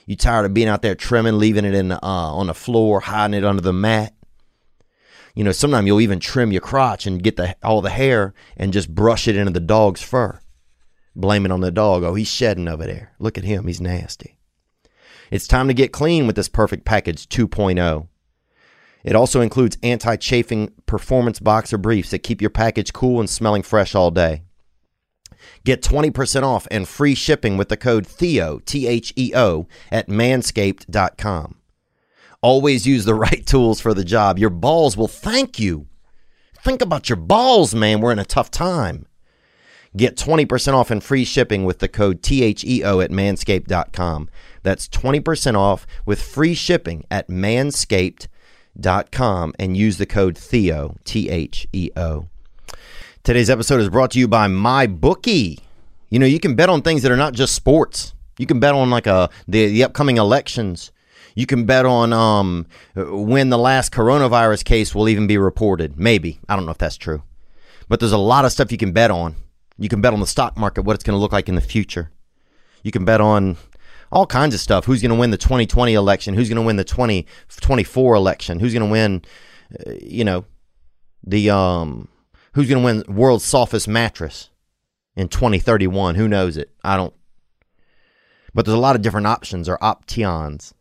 You 0.10 0.16
tired 0.16 0.46
of 0.46 0.56
being 0.56 0.68
out 0.68 0.82
there 0.82 0.96
trimming, 0.96 1.38
leaving 1.38 1.66
it 1.66 1.76
in 1.76 1.90
the, 1.90 2.04
uh, 2.04 2.34
on 2.34 2.48
the 2.48 2.54
floor, 2.56 3.00
hiding 3.00 3.38
it 3.38 3.46
under 3.46 3.62
the 3.62 3.72
mat? 3.72 4.14
you 5.36 5.44
know, 5.44 5.52
sometimes 5.52 5.88
you'll 5.88 6.02
even 6.02 6.20
trim 6.20 6.52
your 6.52 6.60
crotch 6.60 7.06
and 7.06 7.24
get 7.24 7.38
the 7.38 7.56
all 7.64 7.82
the 7.82 7.90
hair 7.90 8.34
and 8.58 8.74
just 8.74 8.94
brush 8.94 9.26
it 9.26 9.38
into 9.38 9.52
the 9.52 9.60
dog's 9.60 10.02
fur. 10.02 10.40
Blame 11.16 11.46
it 11.46 11.52
on 11.52 11.62
the 11.62 11.72
dog. 11.72 12.04
Oh, 12.04 12.14
he's 12.14 12.28
shedding 12.28 12.68
over 12.68 12.86
there. 12.86 13.14
Look 13.20 13.38
at 13.38 13.44
him. 13.44 13.68
He's 13.68 13.80
nasty. 13.80 14.38
It's 15.32 15.48
time 15.48 15.68
to 15.68 15.74
get 15.74 15.94
clean 15.94 16.28
with 16.28 16.36
this 16.36 16.50
perfect 16.50 16.86
package 16.86 17.30
2.0. 17.30 18.08
It 19.04 19.16
also 19.16 19.42
includes 19.42 19.78
anti 19.82 20.16
chafing 20.18 20.74
performance 20.86 21.40
boxer 21.40 21.78
briefs 21.78 22.10
that 22.10 22.20
keep 22.20 22.42
your 22.42 22.50
package 22.50 22.92
cool 22.92 23.20
and 23.20 23.30
smelling 23.30 23.64
fresh 23.64 23.96
all 23.96 24.12
day. 24.12 24.44
Get 25.64 25.82
20% 25.82 26.44
off 26.44 26.68
and 26.72 26.88
free 26.88 27.16
shipping 27.16 27.58
with 27.58 27.70
the 27.70 27.78
code 27.78 28.06
THEO, 28.06 28.60
T 28.66 28.88
H 28.88 29.14
E 29.16 29.32
O, 29.36 29.68
at 29.92 30.08
manscaped.com. 30.08 31.56
Always 32.42 32.88
use 32.88 33.06
the 33.06 33.16
right 33.16 33.46
tools 33.46 33.80
for 33.80 33.94
the 33.94 34.04
job. 34.04 34.40
Your 34.40 34.50
balls 34.50 34.98
will 34.98 35.08
thank 35.08 35.60
you. 35.60 35.88
Think 36.64 36.82
about 36.82 37.10
your 37.10 37.18
balls, 37.18 37.74
man. 37.74 38.02
We're 38.02 38.12
in 38.12 38.20
a 38.20 38.26
tough 38.26 38.52
time. 38.52 39.06
Get 39.98 40.18
20% 40.18 40.74
off 40.74 40.92
and 40.92 41.04
free 41.04 41.26
shipping 41.26 41.66
with 41.66 41.80
the 41.80 41.88
code 41.88 42.22
THEO 42.22 43.04
at 43.04 43.10
manscaped.com. 43.10 44.30
That's 44.62 44.88
20% 44.88 45.56
off 45.56 45.88
with 46.06 46.22
free 46.22 46.54
shipping 46.54 47.06
at 47.10 47.28
manscaped.com 47.28 49.54
and 49.58 49.76
use 49.76 49.98
the 49.98 50.06
code 50.06 50.36
THEO, 50.36 50.96
T 51.06 51.28
H 51.30 51.68
E 51.74 51.90
O. 51.96 52.28
Today's 53.30 53.52
episode 53.52 53.80
is 53.80 53.90
brought 53.90 54.10
to 54.14 54.20
you 54.20 54.28
by 54.28 54.48
MyBookie. 54.48 55.60
You 56.10 56.18
know, 56.18 56.26
you 56.26 56.40
can 56.40 56.56
bet 56.56 56.68
on 56.68 56.82
things 56.82 57.04
that 57.04 57.12
are 57.12 57.16
not 57.16 57.34
just 57.34 57.54
sports. 57.54 58.16
You 58.40 58.48
can 58.48 58.60
bet 58.60 58.74
on 58.74 58.90
like 58.90 59.06
a 59.06 59.14
uh, 59.14 59.28
the, 59.48 59.68
the 59.68 59.84
upcoming 59.84 60.18
elections. 60.18 60.92
You 61.36 61.46
can 61.46 61.68
bet 61.68 61.86
on 61.86 62.12
um, 62.12 62.66
when 62.96 63.52
the 63.52 63.58
last 63.60 63.92
coronavirus 63.92 64.66
case 64.66 64.96
will 64.96 65.08
even 65.08 65.28
be 65.28 65.38
reported. 65.38 66.00
Maybe. 66.00 66.40
I 66.50 66.56
don't 66.56 66.66
know 66.66 66.72
if 66.72 66.80
that's 66.80 66.98
true. 66.98 67.22
But 67.88 68.00
there's 68.00 68.14
a 68.14 68.18
lot 68.18 68.46
of 68.46 68.52
stuff 68.52 68.72
you 68.72 68.80
can 68.80 68.94
bet 68.94 69.12
on. 69.12 69.36
You 69.78 69.90
can 69.90 70.02
bet 70.02 70.12
on 70.12 70.22
the 70.22 70.26
stock 70.26 70.58
market, 70.58 70.82
what 70.82 70.96
it's 70.96 71.04
going 71.04 71.16
to 71.16 71.22
look 71.22 71.32
like 71.32 71.48
in 71.48 71.54
the 71.54 71.62
future. 71.62 72.10
You 72.82 72.92
can 72.92 73.06
bet 73.06 73.22
on 73.22 73.58
all 74.12 74.26
kinds 74.26 74.56
of 74.56 74.60
stuff. 74.60 74.86
Who's 74.86 75.04
going 75.04 75.14
to 75.14 75.20
win 75.20 75.30
the 75.30 75.38
2020 75.38 75.94
election? 75.94 76.34
Who's 76.34 76.50
going 76.50 76.56
to 76.56 76.66
win 76.66 76.78
the 76.78 76.84
2024 76.84 78.16
election? 78.16 78.60
Who's 78.60 78.74
going 78.74 78.88
to 78.88 78.92
win, 78.92 79.22
uh, 79.86 79.92
you 80.02 80.24
know, 80.24 80.46
the, 81.24 81.52
um, 81.52 82.08
who's 82.54 82.70
going 82.70 82.82
to 82.82 82.86
win 82.86 83.16
world's 83.16 83.46
softest 83.46 83.88
mattress 83.88 84.50
in 85.16 85.28
2031? 85.28 86.16
Who 86.16 86.28
knows 86.28 86.58
it? 86.58 86.72
I 86.84 86.98
don't. 86.98 87.14
But 88.54 88.66
there's 88.66 88.78
a 88.78 88.82
lot 88.82 88.96
of 88.96 89.02
different 89.02 89.28
options 89.28 89.70
or 89.70 89.78
options 89.84 90.74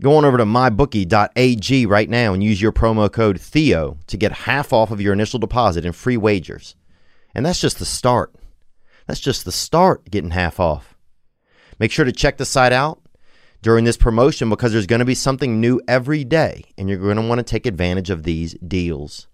Go 0.00 0.16
on 0.16 0.24
over 0.24 0.38
to 0.38 0.44
mybookie.ag 0.44 1.86
right 1.86 2.08
now 2.08 2.32
and 2.32 2.44
use 2.44 2.62
your 2.62 2.70
promo 2.70 3.10
code 3.10 3.40
Theo 3.40 3.98
to 4.06 4.16
get 4.16 4.30
half 4.30 4.72
off 4.72 4.92
of 4.92 5.00
your 5.00 5.12
initial 5.12 5.40
deposit 5.40 5.84
and 5.84 5.94
free 5.94 6.16
wagers. 6.16 6.76
And 7.34 7.44
that's 7.44 7.60
just 7.60 7.80
the 7.80 7.84
start. 7.84 8.32
That's 9.08 9.18
just 9.18 9.44
the 9.44 9.50
start 9.50 10.08
getting 10.08 10.30
half 10.30 10.60
off. 10.60 10.96
Make 11.80 11.90
sure 11.90 12.04
to 12.04 12.12
check 12.12 12.36
the 12.36 12.44
site 12.44 12.72
out 12.72 13.00
during 13.60 13.84
this 13.84 13.96
promotion 13.96 14.48
because 14.48 14.72
there's 14.72 14.86
going 14.86 15.00
to 15.00 15.04
be 15.04 15.16
something 15.16 15.60
new 15.60 15.80
every 15.88 16.22
day 16.22 16.64
and 16.76 16.88
you're 16.88 16.98
going 16.98 17.16
to 17.16 17.22
want 17.22 17.40
to 17.40 17.42
take 17.42 17.66
advantage 17.66 18.10
of 18.10 18.22
these 18.22 18.54
deals. 18.54 19.26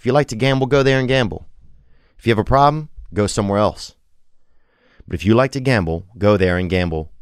If 0.00 0.06
you 0.06 0.12
like 0.12 0.28
to 0.28 0.34
gamble, 0.34 0.66
go 0.66 0.82
there 0.82 0.98
and 0.98 1.06
gamble. 1.06 1.46
If 2.18 2.26
you 2.26 2.30
have 2.30 2.38
a 2.38 2.44
problem, 2.44 2.88
go 3.12 3.26
somewhere 3.26 3.58
else. 3.58 3.96
But 5.06 5.14
if 5.14 5.26
you 5.26 5.34
like 5.34 5.52
to 5.52 5.60
gamble, 5.60 6.06
go 6.16 6.38
there 6.38 6.56
and 6.56 6.70
gamble. 6.70 7.12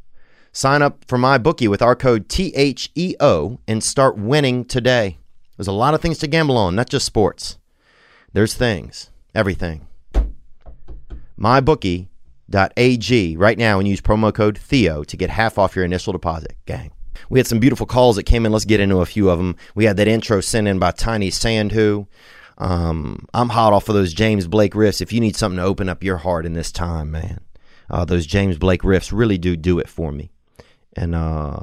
Sign 0.53 0.81
up 0.81 1.05
for 1.09 1.19
my 1.19 1.39
bookie 1.39 1.67
with 1.67 1.83
our 1.83 1.97
code 1.97 2.29
THEO 2.29 3.59
and 3.67 3.83
start 3.83 4.17
winning 4.17 4.65
today. 4.65 5.19
There's 5.57 5.67
a 5.67 5.73
lot 5.73 5.93
of 5.93 6.01
things 6.01 6.19
to 6.19 6.29
gamble 6.29 6.57
on, 6.57 6.77
not 6.77 6.89
just 6.89 7.05
sports. 7.05 7.59
There's 8.33 8.55
things, 8.55 9.11
everything. 9.35 9.89
MyBookie.ag 11.37 13.37
right 13.37 13.59
now 13.59 13.81
and 13.81 13.89
use 13.89 14.01
promo 14.01 14.33
code 14.33 14.57
Theo 14.57 15.03
to 15.03 15.17
get 15.17 15.31
half 15.31 15.59
off 15.59 15.75
your 15.75 15.85
initial 15.85 16.13
deposit, 16.13 16.55
gang. 16.65 16.93
We 17.29 17.41
had 17.41 17.49
some 17.49 17.59
beautiful 17.59 17.87
calls 17.87 18.15
that 18.15 18.23
came 18.23 18.47
in. 18.47 18.53
Let's 18.53 18.65
get 18.65 18.79
into 18.79 18.99
a 18.99 19.07
few 19.07 19.31
of 19.31 19.39
them. 19.39 19.57
We 19.75 19.87
had 19.87 19.97
that 19.97 20.07
intro 20.07 20.41
sent 20.41 20.69
in 20.69 20.79
by 20.79 20.93
Tiny 20.93 21.31
Sandhu. 21.31 22.07
Um, 22.59 23.27
I'm 23.33 23.51
hot 23.51 23.73
off 23.73 23.89
of 23.89 23.95
those 23.95 24.13
James 24.13 24.47
Blake 24.47 24.75
riffs. 24.75 25.01
If 25.01 25.13
you 25.13 25.21
need 25.21 25.37
something 25.37 25.59
to 25.59 25.65
open 25.65 25.89
up 25.89 26.05
your 26.05 26.19
heart 26.19 26.45
in 26.45 26.53
this 26.55 26.73
time, 26.73 27.11
man, 27.11 27.41
uh, 27.89 28.05
those 28.05 28.27
James 28.27 28.59
Blake 28.59 28.83
riffs 28.83 29.17
really 29.17 29.39
do 29.39 29.57
do 29.57 29.79
it 29.79 29.89
for 29.89 30.13
me. 30.13 30.31
And 30.97 31.15
uh, 31.15 31.61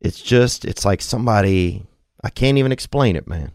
it's 0.00 0.20
just, 0.20 0.64
it's 0.64 0.84
like 0.84 1.00
somebody, 1.00 1.86
I 2.22 2.30
can't 2.30 2.58
even 2.58 2.72
explain 2.72 3.16
it, 3.16 3.26
man. 3.26 3.52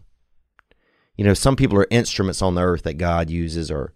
You 1.16 1.24
know, 1.24 1.34
some 1.34 1.54
people 1.54 1.78
are 1.78 1.86
instruments 1.90 2.42
on 2.42 2.54
the 2.54 2.62
earth 2.62 2.82
that 2.82 2.94
God 2.94 3.30
uses, 3.30 3.70
or 3.70 3.92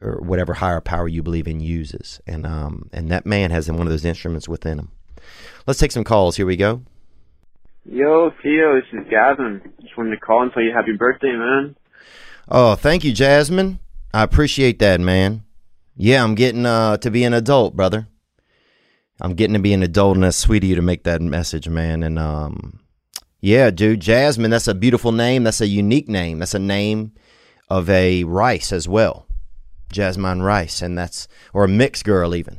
or 0.00 0.20
whatever 0.20 0.54
higher 0.54 0.80
power 0.80 1.08
you 1.08 1.22
believe 1.22 1.46
in 1.46 1.60
uses, 1.60 2.20
and 2.26 2.44
um, 2.44 2.90
and 2.92 3.08
that 3.10 3.24
man 3.24 3.50
has 3.50 3.70
one 3.70 3.86
of 3.86 3.88
those 3.88 4.04
instruments 4.04 4.48
within 4.48 4.78
him. 4.78 4.90
Let's 5.66 5.78
take 5.78 5.92
some 5.92 6.04
calls. 6.04 6.36
Here 6.36 6.46
we 6.46 6.56
go. 6.56 6.82
Yo, 7.88 8.32
Theo, 8.42 8.74
this 8.74 8.84
is 8.92 9.06
Gavin. 9.08 9.62
Just 9.80 9.96
wanted 9.96 10.10
to 10.10 10.16
call 10.16 10.42
and 10.42 10.52
tell 10.52 10.62
you 10.62 10.72
happy 10.72 10.92
birthday, 10.92 11.30
man. 11.30 11.76
Oh, 12.48 12.74
thank 12.74 13.04
you, 13.04 13.12
Jasmine. 13.12 13.78
I 14.12 14.24
appreciate 14.24 14.80
that, 14.80 15.00
man. 15.00 15.44
Yeah, 15.94 16.24
I'm 16.24 16.34
getting 16.34 16.66
uh, 16.66 16.96
to 16.96 17.10
be 17.12 17.22
an 17.22 17.32
adult, 17.32 17.76
brother. 17.76 18.08
I'm 19.20 19.34
getting 19.34 19.54
to 19.54 19.60
be 19.60 19.72
an 19.72 19.84
adult, 19.84 20.16
and 20.16 20.24
that's 20.24 20.36
sweet 20.36 20.64
of 20.64 20.68
you 20.68 20.74
to 20.74 20.82
make 20.82 21.04
that 21.04 21.22
message, 21.22 21.68
man. 21.68 22.02
And 22.02 22.18
um, 22.18 22.80
yeah, 23.40 23.70
dude, 23.70 24.00
Jasmine, 24.00 24.50
that's 24.50 24.66
a 24.66 24.74
beautiful 24.74 25.12
name. 25.12 25.44
That's 25.44 25.60
a 25.60 25.68
unique 25.68 26.08
name. 26.08 26.40
That's 26.40 26.54
a 26.54 26.58
name 26.58 27.12
of 27.70 27.88
a 27.88 28.24
rice 28.24 28.72
as 28.72 28.88
well, 28.88 29.28
Jasmine 29.92 30.42
Rice, 30.42 30.82
and 30.82 30.98
that's 30.98 31.28
or 31.54 31.64
a 31.64 31.68
mixed 31.68 32.04
girl 32.04 32.34
even. 32.34 32.58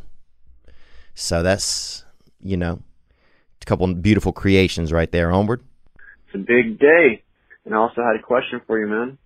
So 1.16 1.44
that's 1.44 2.06
you 2.40 2.56
know 2.56 2.82
couple 3.68 3.94
beautiful 3.94 4.32
creations 4.32 4.92
right 4.92 5.12
there. 5.12 5.32
Onward. 5.32 5.62
It's 6.28 6.36
a 6.36 6.40
big 6.40 6.80
day, 6.80 7.24
and 7.66 7.76
I 7.76 7.78
also 7.78 8.02
had 8.02 8.20
a 8.20 8.24
question 8.24 8.62
for 8.66 8.80
you, 8.80 8.88
man. 8.88 9.18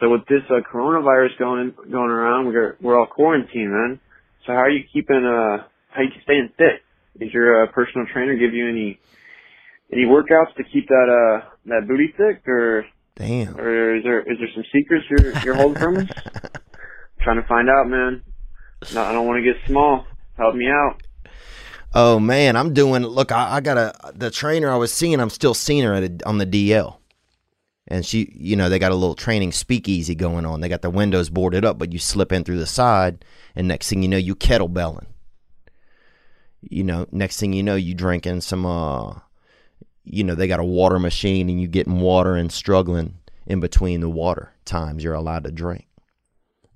So 0.00 0.10
with 0.10 0.26
this 0.26 0.42
uh, 0.50 0.60
coronavirus 0.72 1.38
going 1.38 1.74
going 1.90 2.10
around, 2.10 2.46
we're 2.46 2.76
we're 2.80 2.98
all 2.98 3.06
quarantined, 3.06 3.70
man. 3.70 4.00
So 4.44 4.52
how 4.52 4.58
are 4.58 4.70
you 4.70 4.84
keeping 4.92 5.24
uh 5.24 5.64
how 5.90 6.00
are 6.00 6.04
you 6.04 6.10
staying 6.22 6.50
fit? 6.58 6.82
Did 7.18 7.32
your 7.32 7.62
uh, 7.62 7.72
personal 7.72 8.06
trainer 8.12 8.36
give 8.36 8.52
you 8.52 8.68
any 8.68 8.98
any 9.92 10.04
workouts 10.04 10.54
to 10.56 10.64
keep 10.64 10.88
that 10.88 11.08
uh 11.08 11.48
that 11.66 11.86
booty 11.88 12.12
thick, 12.16 12.46
or 12.46 12.84
damn, 13.14 13.58
or 13.58 13.96
is 13.96 14.04
there 14.04 14.20
is 14.20 14.38
there 14.38 14.48
some 14.54 14.64
secrets 14.72 15.06
you're 15.08 15.32
you're 15.44 15.54
holding 15.54 15.80
from 15.80 15.96
us? 15.98 16.08
trying 17.22 17.40
to 17.40 17.48
find 17.48 17.68
out, 17.70 17.88
man. 17.88 18.22
No, 18.92 19.02
I 19.02 19.12
don't 19.12 19.26
want 19.26 19.42
to 19.42 19.52
get 19.52 19.56
small. 19.66 20.06
Help 20.36 20.54
me 20.54 20.68
out. 20.68 21.02
Oh 21.98 22.20
man, 22.20 22.56
I'm 22.56 22.74
doing. 22.74 23.06
Look, 23.06 23.32
I, 23.32 23.54
I 23.54 23.60
got 23.62 23.78
a 23.78 24.12
the 24.14 24.30
trainer 24.30 24.70
I 24.70 24.76
was 24.76 24.92
seeing. 24.92 25.18
I'm 25.18 25.30
still 25.30 25.54
seeing 25.54 25.82
her 25.82 25.94
a, 25.94 26.10
on 26.26 26.36
the 26.36 26.44
DL, 26.44 26.98
and 27.88 28.04
she, 28.04 28.30
you 28.36 28.54
know, 28.54 28.68
they 28.68 28.78
got 28.78 28.92
a 28.92 28.94
little 28.94 29.14
training 29.14 29.52
speakeasy 29.52 30.14
going 30.14 30.44
on. 30.44 30.60
They 30.60 30.68
got 30.68 30.82
the 30.82 30.90
windows 30.90 31.30
boarded 31.30 31.64
up, 31.64 31.78
but 31.78 31.94
you 31.94 31.98
slip 31.98 32.32
in 32.32 32.44
through 32.44 32.58
the 32.58 32.66
side, 32.66 33.24
and 33.54 33.66
next 33.66 33.88
thing 33.88 34.02
you 34.02 34.10
know, 34.10 34.18
you 34.18 34.36
kettlebelling. 34.36 35.06
You 36.60 36.84
know, 36.84 37.06
next 37.12 37.40
thing 37.40 37.54
you 37.54 37.62
know, 37.62 37.76
you 37.76 37.94
drinking 37.94 38.42
some. 38.42 38.66
uh 38.66 39.14
You 40.04 40.22
know, 40.22 40.34
they 40.34 40.48
got 40.48 40.60
a 40.60 40.64
water 40.64 40.98
machine, 40.98 41.48
and 41.48 41.58
you 41.58 41.66
getting 41.66 42.00
water 42.00 42.36
and 42.36 42.52
struggling 42.52 43.20
in 43.46 43.60
between 43.60 44.02
the 44.02 44.10
water 44.10 44.52
times 44.66 45.02
you're 45.02 45.14
allowed 45.14 45.44
to 45.44 45.50
drink, 45.50 45.86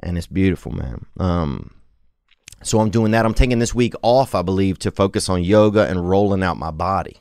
and 0.03 0.17
it's 0.17 0.27
beautiful, 0.27 0.73
man. 0.73 1.05
Um, 1.19 1.75
so 2.63 2.81
I'm 2.81 2.91
doing 2.91 3.13
that. 3.13 3.25
I'm 3.25 3.35
taking 3.35 3.59
this 3.59 3.75
week 3.75 3.95
off, 4.03 4.35
I 4.35 4.43
believe, 4.43 4.79
to 4.81 4.91
focus 4.91 5.29
on 5.29 5.43
yoga 5.43 5.87
and 5.87 6.09
rolling 6.09 6.43
out 6.43 6.59
my 6.59 6.71
body. 6.71 7.21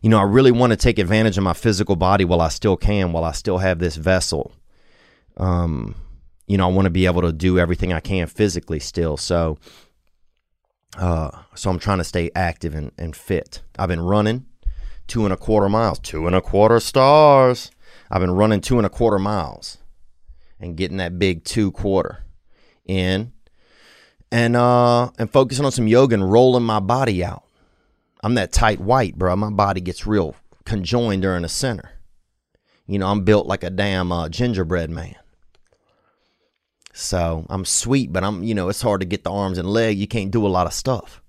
You 0.00 0.10
know, 0.10 0.18
I 0.18 0.22
really 0.22 0.52
want 0.52 0.70
to 0.70 0.76
take 0.76 0.98
advantage 0.98 1.36
of 1.36 1.44
my 1.44 1.54
physical 1.54 1.96
body 1.96 2.24
while 2.24 2.40
I 2.40 2.48
still 2.48 2.76
can, 2.76 3.12
while 3.12 3.24
I 3.24 3.32
still 3.32 3.58
have 3.58 3.80
this 3.80 3.96
vessel. 3.96 4.52
Um, 5.36 5.96
you 6.46 6.56
know, 6.56 6.68
I 6.68 6.72
want 6.72 6.86
to 6.86 6.90
be 6.90 7.06
able 7.06 7.22
to 7.22 7.32
do 7.32 7.58
everything 7.58 7.92
I 7.92 8.00
can 8.00 8.28
physically 8.28 8.78
still. 8.78 9.16
So, 9.16 9.58
uh, 10.96 11.30
so 11.54 11.70
I'm 11.70 11.78
trying 11.78 11.98
to 11.98 12.04
stay 12.04 12.30
active 12.34 12.74
and, 12.74 12.92
and 12.96 13.14
fit. 13.14 13.62
I've 13.78 13.88
been 13.88 14.00
running 14.00 14.46
two 15.08 15.24
and 15.24 15.32
a 15.32 15.36
quarter 15.36 15.68
miles, 15.68 15.98
two 15.98 16.26
and 16.26 16.36
a 16.36 16.40
quarter 16.40 16.78
stars. 16.78 17.72
I've 18.10 18.20
been 18.20 18.30
running 18.30 18.60
two 18.60 18.78
and 18.78 18.86
a 18.86 18.90
quarter 18.90 19.18
miles 19.18 19.78
and 20.60 20.76
getting 20.76 20.96
that 20.98 21.18
big 21.18 21.44
two 21.44 21.72
quarter 21.72 22.24
in 22.86 23.32
and 24.30 24.56
uh 24.56 25.10
and 25.18 25.30
focusing 25.30 25.64
on 25.64 25.72
some 25.72 25.86
yoga 25.86 26.14
and 26.14 26.30
rolling 26.30 26.64
my 26.64 26.80
body 26.80 27.24
out. 27.24 27.44
I'm 28.22 28.34
that 28.34 28.52
tight 28.52 28.80
white, 28.80 29.16
bro. 29.16 29.36
My 29.36 29.50
body 29.50 29.80
gets 29.80 30.06
real 30.06 30.34
conjoined 30.64 31.22
during 31.22 31.42
the 31.42 31.48
center. 31.48 31.92
You 32.86 32.98
know, 32.98 33.08
I'm 33.08 33.24
built 33.24 33.46
like 33.46 33.62
a 33.62 33.70
damn 33.70 34.10
uh, 34.10 34.28
gingerbread 34.28 34.90
man. 34.90 35.14
So 36.92 37.46
I'm 37.48 37.64
sweet, 37.64 38.12
but 38.12 38.24
I'm, 38.24 38.42
you 38.42 38.54
know, 38.54 38.68
it's 38.68 38.82
hard 38.82 39.02
to 39.02 39.06
get 39.06 39.22
the 39.22 39.30
arms 39.30 39.58
and 39.58 39.70
leg. 39.70 39.98
You 39.98 40.08
can't 40.08 40.32
do 40.32 40.44
a 40.44 40.48
lot 40.48 40.66
of 40.66 40.72
stuff. 40.72 41.22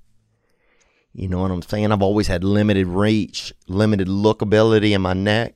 You 1.14 1.28
know 1.28 1.40
what 1.42 1.52
I'm 1.52 1.62
saying? 1.62 1.92
I've 1.92 2.02
always 2.02 2.28
had 2.28 2.44
limited 2.44 2.88
reach, 2.88 3.54
limited 3.68 4.08
lookability 4.08 4.96
in 4.96 5.02
my 5.02 5.14
neck. 5.14 5.56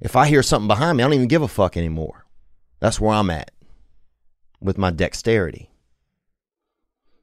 If 0.00 0.16
I 0.16 0.26
hear 0.26 0.42
something 0.42 0.68
behind 0.68 0.96
me, 0.96 1.04
I 1.04 1.06
don't 1.06 1.14
even 1.14 1.28
give 1.28 1.42
a 1.42 1.48
fuck 1.48 1.76
anymore. 1.76 2.24
That's 2.80 2.98
where 2.98 3.14
I'm 3.14 3.30
at 3.30 3.50
with 4.60 4.78
my 4.78 4.90
dexterity. 4.90 5.69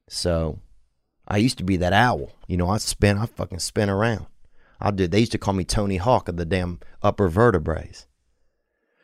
So 0.08 0.58
I 1.26 1.36
used 1.36 1.58
to 1.58 1.64
be 1.64 1.76
that 1.76 1.92
owl. 1.92 2.32
You 2.46 2.56
know, 2.56 2.68
I 2.68 2.78
spin, 2.78 3.18
I 3.18 3.26
fucking 3.26 3.60
spin 3.60 3.90
around. 3.90 4.26
I 4.80 4.90
did. 4.90 5.10
They 5.10 5.20
used 5.20 5.32
to 5.32 5.38
call 5.38 5.54
me 5.54 5.64
Tony 5.64 5.96
Hawk 5.96 6.28
of 6.28 6.36
the 6.36 6.44
damn 6.44 6.80
upper 7.02 7.28
vertebrae. 7.28 7.90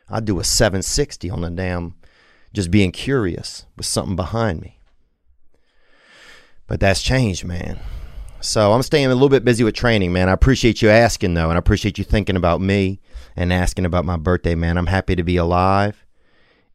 I'd 0.09 0.25
do 0.25 0.39
a 0.39 0.43
760 0.43 1.29
on 1.29 1.41
the 1.41 1.49
damn, 1.49 1.95
just 2.53 2.71
being 2.71 2.91
curious 2.91 3.65
with 3.75 3.85
something 3.85 4.15
behind 4.15 4.61
me. 4.61 4.79
But 6.67 6.79
that's 6.79 7.01
changed, 7.01 7.45
man. 7.45 7.79
So 8.39 8.73
I'm 8.73 8.83
staying 8.83 9.07
a 9.07 9.13
little 9.13 9.29
bit 9.29 9.45
busy 9.45 9.63
with 9.63 9.75
training, 9.75 10.13
man. 10.13 10.29
I 10.29 10.33
appreciate 10.33 10.81
you 10.81 10.89
asking, 10.89 11.33
though, 11.33 11.49
and 11.49 11.57
I 11.57 11.59
appreciate 11.59 11.97
you 11.97 12.03
thinking 12.03 12.35
about 12.35 12.61
me 12.61 12.99
and 13.35 13.51
asking 13.51 13.85
about 13.85 14.05
my 14.05 14.17
birthday, 14.17 14.55
man. 14.55 14.77
I'm 14.77 14.85
happy 14.87 15.15
to 15.15 15.23
be 15.23 15.37
alive, 15.37 16.05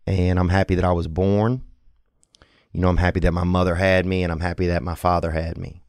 and 0.06 0.38
I'm 0.38 0.48
happy 0.48 0.74
that 0.74 0.84
I 0.84 0.92
was 0.92 1.06
born 1.06 1.62
you 2.72 2.80
know, 2.80 2.88
I'm 2.88 2.96
happy 2.96 3.20
that 3.20 3.32
my 3.32 3.44
mother 3.44 3.74
had 3.74 4.06
me 4.06 4.22
and 4.22 4.32
I'm 4.32 4.40
happy 4.40 4.66
that 4.68 4.82
my 4.82 4.94
father 4.94 5.30
had 5.30 5.58
me. 5.58 5.82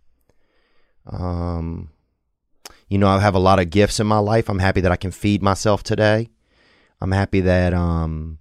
Um, 1.06 1.90
you 2.88 2.98
know, 2.98 3.08
I 3.08 3.20
have 3.20 3.36
a 3.36 3.40
lot 3.40 3.60
of 3.60 3.70
gifts 3.70 4.00
in 4.00 4.08
my 4.08 4.18
life. 4.18 4.50
I'm 4.50 4.60
happy 4.60 4.82
that 4.82 4.92
I 4.92 4.98
can 4.98 5.12
feed 5.12 5.42
myself 5.42 5.84
today. 5.84 6.30
I'm 7.00 7.12
happy 7.12 7.42
that, 7.42 7.74
um, 7.74 8.40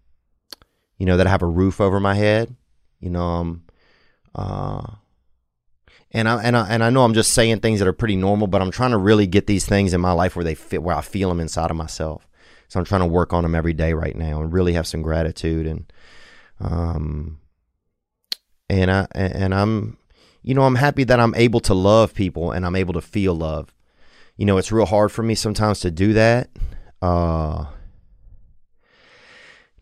you 0.99 1.07
know, 1.07 1.16
that 1.16 1.26
I 1.26 1.30
have 1.30 1.43
a 1.43 1.47
roof 1.47 1.80
over 1.80 2.01
my 2.01 2.14
head. 2.14 2.55
You 2.99 3.11
know, 3.11 3.22
um, 3.22 3.64
uh, 4.34 4.82
and 6.12 6.28
I 6.28 6.43
and 6.43 6.57
I 6.57 6.68
and 6.68 6.84
I 6.84 6.91
know 6.91 7.05
I'm 7.05 7.14
just 7.14 7.32
saying 7.32 7.61
things 7.61 7.78
that 7.78 7.88
are 7.88 7.95
pretty 7.95 8.16
normal, 8.16 8.47
but 8.47 8.61
I'm 8.61 8.70
trying 8.70 8.91
to 8.91 8.99
really 8.99 9.26
get 9.26 9.47
these 9.47 9.64
things 9.64 9.95
in 9.95 10.01
my 10.01 10.12
life 10.12 10.36
where 10.36 10.45
they 10.45 10.55
fit, 10.55 10.82
where 10.82 10.97
I 10.97 11.01
feel 11.01 11.28
them 11.28 11.41
inside 11.41 11.70
of 11.70 11.76
myself. 11.76 12.28
So 12.68 12.78
I'm 12.78 12.84
trying 12.84 13.01
to 13.01 13.07
work 13.07 13.32
on 13.32 13.43
them 13.43 13.55
every 13.55 13.72
day 13.72 13.95
right 13.95 14.14
now, 14.14 14.43
and 14.43 14.53
really 14.53 14.74
have 14.74 14.86
some 14.86 15.03
gratitude 15.03 15.66
and, 15.66 15.93
um, 16.61 17.38
and 18.71 18.91
I 18.91 19.07
and 19.14 19.53
I'm 19.53 19.97
you 20.43 20.55
know 20.55 20.62
I'm 20.62 20.77
happy 20.77 21.05
that 21.05 21.18
I'm 21.18 21.35
able 21.35 21.61
to 21.61 21.75
love 21.75 22.14
people 22.14 22.53
and 22.53 22.64
I'm 22.64 22.77
able 22.77 22.95
to 22.95 23.01
feel 23.01 23.35
love. 23.35 23.75
You 24.37 24.47
know, 24.47 24.57
it's 24.59 24.73
real 24.73 24.87
hard 24.87 25.12
for 25.12 25.23
me 25.23 25.35
sometimes 25.35 25.81
to 25.81 25.91
do 25.91 26.12
that. 26.14 26.49
Uh 27.03 27.66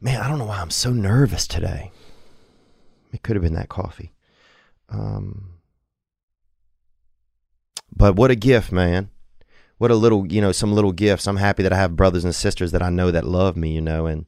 Man, 0.01 0.20
I 0.20 0.28
don't 0.28 0.39
know 0.39 0.47
why 0.47 0.61
I'm 0.61 0.70
so 0.70 0.91
nervous 0.91 1.47
today. 1.47 1.91
It 3.12 3.22
could 3.22 3.36
have 3.36 3.43
been 3.43 3.55
that 3.55 3.68
coffee. 3.68 4.12
Um 4.89 5.59
But 7.95 8.16
what 8.16 8.30
a 8.30 8.36
gift, 8.36 8.72
man. 8.72 9.11
What 9.76 9.91
a 9.91 9.97
little, 9.97 10.26
you 10.26 10.41
know, 10.41 10.51
some 10.53 10.72
little 10.72 10.93
gifts. 10.93 11.26
I'm 11.26 11.36
happy 11.36 11.62
that 11.62 11.72
I 11.72 11.76
have 11.76 11.95
brothers 11.95 12.24
and 12.24 12.34
sisters 12.34 12.72
that 12.72 12.82
I 12.82 12.91
know 12.91 13.11
that 13.11 13.24
love 13.24 13.57
me, 13.57 13.72
you 13.74 13.82
know, 13.82 14.07
and 14.07 14.24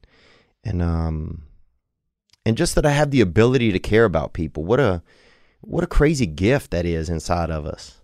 and 0.63 0.83
um 0.83 1.43
and 2.45 2.57
just 2.57 2.75
that 2.75 2.85
I 2.85 2.91
have 2.91 3.11
the 3.11 3.21
ability 3.21 3.71
to 3.71 3.79
care 3.79 4.05
about 4.05 4.33
people. 4.33 4.63
What 4.63 4.79
a 4.79 5.01
what 5.61 5.83
a 5.83 5.87
crazy 5.87 6.25
gift 6.25 6.71
that 6.71 6.85
is 6.85 7.09
inside 7.09 7.49
of 7.49 7.65
us. 7.65 7.99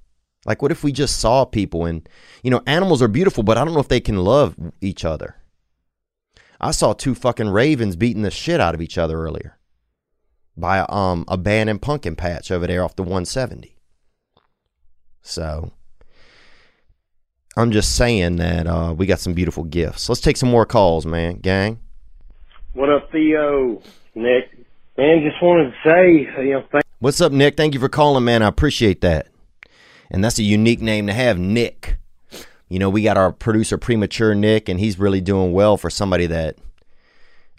Like 0.46 0.62
what 0.62 0.72
if 0.72 0.84
we 0.84 0.92
just 0.92 1.20
saw 1.20 1.46
people 1.46 1.86
and 1.86 2.08
you 2.44 2.52
know, 2.52 2.62
animals 2.68 3.02
are 3.02 3.08
beautiful, 3.08 3.44
but 3.44 3.58
I 3.58 3.66
don't 3.66 3.74
know 3.74 3.80
if 3.80 3.88
they 3.88 4.00
can 4.00 4.18
love 4.18 4.56
each 4.82 5.04
other. 5.04 5.36
I 6.60 6.72
saw 6.72 6.94
two 6.94 7.16
fucking 7.16 7.50
ravens 7.50 7.96
beating 7.96 8.24
the 8.24 8.32
shit 8.32 8.60
out 8.60 8.76
of 8.76 8.82
each 8.82 8.98
other 8.98 9.20
earlier 9.20 9.58
by 10.56 10.78
a, 10.78 10.90
um 10.90 11.26
abandoned 11.28 11.82
pumpkin 11.82 12.16
patch 12.16 12.52
over 12.52 12.68
there 12.68 12.84
off 12.84 12.96
the 12.96 13.04
170. 13.04 13.76
So 15.22 15.72
I'm 17.58 17.72
just 17.72 17.96
saying 17.96 18.36
that 18.36 18.68
uh, 18.68 18.94
we 18.96 19.08
got 19.08 19.20
some 19.20 19.34
beautiful 19.34 19.64
gifts. 19.64 20.08
Let's 20.10 20.22
take 20.22 20.38
some 20.38 20.50
more 20.50 20.66
calls, 20.66 21.08
man, 21.08 21.40
gang. 21.40 21.80
What 22.74 22.92
up, 22.92 23.12
Theo? 23.12 23.82
Nick? 24.18 24.52
Man, 24.98 25.24
just 25.24 25.42
wanted 25.42 25.72
to 25.72 25.76
say, 25.86 26.44
you 26.44 26.54
know, 26.54 26.64
thank 26.72 26.84
What's 27.00 27.22
up, 27.22 27.32
Nick? 27.32 27.56
Thank 27.56 27.76
you 27.76 27.80
for 27.80 27.90
calling, 27.90 28.24
man. 28.24 28.42
I 28.42 28.48
appreciate 28.48 29.02
that. 29.02 29.28
And 30.10 30.24
that's 30.24 30.40
a 30.40 30.44
unique 30.44 30.82
name 30.82 31.06
to 31.06 31.14
have, 31.14 31.38
Nick. 31.38 31.98
You 32.70 32.80
know, 32.80 32.90
we 32.90 33.04
got 33.04 33.18
our 33.18 33.32
producer, 33.32 33.78
Premature 33.78 34.34
Nick, 34.34 34.68
and 34.68 34.80
he's 34.80 34.98
really 34.98 35.22
doing 35.22 35.54
well 35.54 35.78
for 35.78 35.92
somebody 35.92 36.26
that, 36.26 36.58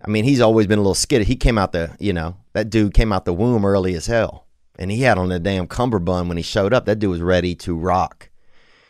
I 0.04 0.10
mean, 0.10 0.24
he's 0.24 0.40
always 0.40 0.66
been 0.66 0.80
a 0.80 0.82
little 0.82 0.94
skittish. 0.94 1.28
He 1.28 1.36
came 1.36 1.56
out 1.56 1.70
the, 1.70 1.96
you 2.00 2.12
know, 2.12 2.36
that 2.52 2.70
dude 2.70 2.94
came 2.94 3.12
out 3.12 3.24
the 3.24 3.32
womb 3.32 3.64
early 3.64 3.94
as 3.94 4.06
hell. 4.06 4.44
And 4.76 4.90
he 4.90 5.02
had 5.02 5.18
on 5.18 5.30
a 5.30 5.38
damn 5.38 5.68
cummerbund 5.68 6.28
when 6.28 6.36
he 6.36 6.42
showed 6.42 6.74
up. 6.74 6.86
That 6.86 6.98
dude 6.98 7.10
was 7.10 7.20
ready 7.22 7.54
to 7.56 7.76
rock. 7.76 8.30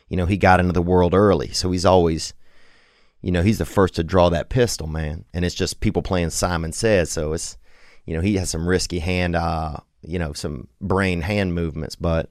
You 0.09 0.17
know, 0.17 0.27
he 0.27 0.39
got 0.39 0.61
into 0.61 0.73
the 0.73 0.81
world 0.81 1.13
early. 1.13 1.49
So 1.53 1.71
he's 1.71 1.85
always, 1.85 2.33
you 3.23 3.31
know, 3.33 3.43
he's 3.43 3.59
the 3.59 3.65
first 3.67 3.95
to 3.97 4.05
draw 4.05 4.29
that 4.31 4.49
pistol, 4.49 4.87
man. 4.87 5.25
And 5.35 5.45
it's 5.45 5.55
just 5.55 5.81
people 5.81 6.03
playing 6.03 6.31
Simon 6.31 6.73
Says. 6.73 7.11
So 7.11 7.33
it's, 7.33 7.57
you 8.07 8.15
know, 8.15 8.21
he 8.21 8.37
has 8.37 8.51
some 8.51 8.69
risky 8.69 9.01
hand, 9.01 9.35
uh, 9.37 9.79
you 10.03 10.19
know, 10.19 10.33
some 10.33 10.69
brain 10.81 11.23
hand 11.23 11.55
movements, 11.55 11.97
but, 11.97 12.31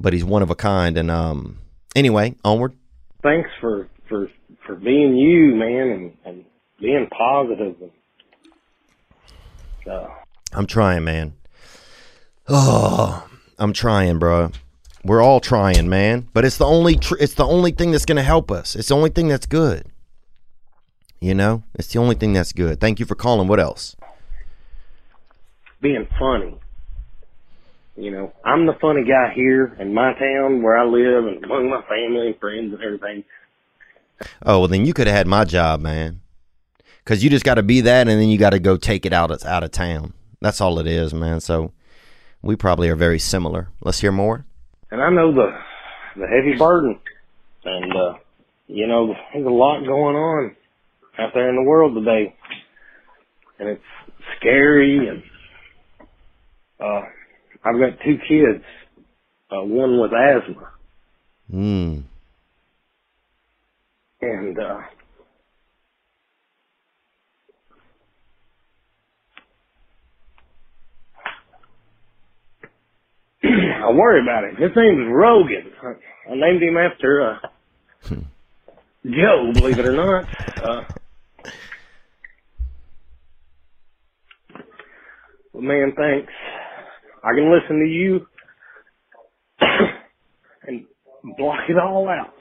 but 0.00 0.12
he's 0.12 0.24
one 0.24 0.42
of 0.42 0.50
a 0.50 0.56
kind. 0.56 0.98
And, 0.98 1.10
um, 1.10 1.58
anyway, 1.94 2.34
onward. 2.44 2.74
thanks 3.22 3.50
for 3.60 3.88
for 4.08 4.30
for 4.64 4.76
being 4.76 5.16
you, 5.16 5.54
man, 5.54 5.90
and 5.90 6.16
and 6.24 6.44
being 6.80 7.08
positive. 7.16 7.76
And, 7.80 7.90
uh, 9.92 10.08
I'm 10.52 10.66
trying, 10.66 11.04
man. 11.04 11.34
Oh, 12.48 13.26
I'm 13.58 13.72
trying, 13.72 14.18
bro. 14.18 14.50
We're 15.04 15.22
all 15.22 15.40
trying, 15.40 15.88
man. 15.88 16.28
But 16.32 16.44
it's 16.44 16.58
the 16.58 16.66
only 16.66 16.96
tr- 16.96 17.16
it's 17.18 17.34
the 17.34 17.46
only 17.46 17.70
thing 17.70 17.90
that's 17.92 18.04
going 18.04 18.16
to 18.16 18.22
help 18.22 18.50
us. 18.50 18.76
It's 18.76 18.88
the 18.88 18.96
only 18.96 19.10
thing 19.10 19.28
that's 19.28 19.46
good. 19.46 19.86
You 21.20 21.34
know, 21.34 21.62
it's 21.74 21.88
the 21.88 21.98
only 21.98 22.14
thing 22.14 22.32
that's 22.32 22.52
good. 22.52 22.80
Thank 22.80 23.00
you 23.00 23.06
for 23.06 23.14
calling. 23.14 23.48
What 23.48 23.60
else? 23.60 23.96
being 25.80 26.08
funny. 26.18 26.58
You 27.96 28.10
know, 28.10 28.32
I'm 28.44 28.66
the 28.66 28.74
funny 28.80 29.04
guy 29.04 29.32
here 29.34 29.74
in 29.78 29.94
my 29.94 30.12
town 30.14 30.62
where 30.62 30.76
I 30.76 30.84
live 30.84 31.26
and 31.26 31.44
among 31.44 31.70
my 31.70 31.82
family 31.82 32.28
and 32.28 32.38
friends 32.38 32.74
and 32.74 32.82
everything. 32.82 33.24
Oh, 34.44 34.60
well, 34.60 34.68
then 34.68 34.84
you 34.84 34.92
could 34.92 35.06
have 35.06 35.16
had 35.16 35.26
my 35.26 35.44
job, 35.44 35.80
man. 35.80 36.20
Because 37.02 37.22
you 37.22 37.30
just 37.30 37.44
got 37.44 37.54
to 37.54 37.62
be 37.62 37.80
that, 37.82 38.08
and 38.08 38.20
then 38.20 38.28
you 38.28 38.36
got 38.36 38.50
to 38.50 38.58
go 38.58 38.76
take 38.76 39.06
it 39.06 39.12
out 39.12 39.30
of, 39.30 39.44
out 39.44 39.62
of 39.62 39.70
town. 39.70 40.12
That's 40.40 40.60
all 40.60 40.78
it 40.78 40.86
is, 40.86 41.14
man. 41.14 41.40
So 41.40 41.72
we 42.42 42.56
probably 42.56 42.88
are 42.88 42.96
very 42.96 43.18
similar. 43.18 43.68
Let's 43.80 44.00
hear 44.00 44.12
more. 44.12 44.44
And 44.90 45.00
I 45.00 45.10
know 45.10 45.32
the 45.32 45.56
the 46.16 46.26
heavy 46.26 46.56
burden, 46.56 46.98
and 47.64 47.92
uh, 47.96 48.14
you 48.66 48.86
know, 48.86 49.14
there's 49.32 49.46
a 49.46 49.50
lot 49.50 49.80
going 49.86 50.16
on 50.16 50.56
out 51.18 51.30
there 51.34 51.48
in 51.48 51.56
the 51.56 51.62
world 51.68 51.94
today, 51.94 52.34
and 53.58 53.68
it's 53.68 53.82
scary. 54.38 55.08
And 55.08 55.22
uh, 56.80 57.02
I've 57.64 57.78
got 57.80 57.98
two 58.04 58.18
kids, 58.28 58.64
uh, 59.50 59.62
one 59.64 60.00
with 60.00 60.12
asthma, 60.12 60.70
Mm. 61.52 62.02
and 64.20 64.58
uh, 64.58 64.80
I 73.44 73.90
worry 73.92 74.22
about 74.22 74.44
it. 74.44 74.58
His 74.58 74.70
name's 74.76 75.06
Rogan. 75.12 75.70
I, 75.82 76.32
I 76.32 76.34
named 76.34 76.62
him 76.62 76.76
after 76.76 77.30
uh, 77.30 77.38
Joe, 79.04 79.52
believe 79.54 79.78
it 79.78 79.86
or 79.86 79.92
not. 79.92 80.24
Uh, 80.64 80.84
well, 85.52 85.62
man, 85.62 85.92
thanks. 85.96 86.32
I 87.22 87.34
can 87.34 87.52
listen 87.52 87.80
to 87.80 87.86
you 87.86 88.26
and 90.66 90.86
block 91.36 91.68
it 91.68 91.78
all 91.78 92.08
out. 92.08 92.34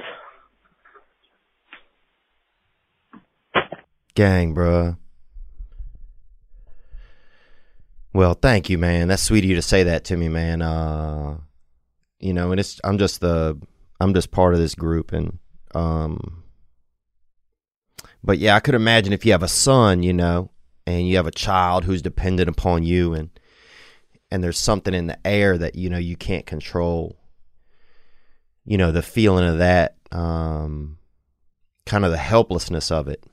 Gang, 4.15 4.55
bruh. 4.55 4.97
Well, 8.13 8.33
thank 8.33 8.69
you, 8.69 8.77
man. 8.77 9.09
That's 9.09 9.23
sweet 9.23 9.43
of 9.43 9.49
you 9.49 9.57
to 9.57 9.61
say 9.61 9.83
that 9.83 10.05
to 10.05 10.15
me, 10.15 10.29
man. 10.29 10.61
Uh, 10.61 11.39
you 12.19 12.31
know, 12.31 12.51
and 12.51 12.59
it's 12.61 12.79
I'm 12.85 12.97
just 12.97 13.19
the 13.19 13.59
I'm 13.99 14.13
just 14.13 14.31
part 14.31 14.53
of 14.53 14.59
this 14.61 14.73
group, 14.73 15.11
and 15.11 15.39
um, 15.73 16.44
but 18.25 18.39
yeah, 18.39 18.55
I 18.55 18.59
could 18.59 18.75
imagine 18.75 19.13
if 19.13 19.25
you 19.25 19.31
have 19.33 19.43
a 19.43 19.47
son, 19.47 20.01
you 20.01 20.11
know, 20.11 20.49
and 20.87 21.07
you 21.07 21.15
have 21.17 21.27
a 21.27 21.31
child 21.31 21.85
who's 21.85 22.01
dependent 22.01 22.49
upon 22.49 22.83
you, 22.83 23.13
and 23.13 23.29
and 24.31 24.43
there's 24.43 24.57
something 24.57 24.93
in 24.93 25.07
the 25.07 25.25
air 25.25 25.57
that 25.57 25.75
you 25.75 25.89
know 25.89 25.99
you 25.99 26.17
can't 26.17 26.45
control. 26.45 27.17
You 28.65 28.77
know, 28.77 28.91
the 28.91 29.03
feeling 29.03 29.47
of 29.47 29.59
that, 29.59 29.95
um, 30.11 30.97
kind 31.85 32.03
of 32.03 32.09
the 32.09 32.17
helplessness 32.17 32.89
of 32.89 33.07
it. 33.07 33.23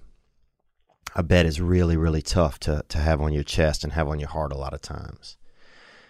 I 1.15 1.23
bet 1.23 1.47
is 1.47 1.61
really, 1.61 1.97
really 1.97 2.23
tough 2.23 2.59
to 2.61 2.85
to 2.89 2.99
have 2.99 3.21
on 3.23 3.33
your 3.33 3.45
chest 3.45 3.85
and 3.85 3.95
have 3.95 4.09
on 4.09 4.21
your 4.21 4.29
heart 4.29 4.53
a 4.53 4.59
lot 4.59 4.75
of 4.75 4.83
times. 4.83 5.39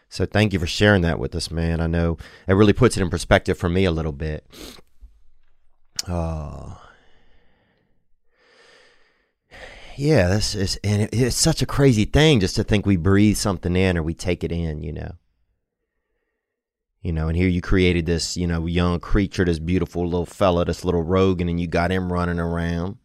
So 0.09 0.27
thank 0.27 0.53
you 0.53 0.59
for 0.59 0.67
sharing 0.67 1.03
that 1.03 1.19
with 1.19 1.35
us, 1.35 1.51
man. 1.51 1.81
I 1.81 1.87
know 1.87 2.19
it 2.47 2.53
really 2.55 2.75
puts 2.75 2.97
it 2.97 3.03
in 3.03 3.09
perspective 3.11 3.57
for 3.57 3.69
me 3.69 3.85
a 3.85 3.91
little 3.91 4.13
bit. 4.13 4.45
Uh, 6.07 6.62
yeah, 9.97 10.29
this 10.29 10.55
is, 10.55 10.79
and 10.85 11.03
it, 11.03 11.11
it's 11.13 11.37
such 11.37 11.63
a 11.63 11.67
crazy 11.67 12.05
thing 12.05 12.41
just 12.41 12.57
to 12.57 12.65
think 12.65 12.87
we 12.87 12.97
breathe 12.97 13.37
something 13.37 13.77
in 13.77 13.97
or 13.97 14.03
we 14.03 14.15
take 14.15 14.45
it 14.45 14.53
in, 14.53 14.83
you 14.83 14.93
know. 14.93 15.17
You 17.03 17.13
know, 17.13 17.27
and 17.27 17.37
here 17.37 17.49
you 17.49 17.61
created 17.61 18.07
this, 18.07 18.37
you 18.37 18.47
know, 18.47 18.67
young 18.67 19.01
creature, 19.01 19.45
this 19.45 19.59
beautiful 19.59 20.05
little 20.05 20.27
fella, 20.27 20.65
this 20.65 20.85
little 20.85 21.03
Rogan, 21.03 21.49
and 21.49 21.61
you 21.61 21.67
got 21.67 21.91
him 21.91 22.13
running 22.13 22.39
around 22.39 22.99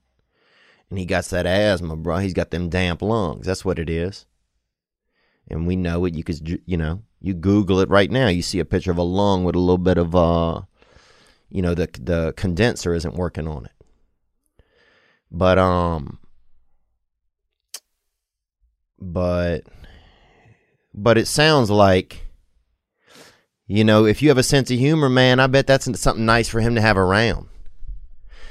and 0.90 1.00
he 1.00 1.06
got 1.06 1.26
that 1.26 1.46
asthma, 1.46 1.96
bro. 1.96 2.18
He's 2.18 2.34
got 2.34 2.52
them 2.52 2.70
damp 2.70 3.02
lungs. 3.02 3.46
That's 3.46 3.66
what 3.66 3.80
it 3.80 3.90
is. 3.90 4.26
And 5.50 5.68
we 5.68 5.76
know 5.76 6.06
it. 6.06 6.14
You 6.14 6.24
could, 6.24 6.62
you 6.66 6.78
know, 6.78 7.04
you 7.22 7.34
Google 7.34 7.80
it 7.80 7.90
right 7.90 8.12
now. 8.12 8.28
You 8.28 8.42
see 8.42 8.60
a 8.60 8.66
picture 8.66 8.92
of 8.92 8.98
a 8.98 9.04
lung 9.04 9.44
with 9.44 9.56
a 9.56 9.60
little 9.60 9.78
bit 9.78 9.98
of, 9.98 10.16
uh, 10.16 10.62
you 11.50 11.62
know, 11.62 11.74
the 11.74 11.90
the 12.00 12.34
condenser 12.36 12.94
isn't 12.94 13.16
working 13.16 13.48
on 13.48 13.66
it. 13.66 13.72
But 15.32 15.58
um, 15.58 16.20
but 19.00 19.62
but 20.94 21.18
it 21.18 21.28
sounds 21.28 21.70
like, 21.70 22.26
you 23.68 23.84
know, 23.84 24.06
if 24.06 24.22
you 24.22 24.30
have 24.30 24.38
a 24.38 24.44
sense 24.44 24.72
of 24.72 24.80
humor, 24.80 25.10
man, 25.10 25.40
I 25.40 25.48
bet 25.48 25.68
that's 25.68 25.86
something 26.00 26.26
nice 26.26 26.48
for 26.50 26.60
him 26.60 26.76
to 26.76 26.82
have 26.82 26.98
around. 26.98 27.48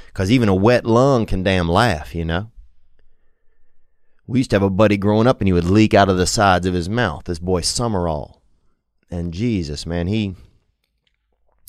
Because 0.07 0.31
even 0.31 0.49
a 0.49 0.55
wet 0.55 0.85
lung 0.85 1.25
can 1.25 1.43
damn 1.43 1.67
laugh, 1.67 2.15
you 2.15 2.25
know? 2.25 2.49
We 4.25 4.39
used 4.39 4.49
to 4.51 4.55
have 4.55 4.63
a 4.63 4.69
buddy 4.69 4.97
growing 4.97 5.27
up 5.27 5.41
and 5.41 5.47
he 5.47 5.53
would 5.53 5.65
leak 5.65 5.93
out 5.93 6.09
of 6.09 6.17
the 6.17 6.25
sides 6.25 6.65
of 6.65 6.73
his 6.73 6.89
mouth. 6.89 7.25
This 7.25 7.39
boy 7.39 7.61
Summerall. 7.61 8.41
And 9.11 9.33
Jesus, 9.33 9.85
man, 9.85 10.07
he. 10.07 10.35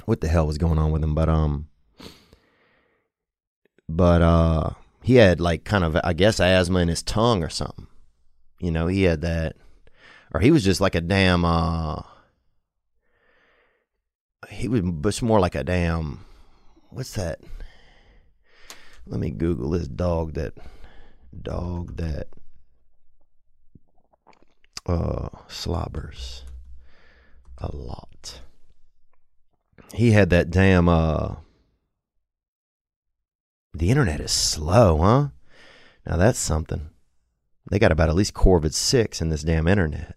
What 0.07 0.20
the 0.20 0.29
hell 0.29 0.47
was 0.47 0.59
going 0.59 0.79
on 0.79 0.93
with 0.93 1.05
him? 1.05 1.14
But, 1.14 1.29
um. 1.29 1.68
But, 3.89 4.22
uh. 4.22 4.70
He 5.03 5.16
had, 5.16 5.41
like, 5.41 5.64
kind 5.64 5.85
of, 5.85 5.97
I 6.03 6.12
guess, 6.12 6.41
asthma 6.41 6.79
in 6.79 6.89
his 6.89 7.03
tongue 7.03 7.43
or 7.43 7.49
something. 7.49 7.88
You 8.59 8.71
know, 8.71 8.87
he 8.87 9.05
had 9.05 9.23
that. 9.23 9.57
Or 10.33 10.41
he 10.41 10.51
was 10.51 10.65
just 10.65 10.81
like 10.81 10.95
a 10.95 11.01
damn, 11.01 11.45
uh. 11.45 12.03
He 14.51 14.69
was 14.69 14.83
just 15.03 15.23
more 15.23 15.41
like 15.41 15.55
a 15.55 15.65
damn. 15.65 16.25
What's 16.91 17.15
that? 17.15 17.41
Let 19.07 19.21
me 19.21 19.31
Google 19.31 19.71
this 19.71 19.89
dog 19.89 20.35
that 20.35 20.55
dog 21.43 21.97
that 21.97 22.29
uh 24.87 25.29
slobbers 25.47 26.45
a 27.59 27.75
lot. 27.75 28.41
he 29.93 30.13
had 30.13 30.31
that 30.31 30.51
damn 30.51 30.89
uh 30.89 31.37
the 33.75 33.91
internet 33.91 34.21
is 34.21 34.33
slow, 34.33 34.99
huh? 34.99 35.29
Now 36.07 36.17
that's 36.17 36.39
something. 36.39 36.91
They 37.71 37.79
got 37.79 37.93
about 37.93 38.09
at 38.09 38.14
least 38.14 38.35
Corvid 38.35 38.75
six 38.75 39.21
in 39.21 39.29
this 39.29 39.43
damn 39.43 39.69
internet. 39.69 40.16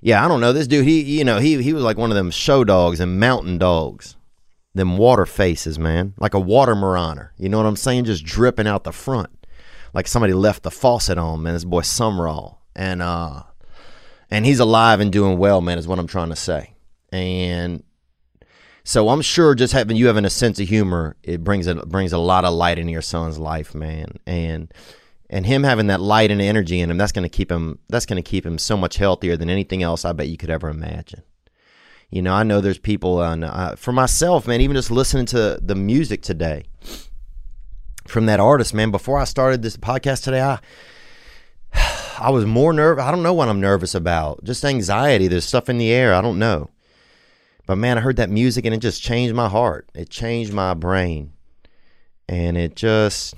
Yeah, 0.00 0.24
I 0.24 0.28
don't 0.28 0.40
know. 0.40 0.52
This 0.52 0.66
dude, 0.66 0.86
he 0.86 1.02
you 1.02 1.24
know, 1.24 1.38
he 1.38 1.62
he 1.62 1.72
was 1.72 1.82
like 1.82 1.96
one 1.96 2.10
of 2.10 2.16
them 2.16 2.30
show 2.30 2.64
dogs 2.64 3.00
and 3.00 3.20
mountain 3.20 3.58
dogs. 3.58 4.16
Them 4.74 4.98
water 4.98 5.24
faces, 5.24 5.78
man. 5.78 6.14
Like 6.18 6.34
a 6.34 6.40
water 6.40 6.74
mariner. 6.74 7.32
You 7.38 7.48
know 7.48 7.56
what 7.56 7.66
I'm 7.66 7.76
saying? 7.76 8.04
Just 8.04 8.24
dripping 8.24 8.66
out 8.66 8.84
the 8.84 8.92
front. 8.92 9.30
Like 9.94 10.06
somebody 10.06 10.34
left 10.34 10.62
the 10.62 10.70
faucet 10.70 11.16
on, 11.16 11.42
man. 11.42 11.54
This 11.54 11.64
boy 11.64 11.80
Sumrall. 11.80 12.58
And 12.74 13.00
uh 13.00 13.42
and 14.30 14.44
he's 14.44 14.60
alive 14.60 15.00
and 15.00 15.12
doing 15.12 15.38
well, 15.38 15.60
man, 15.60 15.78
is 15.78 15.88
what 15.88 15.98
I'm 15.98 16.06
trying 16.06 16.28
to 16.28 16.36
say. 16.36 16.74
And 17.10 17.82
so 18.84 19.08
I'm 19.08 19.22
sure 19.22 19.54
just 19.54 19.72
having 19.72 19.96
you 19.96 20.06
having 20.06 20.24
a 20.24 20.30
sense 20.30 20.60
of 20.60 20.68
humor, 20.68 21.16
it 21.22 21.42
brings 21.42 21.66
a 21.66 21.74
brings 21.74 22.12
a 22.12 22.18
lot 22.18 22.44
of 22.44 22.54
light 22.54 22.78
into 22.78 22.92
your 22.92 23.02
son's 23.02 23.38
life, 23.38 23.74
man. 23.74 24.18
And 24.26 24.72
and 25.28 25.46
him 25.46 25.64
having 25.64 25.88
that 25.88 26.00
light 26.00 26.30
and 26.30 26.40
energy 26.40 26.80
in 26.80 26.90
him, 26.90 26.98
that's 26.98 27.12
gonna 27.12 27.28
keep 27.28 27.50
him 27.50 27.78
that's 27.88 28.06
gonna 28.06 28.22
keep 28.22 28.44
him 28.46 28.58
so 28.58 28.76
much 28.76 28.96
healthier 28.96 29.36
than 29.36 29.50
anything 29.50 29.82
else 29.82 30.04
I 30.04 30.12
bet 30.12 30.28
you 30.28 30.36
could 30.36 30.50
ever 30.50 30.68
imagine. 30.68 31.22
You 32.10 32.22
know, 32.22 32.32
I 32.32 32.44
know 32.44 32.60
there's 32.60 32.78
people 32.78 33.18
on 33.18 33.42
uh, 33.42 33.74
for 33.76 33.92
myself, 33.92 34.46
man. 34.46 34.60
Even 34.60 34.76
just 34.76 34.90
listening 34.90 35.26
to 35.26 35.58
the 35.60 35.74
music 35.74 36.22
today 36.22 36.64
from 38.06 38.26
that 38.26 38.40
artist, 38.40 38.74
man. 38.74 38.90
Before 38.90 39.18
I 39.18 39.24
started 39.24 39.62
this 39.62 39.76
podcast 39.76 40.22
today, 40.22 40.42
I 40.42 40.60
I 42.18 42.30
was 42.30 42.46
more 42.46 42.72
nervous. 42.72 43.04
I 43.04 43.10
don't 43.10 43.22
know 43.22 43.34
what 43.34 43.48
I'm 43.48 43.60
nervous 43.60 43.94
about. 43.94 44.44
Just 44.44 44.64
anxiety. 44.64 45.28
There's 45.28 45.44
stuff 45.44 45.68
in 45.68 45.78
the 45.78 45.90
air. 45.90 46.14
I 46.14 46.20
don't 46.20 46.38
know. 46.38 46.70
But 47.66 47.76
man, 47.76 47.98
I 47.98 48.00
heard 48.00 48.16
that 48.16 48.30
music 48.30 48.64
and 48.64 48.74
it 48.74 48.78
just 48.78 49.02
changed 49.02 49.34
my 49.34 49.48
heart. 49.48 49.88
It 49.94 50.08
changed 50.08 50.52
my 50.52 50.74
brain. 50.74 51.32
And 52.28 52.56
it 52.56 52.76
just 52.76 53.34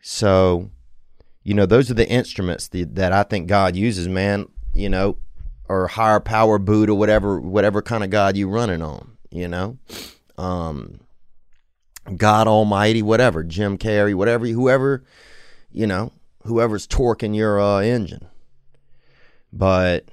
so 0.00 0.70
you 1.46 1.54
know, 1.54 1.64
those 1.64 1.92
are 1.92 1.94
the 1.94 2.08
instruments 2.08 2.66
that, 2.68 2.96
that 2.96 3.12
I 3.12 3.22
think 3.22 3.46
God 3.46 3.76
uses, 3.76 4.08
man, 4.08 4.48
you 4.74 4.88
know, 4.88 5.16
or 5.68 5.86
higher 5.86 6.18
power 6.18 6.58
Buddha, 6.58 6.92
whatever 6.92 7.40
whatever 7.40 7.82
kind 7.82 8.02
of 8.02 8.10
God 8.10 8.36
you 8.36 8.48
running 8.48 8.82
on, 8.82 9.16
you 9.30 9.46
know. 9.46 9.78
Um 10.36 10.98
God 12.16 12.48
Almighty, 12.48 13.00
whatever, 13.00 13.44
Jim 13.44 13.78
Carrey, 13.78 14.12
whatever, 14.12 14.44
whoever, 14.46 15.04
you 15.70 15.86
know, 15.86 16.10
whoever's 16.44 16.86
torquing 16.88 17.36
your 17.36 17.60
uh, 17.60 17.78
engine. 17.78 18.26
But 19.52 20.08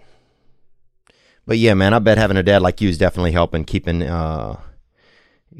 but 1.47 1.57
yeah, 1.57 1.73
man, 1.73 1.95
I 1.95 1.99
bet 1.99 2.19
having 2.19 2.37
a 2.37 2.43
dad 2.43 2.61
like 2.61 2.79
you 2.79 2.89
is 2.89 2.99
definitely 2.99 3.31
helping 3.31 3.65
keeping 3.65 4.03
uh, 4.03 4.59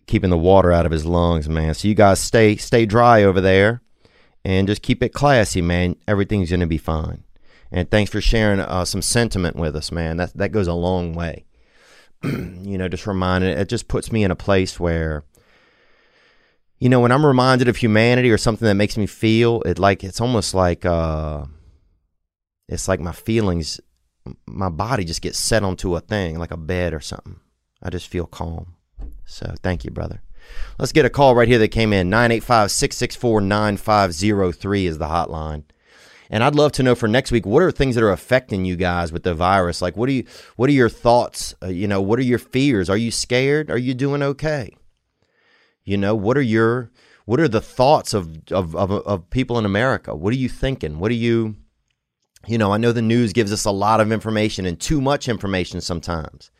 keeping 0.06 0.30
the 0.30 0.38
water 0.38 0.72
out 0.72 0.86
of 0.86 0.92
his 0.92 1.06
lungs, 1.06 1.50
man. 1.50 1.74
So 1.74 1.88
you 1.88 1.96
guys 1.96 2.20
stay 2.20 2.58
stay 2.58 2.86
dry 2.86 3.24
over 3.24 3.42
there, 3.42 3.82
and 4.46 4.68
just 4.68 4.82
keep 4.82 5.02
it 5.02 5.14
classy, 5.14 5.62
man. 5.62 5.96
Everything's 6.08 6.52
gonna 6.52 6.68
be 6.68 6.78
fine. 6.78 7.24
And 7.72 7.90
thanks 7.90 8.12
for 8.12 8.22
sharing 8.22 8.60
uh, 8.60 8.86
some 8.86 9.02
sentiment 9.02 9.56
with 9.56 9.76
us, 9.76 9.92
man. 9.92 10.18
That 10.18 10.36
that 10.38 10.52
goes 10.52 10.68
a 10.68 10.74
long 10.74 11.14
way. 11.14 11.46
you 12.24 12.78
know, 12.78 12.88
just 12.88 13.08
reminding 13.08 13.58
it 13.58 13.70
just 13.70 13.88
puts 13.88 14.12
me 14.12 14.24
in 14.24 14.32
a 14.32 14.36
place 14.36 14.80
where, 14.80 15.24
you 16.80 16.88
know, 16.90 17.00
when 17.00 17.12
I'm 17.12 17.26
reminded 17.26 17.68
of 17.68 17.78
humanity 17.78 18.32
or 18.32 18.38
something 18.38 18.66
that 18.66 18.76
makes 18.76 18.98
me 18.98 19.08
feel 19.08 19.62
it, 19.64 19.80
like 19.80 20.04
it's 20.04 20.22
almost 20.22 20.54
like 20.54 20.86
uh, 20.86 21.46
it's 22.68 22.88
like 22.88 23.00
my 23.00 23.12
feelings 23.12 23.80
my 24.46 24.70
body 24.70 25.04
just 25.04 25.22
gets 25.22 25.38
set 25.38 25.64
onto 25.64 25.96
a 25.96 26.00
thing 26.00 26.38
like 26.38 26.52
a 26.52 26.58
bed 26.58 26.94
or 26.94 27.00
something. 27.00 27.40
I 27.82 27.90
just 27.90 28.08
feel 28.08 28.26
calm. 28.26 28.76
So 29.26 29.54
thank 29.62 29.84
you, 29.84 29.92
brother. 29.92 30.22
Let's 30.80 30.92
get 30.92 31.06
a 31.06 31.10
call 31.10 31.36
right 31.36 31.48
here 31.48 31.60
that 31.60 31.70
came 31.70 31.94
in. 31.94 32.10
985 32.10 32.72
664 32.72 33.42
9503 33.42 34.88
is 34.88 34.98
the 34.98 35.06
hotline. 35.06 35.64
And 36.30 36.44
I'd 36.44 36.56
love 36.56 36.72
to 36.74 36.84
know 36.84 36.96
for 36.96 37.08
next 37.08 37.32
week 37.32 37.46
what 37.46 37.62
are 37.62 37.72
things 37.72 37.96
that 37.96 38.04
are 38.04 38.12
affecting 38.12 38.66
you 38.66 38.76
guys 38.76 39.12
with 39.12 39.24
the 39.24 39.36
virus? 39.36 39.82
Like 39.82 39.96
what 39.96 40.10
are 40.10 40.14
you 40.14 40.26
what 40.56 40.70
are 40.70 40.74
your 40.74 40.90
thoughts? 40.90 41.54
Uh, 41.62 41.68
you 41.68 41.88
know, 41.88 42.02
what 42.02 42.18
are 42.20 42.24
your 42.24 42.40
fears? 42.40 42.90
Are 42.90 42.98
you 42.98 43.12
scared? 43.12 43.70
Are 43.70 43.78
you 43.78 43.94
doing 43.94 44.24
okay? 44.24 44.76
You 45.84 45.98
know, 45.98 46.16
what 46.16 46.38
are 46.38 46.42
your 46.42 46.92
what 47.26 47.40
are 47.40 47.48
the 47.48 47.62
thoughts 47.62 48.14
of 48.14 48.52
of 48.52 48.76
of, 48.76 48.92
of 48.92 49.30
people 49.30 49.60
in 49.60 49.66
America? 49.66 50.16
What 50.16 50.34
are 50.34 50.38
you 50.38 50.50
thinking? 50.50 51.00
What 51.00 51.12
are 51.12 51.16
you 51.16 51.56
you 52.48 52.58
know, 52.58 52.74
I 52.74 52.78
know 52.78 52.92
the 52.92 53.02
news 53.02 53.32
gives 53.32 53.54
us 53.54 53.66
a 53.66 53.72
lot 53.72 54.02
of 54.02 54.12
information 54.12 54.66
and 54.66 54.80
too 54.80 55.00
much 55.00 55.30
information 55.30 55.80
sometimes. 55.82 56.52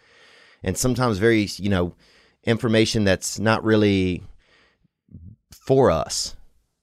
And 0.64 0.78
sometimes 0.78 1.18
very, 1.18 1.50
you 1.58 1.70
know, 1.70 1.96
information 2.44 3.04
that's 3.04 3.40
not 3.40 3.64
really 3.64 4.24
for 5.52 5.92
us. 5.92 6.36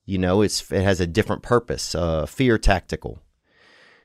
You 0.06 0.18
know, 0.18 0.42
it's 0.42 0.70
it 0.72 0.82
has 0.82 1.00
a 1.00 1.06
different 1.06 1.42
purpose, 1.42 1.94
uh, 1.94 2.26
fear 2.26 2.58
tactical. 2.58 3.22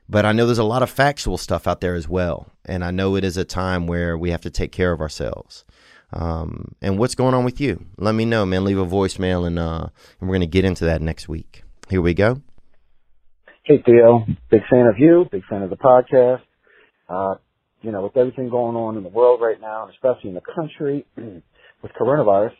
But 0.07 0.25
I 0.25 0.33
know 0.33 0.45
there's 0.45 0.59
a 0.59 0.63
lot 0.63 0.83
of 0.83 0.89
factual 0.91 1.37
stuff 1.37 1.67
out 1.67 1.81
there 1.81 1.95
as 1.95 2.07
well, 2.07 2.51
and 2.63 2.83
I 2.83 2.91
know 2.91 3.15
it 3.15 3.23
is 3.23 3.37
a 3.37 3.43
time 3.43 3.87
where 3.87 4.15
we 4.15 4.29
have 4.29 4.41
to 4.41 4.51
take 4.51 4.71
care 4.71 4.91
of 4.91 5.01
ourselves. 5.01 5.65
Um, 6.13 6.75
and 6.81 6.99
what's 6.99 7.15
going 7.15 7.33
on 7.33 7.43
with 7.43 7.59
you? 7.59 7.83
Let 7.97 8.13
me 8.13 8.23
know, 8.23 8.45
man. 8.45 8.63
Leave 8.63 8.77
a 8.77 8.85
voicemail, 8.85 9.47
and 9.47 9.57
uh, 9.57 9.87
and 10.19 10.29
we're 10.29 10.35
gonna 10.35 10.45
get 10.45 10.65
into 10.65 10.85
that 10.85 11.01
next 11.01 11.27
week. 11.27 11.63
Here 11.89 12.01
we 12.01 12.13
go. 12.13 12.41
Hey 13.63 13.81
Theo, 13.83 14.27
big 14.51 14.61
fan 14.69 14.85
of 14.85 14.99
you, 14.99 15.25
big 15.31 15.43
fan 15.45 15.63
of 15.63 15.71
the 15.71 15.75
podcast. 15.75 16.41
Uh, 17.09 17.35
you 17.85 17.91
know, 17.91 18.01
with 18.01 18.17
everything 18.17 18.49
going 18.49 18.75
on 18.75 18.97
in 18.97 19.03
the 19.03 19.09
world 19.09 19.41
right 19.41 19.61
now, 19.61 19.83
and 19.83 19.93
especially 19.93 20.29
in 20.29 20.33
the 20.33 20.41
country 20.41 21.05
with 21.83 21.91
coronavirus, 21.99 22.53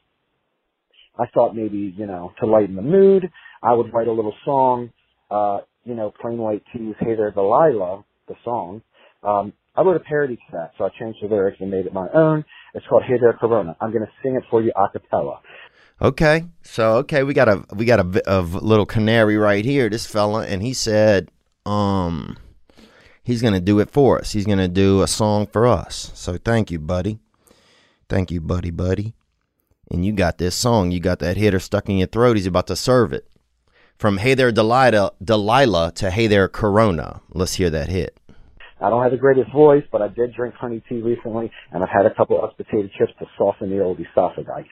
I 1.18 1.26
thought 1.34 1.56
maybe, 1.56 1.94
you 1.98 2.06
know, 2.06 2.32
to 2.40 2.46
lighten 2.46 2.76
the 2.76 2.84
mood, 2.84 3.32
I 3.64 3.74
would 3.74 3.92
write 3.92 4.08
a 4.08 4.12
little 4.12 4.36
song, 4.46 4.92
uh, 5.32 5.60
you 5.84 5.96
know, 5.96 6.14
Plain 6.22 6.38
White 6.38 6.62
T's 6.72 6.94
Hey 7.00 7.16
There 7.16 7.32
Delilah, 7.32 8.04
the 8.28 8.36
song. 8.44 8.84
Um, 9.24 9.54
I 9.76 9.82
wrote 9.82 9.96
a 9.96 10.02
parody 10.02 10.36
to 10.36 10.42
that, 10.52 10.74
so 10.78 10.86
I 10.86 10.90
changed 11.00 11.18
the 11.24 11.28
lyrics 11.28 11.58
and 11.60 11.72
made 11.72 11.88
it 11.88 11.94
my 11.94 12.08
own. 12.14 12.46
It's 12.76 12.86
called 12.88 13.04
Hey 13.08 13.18
There 13.20 13.34
Corona. 13.34 13.76
I'm 13.82 13.92
going 13.92 14.06
to 14.06 14.12
sing 14.22 14.36
it 14.36 14.44
for 14.52 14.62
you 14.62 14.72
a 14.76 14.90
cappella. 14.90 15.40
Okay, 16.02 16.46
so 16.62 16.98
okay, 16.98 17.24
we 17.24 17.34
got 17.34 17.48
a 17.48 17.64
we 17.74 17.86
got 17.86 18.00
a, 18.00 18.22
a 18.28 18.42
little 18.42 18.86
canary 18.86 19.38
right 19.38 19.64
here, 19.64 19.90
this 19.90 20.06
fella, 20.06 20.46
and 20.46 20.62
he 20.62 20.74
said, 20.74 21.32
um, 21.66 22.38
he's 23.26 23.42
gonna 23.42 23.60
do 23.60 23.80
it 23.80 23.90
for 23.90 24.20
us. 24.20 24.32
He's 24.32 24.46
gonna 24.46 24.70
do 24.70 25.02
a 25.02 25.08
song 25.08 25.48
for 25.48 25.68
us. 25.68 26.12
So 26.14 26.38
thank 26.38 26.72
you, 26.72 26.80
buddy. 26.80 27.20
Thank 28.08 28.32
you, 28.32 28.40
buddy, 28.40 28.72
buddy. 28.72 29.14
And 29.92 30.06
you 30.06 30.14
got 30.14 30.38
this 30.38 30.56
song. 30.56 30.92
You 30.92 31.00
got 31.00 31.20
that 31.20 31.36
hitter 31.36 31.60
stuck 31.60 31.90
in 31.90 31.98
your 31.98 32.08
throat. 32.08 32.38
He's 32.38 32.48
about 32.48 32.68
to 32.68 32.76
serve 32.76 33.12
it. 33.12 33.28
From 33.98 34.18
Hey 34.18 34.34
There 34.34 34.52
Delilah, 34.52 35.12
Delilah 35.24 35.92
to 35.96 36.12
Hey 36.12 36.28
There 36.28 36.48
Corona. 36.48 37.22
Let's 37.30 37.56
hear 37.56 37.70
that 37.70 37.90
hit. 37.90 38.18
I 38.82 38.90
don't 38.90 39.02
have 39.02 39.12
the 39.12 39.18
greatest 39.18 39.52
voice, 39.54 39.84
but 39.92 40.02
I 40.02 40.10
did 40.10 40.34
drink 40.34 40.54
honey 40.54 40.84
tea 40.88 41.02
recently, 41.02 41.50
and 41.72 41.82
I've 41.82 41.90
had 41.90 42.06
a 42.06 42.14
couple 42.14 42.44
of 42.44 42.56
potato 42.58 42.90
chips 42.98 43.14
to 43.20 43.26
soften 43.38 43.70
the 43.70 43.82
old 43.82 44.00
esophagus. 44.00 44.66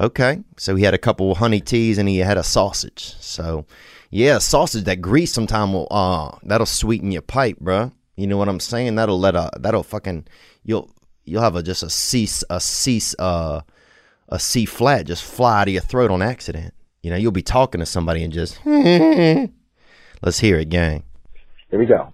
Okay, 0.00 0.44
so 0.56 0.76
he 0.76 0.84
had 0.84 0.94
a 0.94 0.98
couple 0.98 1.32
of 1.32 1.38
honey 1.38 1.60
teas 1.60 1.98
and 1.98 2.08
he 2.08 2.18
had 2.18 2.38
a 2.38 2.44
sausage. 2.44 3.16
So, 3.20 3.66
yeah, 4.10 4.38
sausage 4.38 4.84
that 4.84 5.00
grease 5.00 5.32
sometime 5.32 5.72
will 5.72 5.86
uh 5.90 6.36
that'll 6.42 6.66
sweeten 6.66 7.12
your 7.12 7.22
pipe, 7.22 7.58
bro. 7.58 7.92
You 8.16 8.26
know 8.26 8.36
what 8.36 8.48
I'm 8.48 8.60
saying? 8.60 8.96
That'll 8.96 9.18
let 9.18 9.34
a 9.36 9.50
that'll 9.58 9.84
fucking 9.84 10.26
you'll 10.64 10.90
you'll 11.24 11.42
have 11.42 11.54
a 11.56 11.62
just 11.62 11.82
a 11.82 11.90
cease 11.90 12.42
a 12.50 12.60
cease 12.60 13.14
uh 13.18 13.60
a 14.28 14.38
C 14.38 14.64
flat 14.66 15.06
just 15.06 15.24
fly 15.24 15.62
out 15.62 15.68
of 15.68 15.74
your 15.74 15.82
throat 15.82 16.10
on 16.10 16.22
accident. 16.22 16.74
You 17.02 17.10
know, 17.10 17.16
you'll 17.16 17.32
be 17.32 17.42
talking 17.42 17.78
to 17.78 17.86
somebody 17.86 18.24
and 18.24 18.32
just 18.32 18.60
let's 18.66 20.40
hear 20.40 20.58
it, 20.58 20.68
gang. 20.68 21.04
Here 21.70 21.78
we 21.78 21.86
go. 21.86 22.12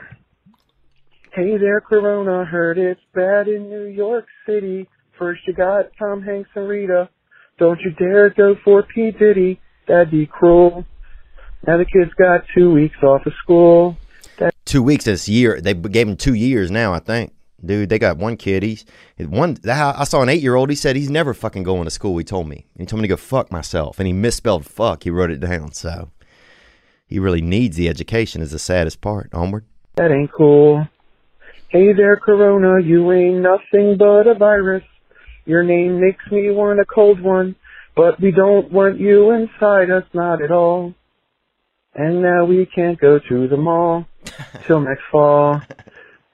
hey 1.34 1.58
there, 1.58 1.80
Corona. 1.82 2.44
Heard 2.44 2.78
it's 2.78 3.02
bad 3.14 3.48
in 3.48 3.70
New 3.70 3.86
York 3.86 4.26
City. 4.46 4.90
First 5.18 5.48
you 5.48 5.54
got 5.54 5.86
Tom 5.98 6.22
Hanks 6.22 6.50
and 6.54 6.68
Rita. 6.68 7.10
Don't 7.58 7.80
you 7.80 7.92
dare 7.92 8.30
go 8.32 8.56
for 8.66 8.84
P. 8.84 9.12
Diddy. 9.12 9.62
That'd 9.88 10.12
be 10.12 10.26
cruel. 10.26 10.86
Now 11.68 11.78
the 11.78 11.86
kid's 11.86 12.14
got 12.14 12.44
two 12.56 12.72
weeks 12.74 12.98
off 13.04 13.26
of 13.26 13.34
school. 13.42 13.98
That- 14.38 14.54
two 14.66 14.84
weeks 14.84 15.06
this 15.06 15.28
year. 15.30 15.62
They 15.62 15.74
gave 15.74 16.08
him 16.08 16.18
two 16.18 16.34
years 16.34 16.72
now, 16.72 16.94
I 16.94 17.00
think. 17.00 17.34
Dude, 17.64 17.90
they 17.90 17.98
got 17.98 18.18
one 18.18 18.38
kid. 18.38 18.62
He's 18.64 18.86
one. 19.18 19.58
I 19.68 20.04
saw 20.04 20.22
an 20.22 20.30
eight-year-old. 20.30 20.70
He 20.70 20.76
said 20.76 20.96
he's 20.96 21.10
never 21.10 21.34
fucking 21.34 21.64
going 21.64 21.86
to 21.86 21.90
school. 21.90 22.18
He 22.18 22.24
told 22.24 22.48
me. 22.48 22.66
He 22.78 22.86
told 22.86 23.02
me 23.02 23.08
to 23.08 23.14
go 23.14 23.18
fuck 23.18 23.52
myself, 23.52 23.98
and 24.00 24.06
he 24.06 24.14
misspelled 24.14 24.66
fuck. 24.66 25.04
He 25.04 25.10
wrote 25.10 25.32
it 25.32 25.40
down. 25.40 25.72
So 25.72 26.12
he 27.08 27.18
really 27.18 27.42
needs 27.42 27.76
the 27.78 27.90
education. 27.90 28.42
Is 28.42 28.52
the 28.52 28.60
saddest 28.60 29.02
part. 29.02 29.34
Onward. 29.34 29.66
That 29.96 30.12
ain't 30.12 30.32
cool. 30.32 30.88
Hey 31.70 31.94
there, 31.94 32.18
Corona. 32.18 32.82
You 32.82 33.12
ain't 33.12 33.38
nothing 33.38 33.98
but 33.98 34.28
a 34.28 34.36
virus. 34.36 34.84
Your 35.46 35.64
name 35.64 36.00
makes 36.00 36.30
me 36.32 36.52
want 36.52 36.80
a 36.80 36.86
cold 36.86 37.22
one, 37.22 37.56
but 37.96 38.20
we 38.20 38.32
don't 38.32 38.72
want 38.72 39.00
you 39.00 39.32
inside 39.32 39.90
us, 39.90 40.04
not 40.14 40.42
at 40.42 40.52
all. 40.52 40.94
And 41.94 42.22
now 42.22 42.44
we 42.44 42.66
can't 42.66 43.00
go 43.00 43.20
to 43.20 43.48
the 43.48 43.58
mall 43.58 44.06
till 44.68 44.82
next 44.82 45.04
fall. 45.12 45.62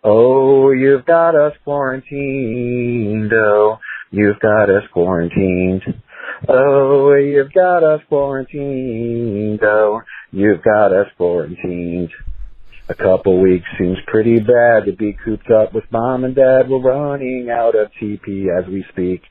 Oh, 0.03 0.71
you've 0.71 1.05
got 1.05 1.35
us 1.35 1.53
quarantined. 1.63 3.31
Oh, 3.31 3.77
you've 4.09 4.39
got 4.39 4.71
us 4.71 4.83
quarantined. 4.91 5.83
Oh, 6.49 7.13
you've 7.13 7.53
got 7.53 7.83
us 7.83 8.01
quarantined. 8.09 9.59
Oh, 9.63 10.01
you've 10.31 10.63
got 10.63 10.91
us 10.91 11.07
quarantined. 11.17 12.09
A 12.89 12.95
couple 12.95 13.39
weeks 13.39 13.67
seems 13.77 13.97
pretty 14.07 14.39
bad 14.39 14.85
to 14.85 14.93
be 14.93 15.15
cooped 15.23 15.51
up 15.51 15.73
with 15.73 15.83
mom 15.91 16.23
and 16.23 16.35
dad. 16.35 16.67
We're 16.67 16.81
running 16.81 17.49
out 17.51 17.75
of 17.75 17.91
TP 18.01 18.47
as 18.49 18.67
we 18.67 18.83
speak. 18.91 19.21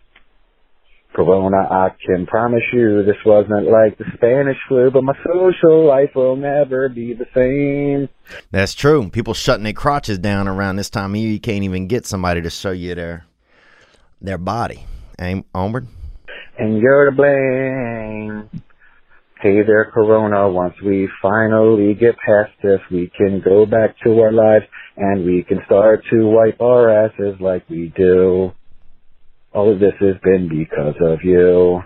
Corona, 1.14 1.56
I 1.58 1.88
can 2.06 2.24
promise 2.26 2.62
you 2.72 3.02
this 3.02 3.16
wasn't 3.26 3.66
like 3.68 3.98
the 3.98 4.04
Spanish 4.14 4.56
flu, 4.68 4.90
but 4.90 5.02
my 5.02 5.14
social 5.24 5.84
life 5.84 6.10
will 6.14 6.36
never 6.36 6.88
be 6.88 7.14
the 7.14 7.26
same. 7.34 8.08
That's 8.50 8.74
true. 8.74 9.10
People 9.10 9.34
shutting 9.34 9.64
their 9.64 9.72
crotches 9.72 10.18
down 10.18 10.46
around 10.46 10.76
this 10.76 10.88
time 10.88 11.12
of 11.12 11.16
year. 11.16 11.32
You 11.32 11.40
can't 11.40 11.64
even 11.64 11.88
get 11.88 12.06
somebody 12.06 12.42
to 12.42 12.50
show 12.50 12.70
you 12.70 12.94
their 12.94 13.26
their 14.20 14.38
body. 14.38 14.86
Ain't 15.18 15.46
onward. 15.54 15.88
And 16.58 16.78
you're 16.78 17.10
to 17.10 17.16
blame. 17.16 18.62
Hey 19.40 19.62
there, 19.66 19.90
Corona. 19.92 20.50
Once 20.50 20.74
we 20.84 21.08
finally 21.20 21.94
get 21.94 22.14
past 22.18 22.52
this, 22.62 22.80
we 22.90 23.10
can 23.16 23.40
go 23.40 23.66
back 23.66 23.96
to 24.04 24.20
our 24.20 24.32
lives 24.32 24.66
and 24.96 25.24
we 25.24 25.42
can 25.42 25.60
start 25.66 26.04
to 26.10 26.28
wipe 26.28 26.60
our 26.60 26.90
asses 26.90 27.40
like 27.40 27.68
we 27.68 27.92
do. 27.96 28.52
All 29.52 29.72
of 29.72 29.80
this 29.80 29.94
has 29.98 30.16
been 30.22 30.48
because 30.48 30.94
of 31.00 31.24
you. 31.24 31.82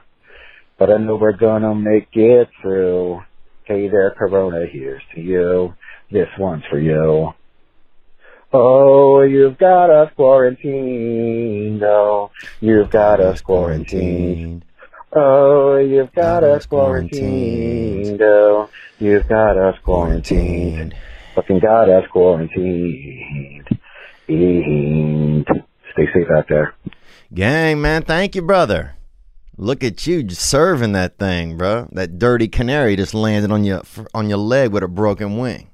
But 0.79 0.91
I 0.91 0.99
know 0.99 1.17
we're 1.17 1.33
gonna 1.33 1.75
make 1.75 2.09
it 2.13 2.51
through. 2.61 3.23
Hey 3.65 3.89
there, 3.89 4.11
Corona, 4.11 4.67
here's 4.71 5.03
to 5.15 5.21
you. 5.21 5.75
This 6.11 6.29
one's 6.39 6.65
for 6.69 6.79
you. 6.79 7.33
Oh, 8.53 9.23
you've 9.23 9.57
got 9.57 9.89
us 9.91 10.13
quarantined. 10.15 11.83
Oh, 11.83 12.31
you've 12.61 12.91
got 12.91 13.21
us 13.21 13.41
quarantined. 13.41 14.65
Oh, 15.17 15.77
you've 15.77 16.13
got 16.13 16.45
us 16.45 16.67
quarantined. 16.67 18.21
Oh, 18.21 18.69
you've 18.99 19.27
got 19.27 19.57
us 19.57 19.79
quarantined. 19.83 20.95
Fucking 21.35 21.61
got 21.61 21.89
us 21.89 22.05
quarantined. 22.11 23.67
Stay 24.27 26.07
safe 26.13 26.31
out 26.37 26.47
there. 26.49 26.75
Gang, 27.35 27.81
man, 27.81 28.03
thank 28.03 28.37
you, 28.37 28.43
brother. 28.43 28.95
Look 29.57 29.83
at 29.83 30.07
you 30.07 30.29
serving 30.31 30.93
that 30.93 31.19
thing, 31.19 31.57
bro. 31.57 31.89
That 31.91 32.17
dirty 32.17 32.47
canary 32.47 32.95
just 32.95 33.13
landed 33.13 33.51
on 33.51 33.65
your 33.65 33.83
on 34.15 34.29
your 34.29 34.39
leg 34.39 34.71
with 34.71 34.85
a 34.85 34.89
broken 34.89 35.37
wing, 35.37 35.71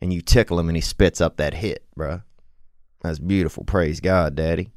and 0.00 0.12
you 0.12 0.20
tickle 0.20 0.60
him, 0.60 0.68
and 0.68 0.76
he 0.76 0.80
spits 0.80 1.20
up 1.20 1.36
that 1.38 1.54
hit, 1.54 1.84
bro. 1.96 2.22
That's 3.02 3.18
beautiful. 3.18 3.64
Praise 3.64 3.98
God, 3.98 4.36
Daddy. 4.36 4.70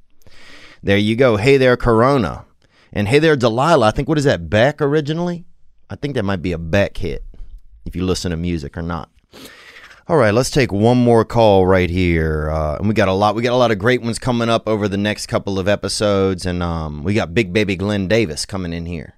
There 0.81 0.97
you 0.97 1.15
go. 1.15 1.37
Hey 1.37 1.57
there, 1.57 1.77
Corona, 1.77 2.45
and 2.91 3.07
hey 3.07 3.19
there, 3.19 3.35
Delilah. 3.35 3.87
I 3.87 3.91
think 3.91 4.09
what 4.09 4.17
is 4.17 4.23
that 4.23 4.49
Beck 4.49 4.81
originally? 4.81 5.45
I 5.87 5.95
think 5.95 6.15
that 6.15 6.25
might 6.25 6.41
be 6.41 6.51
a 6.51 6.57
Beck 6.57 6.97
hit, 6.97 7.23
if 7.85 7.95
you 7.95 8.05
listen 8.05 8.31
to 8.31 8.37
music 8.37 8.75
or 8.75 8.81
not. 8.81 9.11
All 10.07 10.17
right, 10.17 10.35
let's 10.35 10.51
take 10.51 10.71
one 10.71 10.99
more 10.99 11.25
call 11.25 11.65
right 11.65 11.89
here, 11.89 12.51
uh, 12.51 12.77
and 12.77 12.87
we 12.87 12.93
got 12.93 13.07
a 13.07 13.13
lot. 13.13 13.33
We 13.33 13.41
got 13.41 13.53
a 13.53 13.57
lot 13.57 13.71
of 13.71 13.79
great 13.79 14.03
ones 14.03 14.19
coming 14.19 14.49
up 14.49 14.67
over 14.67 14.87
the 14.87 14.97
next 14.97 15.25
couple 15.25 15.57
of 15.57 15.67
episodes, 15.67 16.45
and 16.45 16.61
um, 16.61 17.03
we 17.03 17.15
got 17.15 17.33
Big 17.33 17.51
Baby 17.51 17.75
Glenn 17.75 18.07
Davis 18.07 18.45
coming 18.45 18.71
in 18.71 18.85
here, 18.85 19.15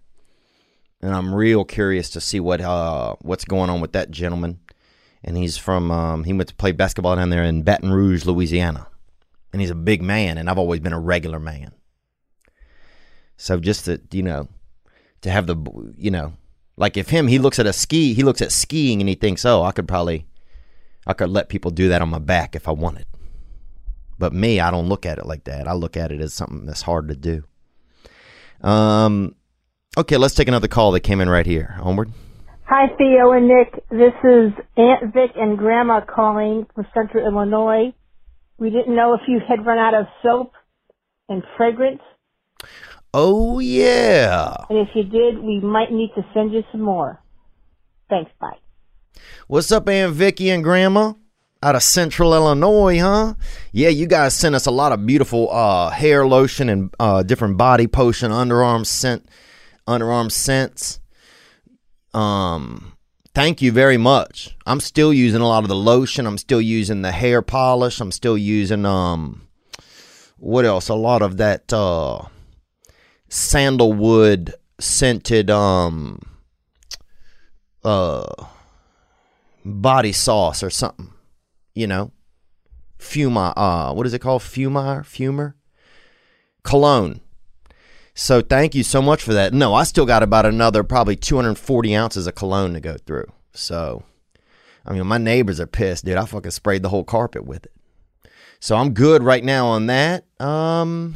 and 1.02 1.14
I'm 1.14 1.36
real 1.36 1.66
curious 1.66 2.10
to 2.12 2.22
see 2.22 2.40
what 2.40 2.62
uh, 2.62 3.18
what's 3.20 3.44
going 3.44 3.70
on 3.70 3.82
with 3.82 3.92
that 3.92 4.12
gentleman. 4.12 4.62
And 5.26 5.36
he's 5.36 5.58
from 5.58 5.92
um, 5.92 6.24
he 6.24 6.32
went 6.32 6.48
to 6.48 6.56
play 6.56 6.72
basketball 6.72 7.18
down 7.18 7.32
there 7.32 7.44
in 7.44 7.64
Baton 7.64 7.92
Rouge, 7.92 8.26
Louisiana, 8.26 8.88
and 9.52 9.60
he's 9.60 9.72
a 9.72 9.76
big 9.76 10.02
man, 10.02 10.38
and 10.38 10.50
I've 10.50 10.58
always 10.58 10.80
been 10.80 10.94
a 10.94 11.00
regular 11.02 11.38
man. 11.38 11.74
So 13.36 13.60
just 13.60 13.84
to 13.86 14.00
you 14.14 14.24
know, 14.24 14.48
to 15.20 15.32
have 15.32 15.48
the 15.48 15.58
you 15.98 16.12
know, 16.12 16.32
like 16.78 16.96
if 16.96 17.10
him 17.10 17.28
he 17.28 17.40
looks 17.40 17.60
at 17.60 17.66
a 17.66 17.74
ski, 17.74 18.14
he 18.14 18.24
looks 18.24 18.42
at 18.42 18.54
skiing 18.54 19.02
and 19.02 19.10
he 19.10 19.16
thinks, 19.16 19.44
oh, 19.44 19.64
I 19.64 19.74
could 19.74 19.90
probably 19.90 20.28
I 21.08 21.14
could 21.14 21.30
let 21.30 21.50
people 21.50 21.72
do 21.72 21.88
that 21.90 22.02
on 22.02 22.10
my 22.10 22.20
back 22.20 22.56
if 22.56 22.68
I 22.68 22.72
wanted. 22.72 23.06
But 24.20 24.34
me, 24.34 24.60
I 24.60 24.70
don't 24.70 24.90
look 24.90 25.06
at 25.06 25.18
it 25.18 25.26
like 25.26 25.46
that. 25.46 25.68
I 25.68 25.74
look 25.74 25.96
at 25.96 26.12
it 26.12 26.20
as 26.22 26.34
something 26.34 26.66
that's 26.66 26.82
hard 26.82 27.08
to 27.08 27.16
do. 27.16 27.44
Um, 28.62 29.36
okay, 29.98 30.18
let's 30.18 30.36
take 30.36 30.48
another 30.48 30.68
call 30.68 30.92
that 30.92 31.00
came 31.02 31.22
in 31.22 31.30
right 31.30 31.46
here. 31.46 31.76
Homeward. 31.80 32.12
Hi, 32.66 32.88
Theo 32.98 33.32
and 33.32 33.48
Nick. 33.48 33.74
This 33.90 34.14
is 34.26 34.52
Aunt 34.76 35.14
Vic 35.14 35.32
and 35.36 35.58
Grandma 35.58 36.02
calling 36.02 36.66
from 36.76 36.86
Central 36.94 37.26
Illinois. 37.26 37.94
We 38.58 38.70
didn't 38.70 38.96
know 38.96 39.14
if 39.14 39.22
you 39.28 39.40
had 39.48 39.66
run 39.66 39.78
out 39.78 39.94
of 39.94 40.08
soap 40.22 40.52
and 41.30 41.44
fragrance, 41.56 42.02
Oh 43.14 43.60
yeah. 43.60 44.56
and 44.70 44.80
if 44.80 44.90
you 44.96 45.04
did, 45.04 45.40
we 45.42 45.60
might 45.62 45.92
need 45.92 46.12
to 46.16 46.26
send 46.34 46.54
you 46.54 46.64
some 46.72 46.82
more. 46.82 47.22
Thanks, 48.10 48.32
bye. 48.40 48.58
What's 49.48 49.72
up, 49.72 49.88
Aunt 49.88 50.14
Vicky 50.14 50.50
and 50.50 50.64
Grandma? 50.64 51.14
Out 51.64 51.76
of 51.76 51.84
Central 51.84 52.34
Illinois, 52.34 53.00
huh? 53.00 53.34
Yeah, 53.72 53.90
you 53.90 54.06
guys 54.06 54.34
sent 54.34 54.56
us 54.56 54.66
a 54.66 54.72
lot 54.72 54.92
of 54.92 55.06
beautiful 55.06 55.52
uh, 55.52 55.90
hair 55.90 56.28
lotion 56.28 56.70
and 56.70 56.94
uh, 57.00 57.24
different 57.24 57.58
body 57.58 57.88
potion, 57.88 58.32
underarm 58.32 58.86
scent, 58.86 59.28
underarm 59.88 60.32
scents. 60.32 61.00
Um, 62.14 62.94
thank 63.34 63.62
you 63.62 63.72
very 63.72 63.98
much. 63.98 64.56
I'm 64.66 64.80
still 64.80 65.14
using 65.14 65.42
a 65.42 65.48
lot 65.48 65.64
of 65.64 65.70
the 65.70 65.76
lotion. 65.76 66.28
I'm 66.28 66.38
still 66.38 66.62
using 66.62 67.02
the 67.02 67.12
hair 67.12 67.42
polish. 67.42 68.00
I'm 68.00 68.12
still 68.12 68.38
using 68.38 68.86
um, 68.86 69.48
what 70.38 70.66
else? 70.66 70.90
A 70.90 70.96
lot 70.96 71.22
of 71.22 71.38
that 71.38 71.72
uh, 71.74 72.24
sandalwood 73.30 74.54
scented 74.80 75.50
um, 75.50 76.20
uh 77.84 78.26
body 79.68 80.12
sauce 80.12 80.64
or 80.64 80.70
something, 80.70 81.12
you 81.76 81.88
know. 81.88 82.12
Fuma, 82.98 83.54
uh, 83.56 83.94
what 83.94 84.08
is 84.08 84.14
it 84.14 84.20
called? 84.20 84.42
Fumar, 84.42 85.02
fumer, 85.02 85.54
cologne. 86.64 87.22
So 88.16 88.42
thank 88.42 88.74
you 88.74 88.82
so 88.82 89.02
much 89.02 89.22
for 89.22 89.34
that. 89.34 89.54
No, 89.54 89.76
I 89.76 89.84
still 89.84 90.08
got 90.08 90.24
about 90.24 90.48
another 90.48 90.84
probably 90.84 91.16
240 91.16 91.96
ounces 91.96 92.26
of 92.26 92.34
cologne 92.34 92.74
to 92.74 92.80
go 92.80 92.98
through. 92.98 93.32
So, 93.54 94.04
I 94.84 94.94
mean, 94.94 95.06
my 95.06 95.20
neighbors 95.20 95.60
are 95.60 95.68
pissed, 95.68 96.06
dude. 96.06 96.18
I 96.18 96.26
fucking 96.26 96.52
sprayed 96.52 96.82
the 96.82 96.90
whole 96.90 97.04
carpet 97.04 97.46
with 97.46 97.66
it. 97.66 97.74
So 98.60 98.76
I'm 98.76 98.94
good 98.94 99.22
right 99.22 99.44
now 99.44 99.68
on 99.68 99.86
that. 99.88 100.26
Um, 100.42 101.16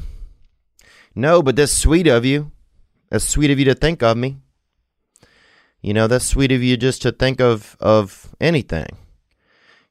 no, 1.15 1.41
but 1.41 1.55
that's 1.55 1.71
sweet 1.71 2.05
of 2.05 2.23
you. 2.23 2.51
That's 3.09 3.27
sweet 3.27 3.49
of 3.49 3.57
you 3.57 3.65
to 3.65 3.75
think 3.75 4.03
of 4.03 4.15
me. 4.15 4.37
You 5.81 5.93
know, 5.93 6.07
that's 6.07 6.25
sweet 6.25 6.51
of 6.51 6.61
you 6.61 6.77
just 6.77 7.01
to 7.03 7.11
think 7.11 7.41
of 7.41 7.75
of 7.79 8.33
anything. 8.39 8.97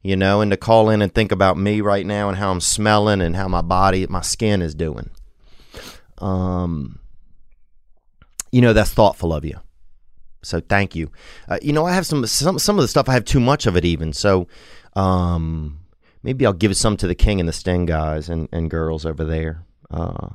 You 0.02 0.16
know, 0.16 0.40
and 0.40 0.50
to 0.50 0.56
call 0.56 0.88
in 0.88 1.02
and 1.02 1.14
think 1.14 1.30
about 1.30 1.58
me 1.58 1.82
right 1.82 2.06
now 2.06 2.28
and 2.30 2.38
how 2.38 2.50
I'm 2.50 2.60
smelling 2.60 3.20
and 3.20 3.36
how 3.36 3.48
my 3.48 3.60
body, 3.60 4.06
my 4.06 4.22
skin 4.22 4.62
is 4.62 4.74
doing. 4.74 5.10
Um, 6.16 7.00
you 8.50 8.62
know, 8.62 8.72
that's 8.72 8.92
thoughtful 8.92 9.34
of 9.34 9.44
you. 9.44 9.58
So 10.42 10.60
thank 10.60 10.94
you. 10.94 11.10
Uh, 11.48 11.58
you 11.60 11.72
know, 11.72 11.84
I 11.84 11.92
have 11.92 12.06
some 12.06 12.26
some 12.26 12.58
some 12.58 12.78
of 12.78 12.82
the 12.82 12.88
stuff 12.88 13.08
I 13.08 13.12
have 13.12 13.24
too 13.24 13.40
much 13.40 13.66
of 13.66 13.76
it 13.76 13.84
even. 13.84 14.12
So 14.12 14.48
um, 14.94 15.80
maybe 16.22 16.46
I'll 16.46 16.52
give 16.52 16.74
some 16.76 16.96
to 16.98 17.06
the 17.06 17.14
King 17.14 17.40
and 17.40 17.48
the 17.48 17.52
Sting 17.52 17.86
guys 17.86 18.28
and 18.28 18.48
and 18.52 18.70
girls 18.70 19.04
over 19.04 19.24
there. 19.24 19.64
Uh, 19.90 20.28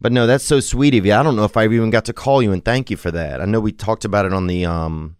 but 0.00 0.12
no, 0.12 0.26
that's 0.26 0.44
so 0.44 0.60
sweet 0.60 0.94
of 0.94 1.04
you. 1.04 1.14
I 1.14 1.22
don't 1.22 1.36
know 1.36 1.44
if 1.44 1.56
I 1.56 1.64
even 1.64 1.90
got 1.90 2.04
to 2.06 2.12
call 2.12 2.42
you 2.42 2.52
and 2.52 2.64
thank 2.64 2.90
you 2.90 2.96
for 2.96 3.10
that. 3.10 3.40
I 3.40 3.44
know 3.44 3.60
we 3.60 3.72
talked 3.72 4.04
about 4.04 4.26
it 4.26 4.32
on 4.32 4.46
the 4.46 4.64
um 4.64 5.16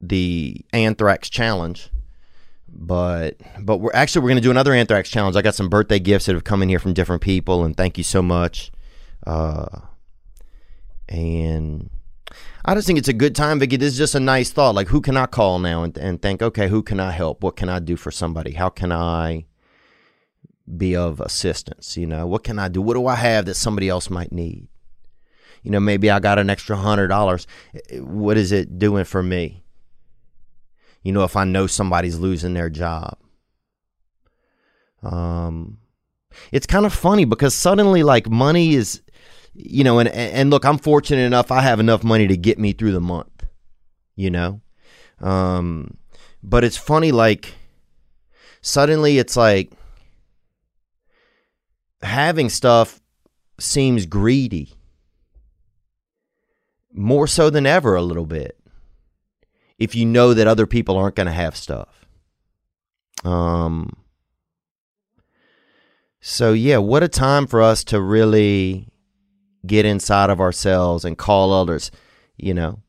the 0.00 0.64
anthrax 0.72 1.28
challenge. 1.28 1.90
But 2.70 3.36
but 3.60 3.78
we're 3.78 3.94
actually 3.94 4.22
we're 4.22 4.28
gonna 4.28 4.40
do 4.40 4.50
another 4.50 4.74
anthrax 4.74 5.08
challenge. 5.08 5.36
I 5.36 5.42
got 5.42 5.54
some 5.54 5.68
birthday 5.68 5.98
gifts 5.98 6.26
that 6.26 6.34
have 6.34 6.44
come 6.44 6.62
in 6.62 6.68
here 6.68 6.78
from 6.78 6.92
different 6.92 7.22
people 7.22 7.64
and 7.64 7.76
thank 7.76 7.96
you 7.96 8.04
so 8.04 8.22
much. 8.22 8.70
Uh 9.26 9.80
and 11.08 11.88
I 12.64 12.74
just 12.74 12.86
think 12.86 12.98
it's 12.98 13.08
a 13.08 13.14
good 13.14 13.34
time, 13.34 13.58
Vicky. 13.58 13.76
This 13.76 13.94
is 13.94 13.98
just 13.98 14.14
a 14.14 14.20
nice 14.20 14.50
thought. 14.50 14.74
Like, 14.74 14.88
who 14.88 15.00
can 15.00 15.16
I 15.16 15.24
call 15.24 15.58
now 15.58 15.84
and, 15.84 15.96
and 15.96 16.20
think, 16.20 16.42
okay, 16.42 16.68
who 16.68 16.82
can 16.82 17.00
I 17.00 17.12
help? 17.12 17.42
What 17.42 17.56
can 17.56 17.70
I 17.70 17.78
do 17.78 17.96
for 17.96 18.10
somebody? 18.10 18.52
How 18.52 18.68
can 18.68 18.92
I 18.92 19.46
be 20.76 20.96
of 20.96 21.20
assistance? 21.20 21.96
You 21.96 22.06
know, 22.06 22.26
what 22.26 22.44
can 22.44 22.58
I 22.58 22.68
do? 22.68 22.82
What 22.82 22.94
do 22.94 23.06
I 23.06 23.14
have 23.14 23.46
that 23.46 23.54
somebody 23.54 23.88
else 23.88 24.10
might 24.10 24.32
need? 24.32 24.68
You 25.62 25.70
know, 25.70 25.80
maybe 25.80 26.10
I 26.10 26.20
got 26.20 26.38
an 26.38 26.50
extra 26.50 26.76
hundred 26.76 27.08
dollars. 27.08 27.46
What 27.92 28.36
is 28.36 28.52
it 28.52 28.78
doing 28.78 29.04
for 29.04 29.22
me? 29.22 29.64
You 31.02 31.12
know, 31.12 31.24
if 31.24 31.36
I 31.36 31.44
know 31.44 31.66
somebody's 31.66 32.18
losing 32.18 32.54
their 32.54 32.70
job. 32.70 33.18
Um, 35.02 35.78
it's 36.52 36.66
kind 36.66 36.86
of 36.86 36.92
funny 36.92 37.24
because 37.24 37.54
suddenly, 37.54 38.02
like, 38.02 38.28
money 38.28 38.74
is, 38.74 39.02
you 39.54 39.84
know, 39.84 39.98
and 39.98 40.08
and 40.08 40.50
look, 40.50 40.64
I'm 40.64 40.78
fortunate 40.78 41.22
enough. 41.22 41.50
I 41.50 41.60
have 41.60 41.80
enough 41.80 42.04
money 42.04 42.26
to 42.28 42.36
get 42.36 42.58
me 42.58 42.72
through 42.72 42.92
the 42.92 43.00
month. 43.00 43.46
You 44.16 44.30
know, 44.30 44.60
um, 45.20 45.96
but 46.42 46.64
it's 46.64 46.76
funny, 46.76 47.12
like 47.12 47.54
suddenly 48.60 49.18
it's 49.18 49.36
like 49.36 49.72
having 52.02 52.48
stuff 52.48 53.00
seems 53.58 54.06
greedy. 54.06 54.74
More 56.92 57.26
so 57.26 57.50
than 57.50 57.66
ever 57.66 57.94
a 57.94 58.02
little 58.02 58.26
bit. 58.26 58.58
If 59.78 59.94
you 59.94 60.06
know 60.06 60.34
that 60.34 60.46
other 60.46 60.66
people 60.66 60.96
aren't 60.96 61.14
going 61.14 61.26
to 61.26 61.32
have 61.32 61.56
stuff. 61.56 62.06
Um 63.24 63.96
so 66.20 66.52
yeah 66.52 66.78
what 66.78 67.04
a 67.04 67.08
time 67.08 67.46
for 67.46 67.62
us 67.62 67.84
to 67.84 68.00
really 68.00 68.88
get 69.64 69.84
inside 69.86 70.30
of 70.30 70.40
ourselves 70.40 71.04
and 71.04 71.16
call 71.16 71.52
others 71.52 71.92
you 72.36 72.52
know 72.52 72.80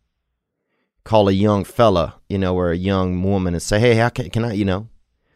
call 1.03 1.29
a 1.29 1.31
young 1.31 1.63
fella 1.63 2.15
you 2.27 2.39
know 2.39 2.55
or 2.55 2.71
a 2.71 2.77
young 2.77 3.21
woman 3.21 3.53
and 3.53 3.61
say 3.61 3.79
hey 3.79 3.93
how 3.95 4.09
can, 4.09 4.31
can 4.31 4.43
i 4.43 4.51
you 4.51 4.65
know 4.65 4.89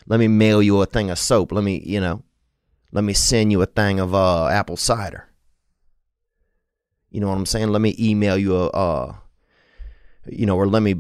let 0.08 0.20
me 0.20 0.28
mail 0.28 0.62
you 0.62 0.82
a 0.82 0.86
thing 0.86 1.10
of 1.10 1.18
soap. 1.18 1.52
Let 1.52 1.64
me 1.64 1.82
you 1.86 2.00
know 2.00 2.24
let 2.94 3.04
me 3.04 3.14
send 3.14 3.52
you 3.52 3.62
a 3.62 3.66
thing 3.66 4.00
of 4.00 4.14
uh, 4.14 4.48
apple 4.48 4.78
cider. 4.78 5.28
You 7.10 7.20
know 7.20 7.28
what 7.28 7.38
I'm 7.38 7.46
saying? 7.48 7.70
Let 7.70 7.82
me 7.82 7.96
email 8.00 8.38
you 8.38 8.56
a, 8.56 8.68
uh, 8.68 9.16
you 10.28 10.46
know, 10.46 10.56
or 10.56 10.68
let 10.68 10.84
me, 10.84 10.96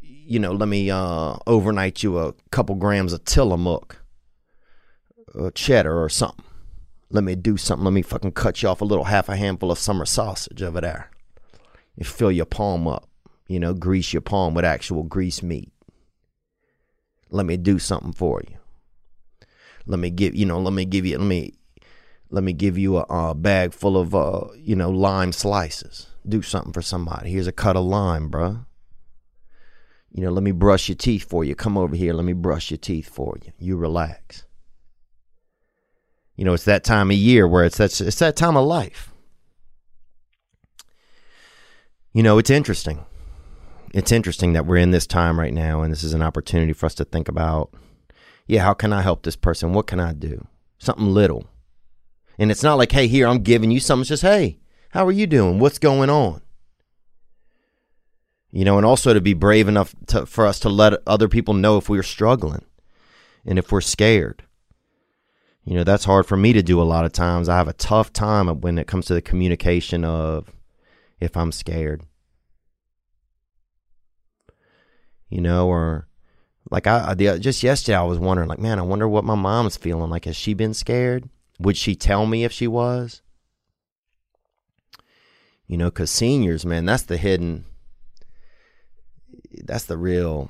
you 0.00 0.38
know, 0.38 0.52
let 0.52 0.68
me 0.68 0.90
uh, 0.90 1.34
overnight 1.46 2.04
you 2.04 2.18
a 2.18 2.34
couple 2.50 2.76
grams 2.76 3.12
of 3.12 3.24
Tillamook, 3.24 3.96
or 5.34 5.50
cheddar 5.50 6.00
or 6.00 6.08
something. 6.08 6.44
Let 7.10 7.24
me 7.24 7.34
do 7.34 7.56
something. 7.56 7.84
Let 7.84 7.92
me 7.92 8.02
fucking 8.02 8.32
cut 8.32 8.62
you 8.62 8.68
off 8.68 8.80
a 8.80 8.84
little 8.84 9.04
half 9.04 9.28
a 9.28 9.36
handful 9.36 9.72
of 9.72 9.78
summer 9.78 10.06
sausage 10.06 10.62
over 10.62 10.80
there. 10.80 11.10
And 11.96 12.06
fill 12.06 12.32
your 12.32 12.46
palm 12.46 12.86
up. 12.86 13.08
You 13.48 13.58
know, 13.58 13.74
grease 13.74 14.12
your 14.12 14.22
palm 14.22 14.54
with 14.54 14.64
actual 14.64 15.02
grease 15.02 15.42
meat. 15.42 15.72
Let 17.28 17.44
me 17.44 17.56
do 17.56 17.78
something 17.78 18.12
for 18.12 18.40
you. 18.48 18.56
Let 19.86 19.98
me 19.98 20.10
give 20.10 20.34
you 20.34 20.46
know. 20.46 20.60
Let 20.60 20.72
me 20.72 20.84
give 20.84 21.06
you. 21.06 21.18
Let 21.18 21.26
me 21.26 21.54
let 22.30 22.44
me 22.44 22.52
give 22.52 22.78
you 22.78 22.98
a, 22.98 23.02
a 23.02 23.34
bag 23.34 23.72
full 23.72 23.96
of 23.96 24.14
uh 24.14 24.46
you 24.56 24.76
know 24.76 24.90
lime 24.90 25.32
slices. 25.32 26.06
Do 26.26 26.42
something 26.42 26.72
for 26.72 26.82
somebody. 26.82 27.30
Here's 27.30 27.46
a 27.46 27.52
cut 27.52 27.76
of 27.76 27.84
lime, 27.84 28.30
bruh. 28.30 28.64
You 30.14 30.22
know, 30.22 30.30
let 30.30 30.42
me 30.42 30.52
brush 30.52 30.88
your 30.88 30.96
teeth 30.96 31.24
for 31.24 31.42
you. 31.42 31.54
Come 31.54 31.78
over 31.78 31.96
here. 31.96 32.12
Let 32.12 32.24
me 32.24 32.34
brush 32.34 32.70
your 32.70 32.78
teeth 32.78 33.08
for 33.08 33.36
you. 33.44 33.52
You 33.58 33.76
relax. 33.76 34.44
You 36.36 36.44
know, 36.44 36.54
it's 36.54 36.64
that 36.64 36.84
time 36.84 37.10
of 37.10 37.16
year 37.16 37.48
where 37.48 37.64
it's 37.64 37.78
that 37.78 37.98
it's 38.00 38.18
that 38.18 38.36
time 38.36 38.56
of 38.56 38.66
life. 38.66 39.12
You 42.12 42.22
know, 42.22 42.38
it's 42.38 42.50
interesting. 42.50 43.04
It's 43.94 44.12
interesting 44.12 44.52
that 44.52 44.66
we're 44.66 44.76
in 44.76 44.90
this 44.90 45.06
time 45.06 45.38
right 45.38 45.52
now, 45.52 45.82
and 45.82 45.92
this 45.92 46.02
is 46.02 46.14
an 46.14 46.22
opportunity 46.22 46.72
for 46.72 46.86
us 46.86 46.94
to 46.96 47.04
think 47.04 47.28
about 47.28 47.74
yeah, 48.46 48.62
how 48.62 48.74
can 48.74 48.92
I 48.92 49.02
help 49.02 49.22
this 49.22 49.36
person? 49.36 49.72
What 49.72 49.86
can 49.86 50.00
I 50.00 50.12
do? 50.12 50.46
Something 50.78 51.12
little. 51.12 51.46
And 52.38 52.50
it's 52.50 52.62
not 52.62 52.78
like, 52.78 52.92
hey, 52.92 53.06
here, 53.06 53.26
I'm 53.26 53.42
giving 53.42 53.70
you 53.70 53.80
something. 53.80 54.02
It's 54.02 54.08
just, 54.08 54.22
hey, 54.22 54.58
how 54.90 55.06
are 55.06 55.12
you 55.12 55.26
doing? 55.26 55.58
What's 55.58 55.78
going 55.78 56.10
on? 56.10 56.42
You 58.50 58.64
know, 58.64 58.76
and 58.76 58.84
also 58.84 59.14
to 59.14 59.20
be 59.20 59.32
brave 59.32 59.68
enough 59.68 59.94
to, 60.08 60.26
for 60.26 60.46
us 60.46 60.58
to 60.60 60.68
let 60.68 61.00
other 61.06 61.28
people 61.28 61.54
know 61.54 61.78
if 61.78 61.88
we're 61.88 62.02
struggling 62.02 62.64
and 63.46 63.58
if 63.58 63.72
we're 63.72 63.80
scared. 63.80 64.44
You 65.64 65.76
know, 65.76 65.84
that's 65.84 66.04
hard 66.04 66.26
for 66.26 66.36
me 66.36 66.52
to 66.52 66.62
do 66.62 66.80
a 66.80 66.84
lot 66.84 67.04
of 67.04 67.12
times. 67.12 67.48
I 67.48 67.56
have 67.56 67.68
a 67.68 67.72
tough 67.72 68.12
time 68.12 68.48
when 68.60 68.78
it 68.78 68.86
comes 68.86 69.06
to 69.06 69.14
the 69.14 69.22
communication 69.22 70.04
of 70.04 70.52
if 71.20 71.36
I'm 71.36 71.52
scared. 71.52 72.02
You 75.30 75.40
know, 75.40 75.68
or 75.68 76.08
like 76.72 76.86
I, 76.86 77.12
the, 77.12 77.38
just 77.38 77.62
yesterday, 77.62 77.98
I 77.98 78.02
was 78.02 78.18
wondering, 78.18 78.48
like, 78.48 78.58
man, 78.58 78.78
I 78.78 78.82
wonder 78.82 79.06
what 79.06 79.24
my 79.24 79.34
mom's 79.34 79.76
feeling. 79.76 80.08
Like, 80.08 80.24
has 80.24 80.36
she 80.36 80.54
been 80.54 80.72
scared? 80.72 81.28
Would 81.60 81.76
she 81.76 81.94
tell 81.94 82.24
me 82.24 82.44
if 82.44 82.52
she 82.52 82.66
was? 82.66 83.20
You 85.66 85.76
know, 85.76 85.90
because 85.90 86.10
seniors, 86.10 86.64
man, 86.64 86.86
that's 86.86 87.02
the 87.02 87.18
hidden, 87.18 87.66
that's 89.64 89.84
the 89.84 89.98
real. 89.98 90.48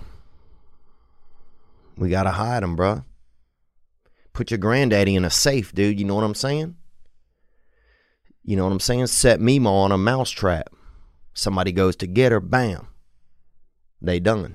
We 1.97 2.09
gotta 2.09 2.31
hide 2.31 2.63
them, 2.63 2.77
bruh. 2.77 3.05
Put 4.33 4.53
your 4.53 4.59
granddaddy 4.59 5.17
in 5.17 5.25
a 5.25 5.31
safe, 5.31 5.75
dude. 5.75 5.99
You 5.99 6.07
know 6.07 6.15
what 6.15 6.25
I'm 6.25 6.37
saying? 6.37 6.77
You 8.45 8.57
know 8.57 8.63
what 8.63 8.73
I'm 8.73 8.81
saying? 8.81 9.09
Set 9.09 9.41
Mima 9.41 9.75
on 9.75 9.91
a 9.91 9.99
mousetrap. 9.99 10.69
Somebody 11.35 11.73
goes 11.73 11.97
to 11.97 12.07
get 12.07 12.31
her, 12.31 12.41
bam. 12.41 12.87
They 14.01 14.21
done. 14.21 14.55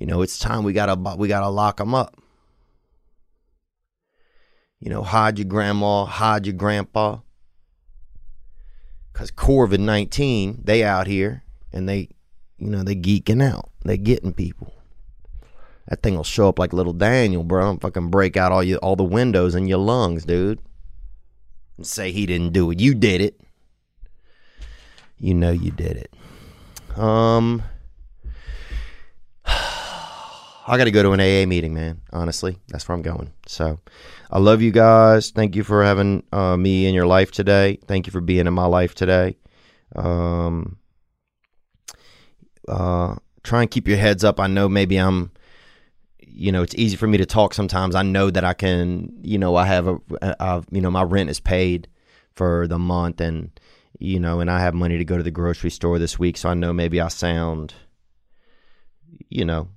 You 0.00 0.06
know, 0.06 0.22
it's 0.22 0.38
time 0.38 0.64
we 0.64 0.72
gotta 0.72 0.96
we 1.16 1.28
gotta 1.28 1.50
lock 1.50 1.76
them 1.76 1.94
up. 1.94 2.16
You 4.80 4.88
know, 4.88 5.02
hide 5.02 5.38
your 5.38 5.46
grandma, 5.46 6.06
hide 6.06 6.46
your 6.46 6.54
grandpa. 6.54 7.18
Cause 9.12 9.30
COVID 9.30 9.78
nineteen, 9.78 10.62
they 10.64 10.82
out 10.82 11.06
here 11.06 11.44
and 11.70 11.86
they, 11.86 12.08
you 12.56 12.68
know, 12.68 12.82
they 12.82 12.96
geeking 12.96 13.42
out. 13.42 13.68
They 13.84 13.98
getting 13.98 14.32
people. 14.32 14.72
That 15.86 16.02
thing 16.02 16.16
will 16.16 16.24
show 16.24 16.48
up 16.48 16.58
like 16.58 16.72
little 16.72 16.94
Daniel, 16.94 17.44
bro. 17.44 17.68
I'm 17.68 17.78
fucking 17.78 18.08
break 18.08 18.38
out 18.38 18.52
all 18.52 18.62
you 18.62 18.76
all 18.78 18.96
the 18.96 19.04
windows 19.04 19.54
in 19.54 19.66
your 19.66 19.78
lungs, 19.78 20.24
dude. 20.24 20.60
And 21.76 21.86
say 21.86 22.10
he 22.10 22.24
didn't 22.24 22.54
do 22.54 22.70
it. 22.70 22.80
You 22.80 22.94
did 22.94 23.20
it. 23.20 23.38
You 25.18 25.34
know 25.34 25.50
you 25.50 25.72
did 25.72 25.98
it. 25.98 26.98
Um 26.98 27.64
I 30.70 30.78
got 30.78 30.84
to 30.84 30.92
go 30.92 31.02
to 31.02 31.10
an 31.10 31.20
AA 31.20 31.48
meeting, 31.48 31.74
man. 31.74 32.00
Honestly, 32.12 32.56
that's 32.68 32.88
where 32.88 32.94
I'm 32.94 33.02
going. 33.02 33.32
So, 33.44 33.80
I 34.30 34.38
love 34.38 34.62
you 34.62 34.70
guys. 34.70 35.30
Thank 35.30 35.56
you 35.56 35.64
for 35.64 35.82
having 35.82 36.22
uh, 36.30 36.56
me 36.56 36.86
in 36.86 36.94
your 36.94 37.08
life 37.08 37.32
today. 37.32 37.80
Thank 37.88 38.06
you 38.06 38.12
for 38.12 38.20
being 38.20 38.46
in 38.46 38.54
my 38.54 38.66
life 38.66 38.94
today. 38.94 39.36
Um, 39.96 40.78
uh, 42.68 43.16
try 43.42 43.62
and 43.62 43.70
keep 43.70 43.88
your 43.88 43.96
heads 43.96 44.22
up. 44.22 44.38
I 44.38 44.46
know 44.46 44.68
maybe 44.68 44.96
I'm, 44.96 45.32
you 46.20 46.52
know, 46.52 46.62
it's 46.62 46.76
easy 46.76 46.96
for 46.96 47.08
me 47.08 47.18
to 47.18 47.26
talk 47.26 47.52
sometimes. 47.52 47.96
I 47.96 48.02
know 48.02 48.30
that 48.30 48.44
I 48.44 48.54
can, 48.54 49.12
you 49.22 49.38
know, 49.38 49.56
I 49.56 49.66
have 49.66 49.88
a, 49.88 49.98
I've, 50.40 50.66
you 50.70 50.80
know, 50.80 50.90
my 50.92 51.02
rent 51.02 51.30
is 51.30 51.40
paid 51.40 51.88
for 52.32 52.68
the 52.68 52.78
month, 52.78 53.20
and 53.20 53.50
you 53.98 54.20
know, 54.20 54.38
and 54.38 54.48
I 54.48 54.60
have 54.60 54.74
money 54.74 54.98
to 54.98 55.04
go 55.04 55.16
to 55.16 55.24
the 55.24 55.32
grocery 55.32 55.70
store 55.70 55.98
this 55.98 56.16
week, 56.16 56.36
so 56.36 56.48
I 56.48 56.54
know 56.54 56.72
maybe 56.72 57.00
I 57.00 57.08
sound, 57.08 57.74
you 59.28 59.44
know, 59.44 59.68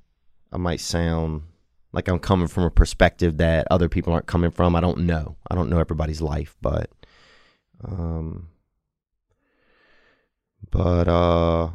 I 0.53 0.57
might 0.57 0.79
sound 0.79 1.41
like 1.91 2.07
I'm 2.07 2.19
coming 2.19 2.47
from 2.47 2.63
a 2.63 2.69
perspective 2.69 3.37
that 3.37 3.67
other 3.71 3.89
people 3.89 4.13
aren't 4.13 4.27
coming 4.27 4.51
from. 4.51 4.75
I 4.75 4.81
don't 4.81 4.99
know. 4.99 5.35
I 5.49 5.55
don't 5.55 5.69
know 5.69 5.79
everybody's 5.79 6.21
life, 6.21 6.55
but 6.61 6.89
um 7.83 8.49
but 10.69 11.07
uh 11.07 11.69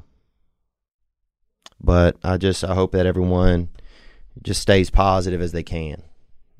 but 1.81 2.16
I 2.22 2.37
just 2.37 2.62
I 2.62 2.74
hope 2.74 2.93
that 2.93 3.07
everyone 3.07 3.70
just 4.43 4.62
stays 4.62 4.91
positive 4.91 5.41
as 5.41 5.51
they 5.51 5.64
can. 5.64 6.03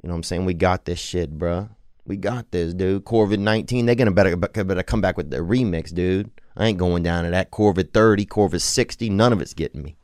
You 0.03 0.09
know 0.09 0.15
what 0.15 0.19
I'm 0.19 0.23
saying? 0.25 0.45
We 0.45 0.55
got 0.55 0.85
this 0.85 0.99
shit, 0.99 1.39
bruh. 1.39 1.71
We 2.05 2.17
got 2.17 2.51
this, 2.51 2.75
dude. 2.75 3.05
Corvid 3.05 3.39
19, 3.39 3.87
they're 3.87 3.95
gonna 3.95 4.11
better 4.11 4.37
better 4.37 4.83
come 4.83 5.01
back 5.01 5.17
with 5.17 5.31
the 5.31 5.39
remix, 5.39 5.95
dude. 5.95 6.31
I 6.57 6.67
ain't 6.67 6.79
going 6.79 7.05
down 7.05 7.25
to 7.25 7.31
that 7.31 7.53
Corvid 7.53 7.93
30, 7.93 8.27
Corvid 8.27 8.61
60. 8.61 9.11
None 9.11 9.33
of 9.33 9.41
it's 9.41 9.55
getting 9.55 9.83
me. 9.83 9.98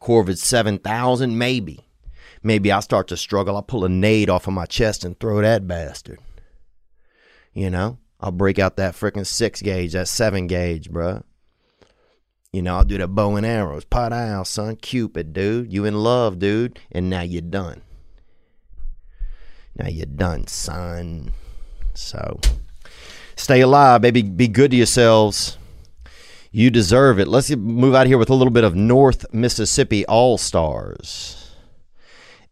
Corvid 0.00 0.38
7000, 0.38 1.36
maybe. 1.36 1.86
Maybe 2.42 2.70
I'll 2.70 2.82
start 2.82 3.08
to 3.08 3.16
struggle. 3.16 3.56
I'll 3.56 3.62
pull 3.62 3.84
a 3.84 3.88
nade 3.88 4.30
off 4.30 4.46
of 4.46 4.54
my 4.54 4.66
chest 4.66 5.04
and 5.04 5.18
throw 5.18 5.40
that 5.42 5.66
bastard. 5.66 6.18
You 7.52 7.70
know, 7.70 7.98
I'll 8.20 8.32
break 8.32 8.58
out 8.58 8.76
that 8.76 8.94
freaking 8.94 9.26
six 9.26 9.62
gauge, 9.62 9.92
that 9.92 10.08
seven 10.08 10.46
gauge, 10.46 10.90
bruh. 10.90 11.22
You 12.52 12.62
know, 12.62 12.76
I'll 12.76 12.84
do 12.84 12.98
the 12.98 13.08
bow 13.08 13.36
and 13.36 13.44
arrows. 13.44 13.84
Pot 13.84 14.12
out, 14.12 14.46
son. 14.46 14.76
Cupid, 14.76 15.32
dude. 15.32 15.72
You 15.72 15.84
in 15.84 15.94
love, 15.94 16.38
dude. 16.38 16.78
And 16.90 17.10
now 17.10 17.22
you're 17.22 17.42
done. 17.42 17.82
Now 19.74 19.88
you're 19.88 20.06
done, 20.06 20.46
son. 20.46 21.32
So, 21.92 22.40
stay 23.36 23.60
alive, 23.60 24.00
baby. 24.00 24.22
Be 24.22 24.48
good 24.48 24.70
to 24.70 24.76
yourselves. 24.76 25.58
You 26.56 26.70
deserve 26.70 27.20
it. 27.20 27.28
Let's 27.28 27.54
move 27.54 27.94
out 27.94 28.06
here 28.06 28.16
with 28.16 28.30
a 28.30 28.34
little 28.34 28.50
bit 28.50 28.64
of 28.64 28.74
North 28.74 29.26
Mississippi 29.30 30.06
Allstars. 30.08 31.50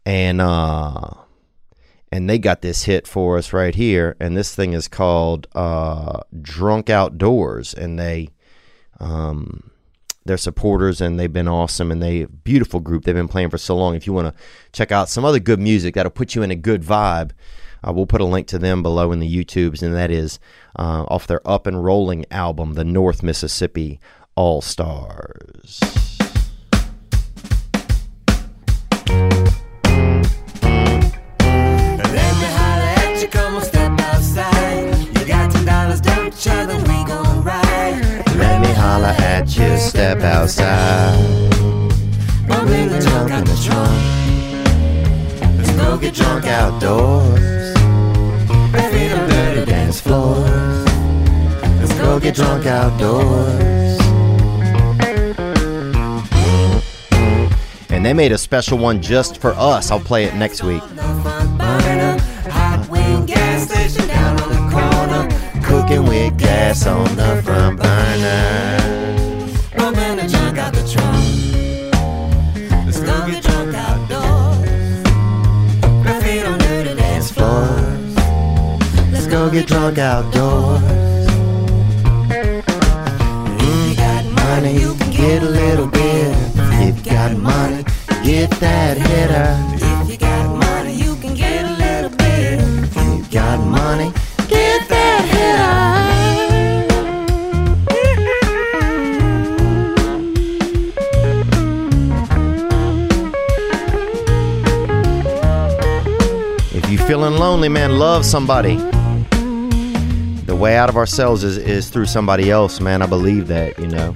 And 0.05 0.43
uh 0.43 1.09
and 2.13 2.29
they 2.29 2.39
got 2.39 2.61
this 2.61 2.83
hit 2.83 3.07
for 3.07 3.39
us 3.39 3.55
right 3.55 3.75
here 3.75 4.15
and 4.21 4.37
this 4.37 4.55
thing 4.55 4.75
is 4.75 4.89
called 4.89 5.47
uh 5.55 6.21
Drunk 6.43 6.91
Outdoors 6.91 7.73
and 7.73 7.99
they 7.99 8.29
um 9.01 9.71
they're 10.27 10.37
supporters 10.37 11.01
and 11.01 11.19
they've 11.19 11.33
been 11.33 11.49
awesome 11.49 11.91
and 11.91 12.03
they 12.03 12.27
beautiful 12.27 12.81
group 12.81 13.05
they've 13.05 13.15
been 13.15 13.27
playing 13.27 13.49
for 13.49 13.57
so 13.57 13.75
long 13.75 13.95
if 13.95 14.07
you 14.07 14.13
want 14.13 14.29
to 14.29 14.43
check 14.75 14.93
out 14.93 15.09
some 15.09 15.25
other 15.25 15.41
good 15.41 15.61
music 15.61 15.95
that'll 15.95 16.11
put 16.11 16.35
you 16.35 16.43
in 16.43 16.51
a 16.51 16.57
good 16.57 16.83
vibe 16.83 17.31
uh, 17.87 17.93
we'll 17.93 18.07
put 18.07 18.21
a 18.21 18.25
link 18.25 18.47
to 18.49 18.59
them 18.59 18.83
below 18.83 19.13
in 19.13 19.21
the 19.21 19.45
YouTubes, 19.45 19.83
and 19.83 19.95
that 19.95 20.11
is 20.11 20.39
uh, 20.79 21.05
off 21.09 21.27
their 21.27 21.47
Up 21.49 21.67
and 21.67 21.85
Rolling 21.85 22.25
album, 22.31 22.75
the 22.75 22.85
North 22.85 23.23
Mississippi 23.23 24.01
Allstars. 24.37 25.81
holler 38.95 39.15
at 39.19 39.57
you, 39.57 39.77
step 39.79 40.21
outside. 40.21 41.19
The 42.47 43.01
the 43.45 43.63
trunk. 43.65 43.91
Let's 45.59 45.73
go 45.73 45.99
get 45.99 46.15
drunk 46.15 46.47
outdoors. 46.47 47.74
Get 52.25 52.35
drunk 52.37 52.65
outdoors. 52.65 54.01
And 57.91 58.07
they 58.07 58.15
made 58.15 58.33
a 58.33 58.39
special 58.39 58.79
one 58.79 59.03
just 59.03 59.43
for 59.43 59.53
us. 59.59 59.91
I'll 59.91 60.01
play 60.01 60.25
it 60.25 60.35
next 60.35 60.63
week. 60.63 60.81
Cooking 65.65 66.07
with 66.07 66.39
gas 66.39 66.87
on 66.87 67.05
the 67.15 67.43
front 67.45 67.79
burner. 67.79 68.79
Let's 72.87 73.01
go 73.01 73.27
get 73.27 73.43
drunk 73.43 73.75
outdoors. 73.75 75.03
Bare 76.03 76.21
feet 76.23 76.47
on 76.47 76.59
dirty 76.59 76.95
dance 76.95 77.31
floors. 77.31 78.17
Let's 79.13 79.27
go 79.27 79.51
get 79.51 79.67
drunk 79.67 79.99
outdoors. 79.99 81.04
Get 85.17 85.43
a 85.43 85.49
little 85.49 85.87
bit. 85.87 86.37
If 86.87 86.99
you 86.99 87.13
got 87.13 87.37
money, 87.37 87.85
get 88.25 88.51
that 88.61 88.97
hitter. 88.97 89.57
If 89.75 90.11
you 90.11 90.17
got 90.19 90.59
money, 90.59 90.95
you 90.95 91.15
can 91.17 91.35
get 91.35 91.65
a 91.65 91.73
little 91.73 92.11
bit. 92.11 92.61
If 92.61 92.97
you 92.97 93.25
got 93.31 93.59
money, 93.61 94.13
get 94.49 94.89
that 94.89 95.25
hitter. 95.33 95.95
If 106.77 106.91
you 106.91 106.99
feeling 106.99 107.39
lonely, 107.39 107.69
man, 107.69 107.99
love 107.99 108.25
somebody. 108.25 108.77
The 110.47 110.57
way 110.57 110.77
out 110.77 110.89
of 110.89 110.97
ourselves 110.97 111.45
is, 111.45 111.57
is 111.57 111.89
through 111.89 112.07
somebody 112.07 112.51
else, 112.51 112.81
man. 112.81 113.01
I 113.01 113.07
believe 113.07 113.47
that, 113.49 113.79
you 113.79 113.87
know. 113.87 114.15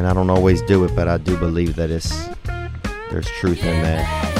And 0.00 0.08
I 0.08 0.14
don't 0.14 0.30
always 0.30 0.62
do 0.62 0.82
it, 0.84 0.96
but 0.96 1.08
I 1.08 1.18
do 1.18 1.36
believe 1.36 1.76
that 1.76 1.90
it's 1.90 2.26
there's 3.10 3.28
truth 3.38 3.62
in 3.62 3.82
that. 3.82 4.39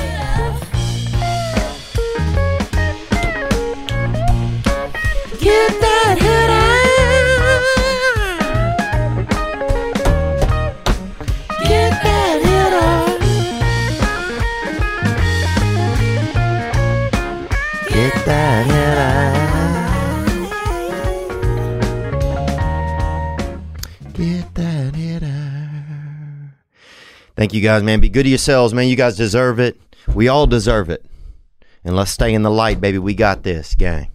You 27.60 27.68
guys, 27.68 27.82
man. 27.82 28.00
Be 28.00 28.08
good 28.08 28.22
to 28.22 28.28
yourselves, 28.28 28.72
man. 28.72 28.88
You 28.88 28.96
guys 28.96 29.16
deserve 29.16 29.60
it. 29.60 29.78
We 30.14 30.28
all 30.28 30.46
deserve 30.46 30.88
it. 30.88 31.04
And 31.84 31.94
let's 31.94 32.10
stay 32.10 32.32
in 32.32 32.42
the 32.42 32.50
light, 32.50 32.80
baby. 32.80 32.98
We 32.98 33.14
got 33.14 33.42
this, 33.42 33.74
gang. 33.74 34.10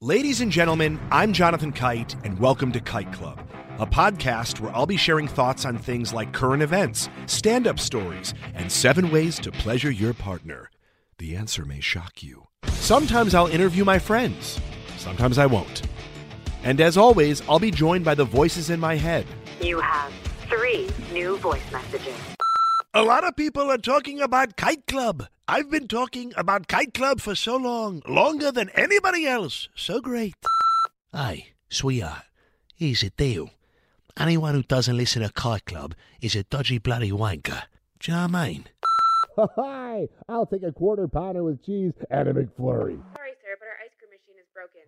Ladies 0.00 0.40
and 0.40 0.52
gentlemen, 0.52 1.00
I'm 1.10 1.32
Jonathan 1.32 1.72
Kite, 1.72 2.14
and 2.24 2.38
welcome 2.38 2.72
to 2.72 2.80
Kite 2.80 3.12
Club, 3.12 3.40
a 3.78 3.86
podcast 3.86 4.60
where 4.60 4.74
I'll 4.74 4.84
be 4.84 4.98
sharing 4.98 5.28
thoughts 5.28 5.64
on 5.64 5.78
things 5.78 6.12
like 6.12 6.32
current 6.32 6.62
events, 6.62 7.08
stand 7.26 7.66
up 7.66 7.80
stories, 7.80 8.34
and 8.54 8.70
seven 8.70 9.10
ways 9.10 9.38
to 9.38 9.50
pleasure 9.50 9.90
your 9.90 10.12
partner. 10.12 10.70
The 11.16 11.36
answer 11.36 11.64
may 11.64 11.80
shock 11.80 12.22
you. 12.22 12.48
Sometimes 12.66 13.34
I'll 13.34 13.46
interview 13.46 13.84
my 13.84 13.98
friends, 13.98 14.60
sometimes 14.98 15.38
I 15.38 15.46
won't. 15.46 15.82
And 16.64 16.80
as 16.80 16.96
always, 16.96 17.42
I'll 17.48 17.58
be 17.58 17.70
joined 17.70 18.04
by 18.04 18.14
the 18.14 18.24
voices 18.24 18.70
in 18.70 18.80
my 18.80 18.96
head. 18.96 19.26
You 19.60 19.80
have 19.80 20.12
three 20.48 20.88
new 21.12 21.36
voice 21.36 21.62
messages. 21.70 22.16
A 22.94 23.02
lot 23.02 23.24
of 23.24 23.36
people 23.36 23.70
are 23.70 23.78
talking 23.78 24.20
about 24.20 24.56
Kite 24.56 24.86
Club. 24.86 25.26
I've 25.46 25.70
been 25.70 25.88
talking 25.88 26.32
about 26.38 26.68
Kite 26.68 26.94
Club 26.94 27.20
for 27.20 27.34
so 27.34 27.56
long, 27.56 28.02
longer 28.08 28.50
than 28.50 28.70
anybody 28.70 29.26
else. 29.26 29.68
So 29.74 30.00
great. 30.00 30.34
Hey, 31.12 31.48
sweetheart, 31.68 32.22
here's 32.74 33.02
the 33.02 33.10
deal. 33.10 33.50
Anyone 34.16 34.54
who 34.54 34.62
doesn't 34.62 34.96
listen 34.96 35.20
to 35.22 35.30
Kite 35.30 35.66
Club 35.66 35.94
is 36.22 36.34
a 36.34 36.44
dodgy 36.44 36.78
bloody 36.78 37.10
wanker. 37.10 37.64
Do 38.00 38.12
you 38.12 38.16
know 38.16 38.22
what 38.26 38.34
I 38.36 38.48
mean? 38.48 38.64
Hi, 39.56 40.08
I'll 40.28 40.46
take 40.46 40.62
a 40.62 40.72
quarter 40.72 41.08
pounder 41.08 41.42
with 41.42 41.62
cheese 41.66 41.92
and 42.10 42.28
a 42.28 42.32
McFlurry. 42.32 42.96
Sorry, 43.16 43.34
sir, 43.42 43.56
but 43.58 43.66
our 43.66 43.78
ice 43.82 43.92
cream 43.98 44.10
machine 44.14 44.38
is 44.38 44.46
broken. 44.54 44.80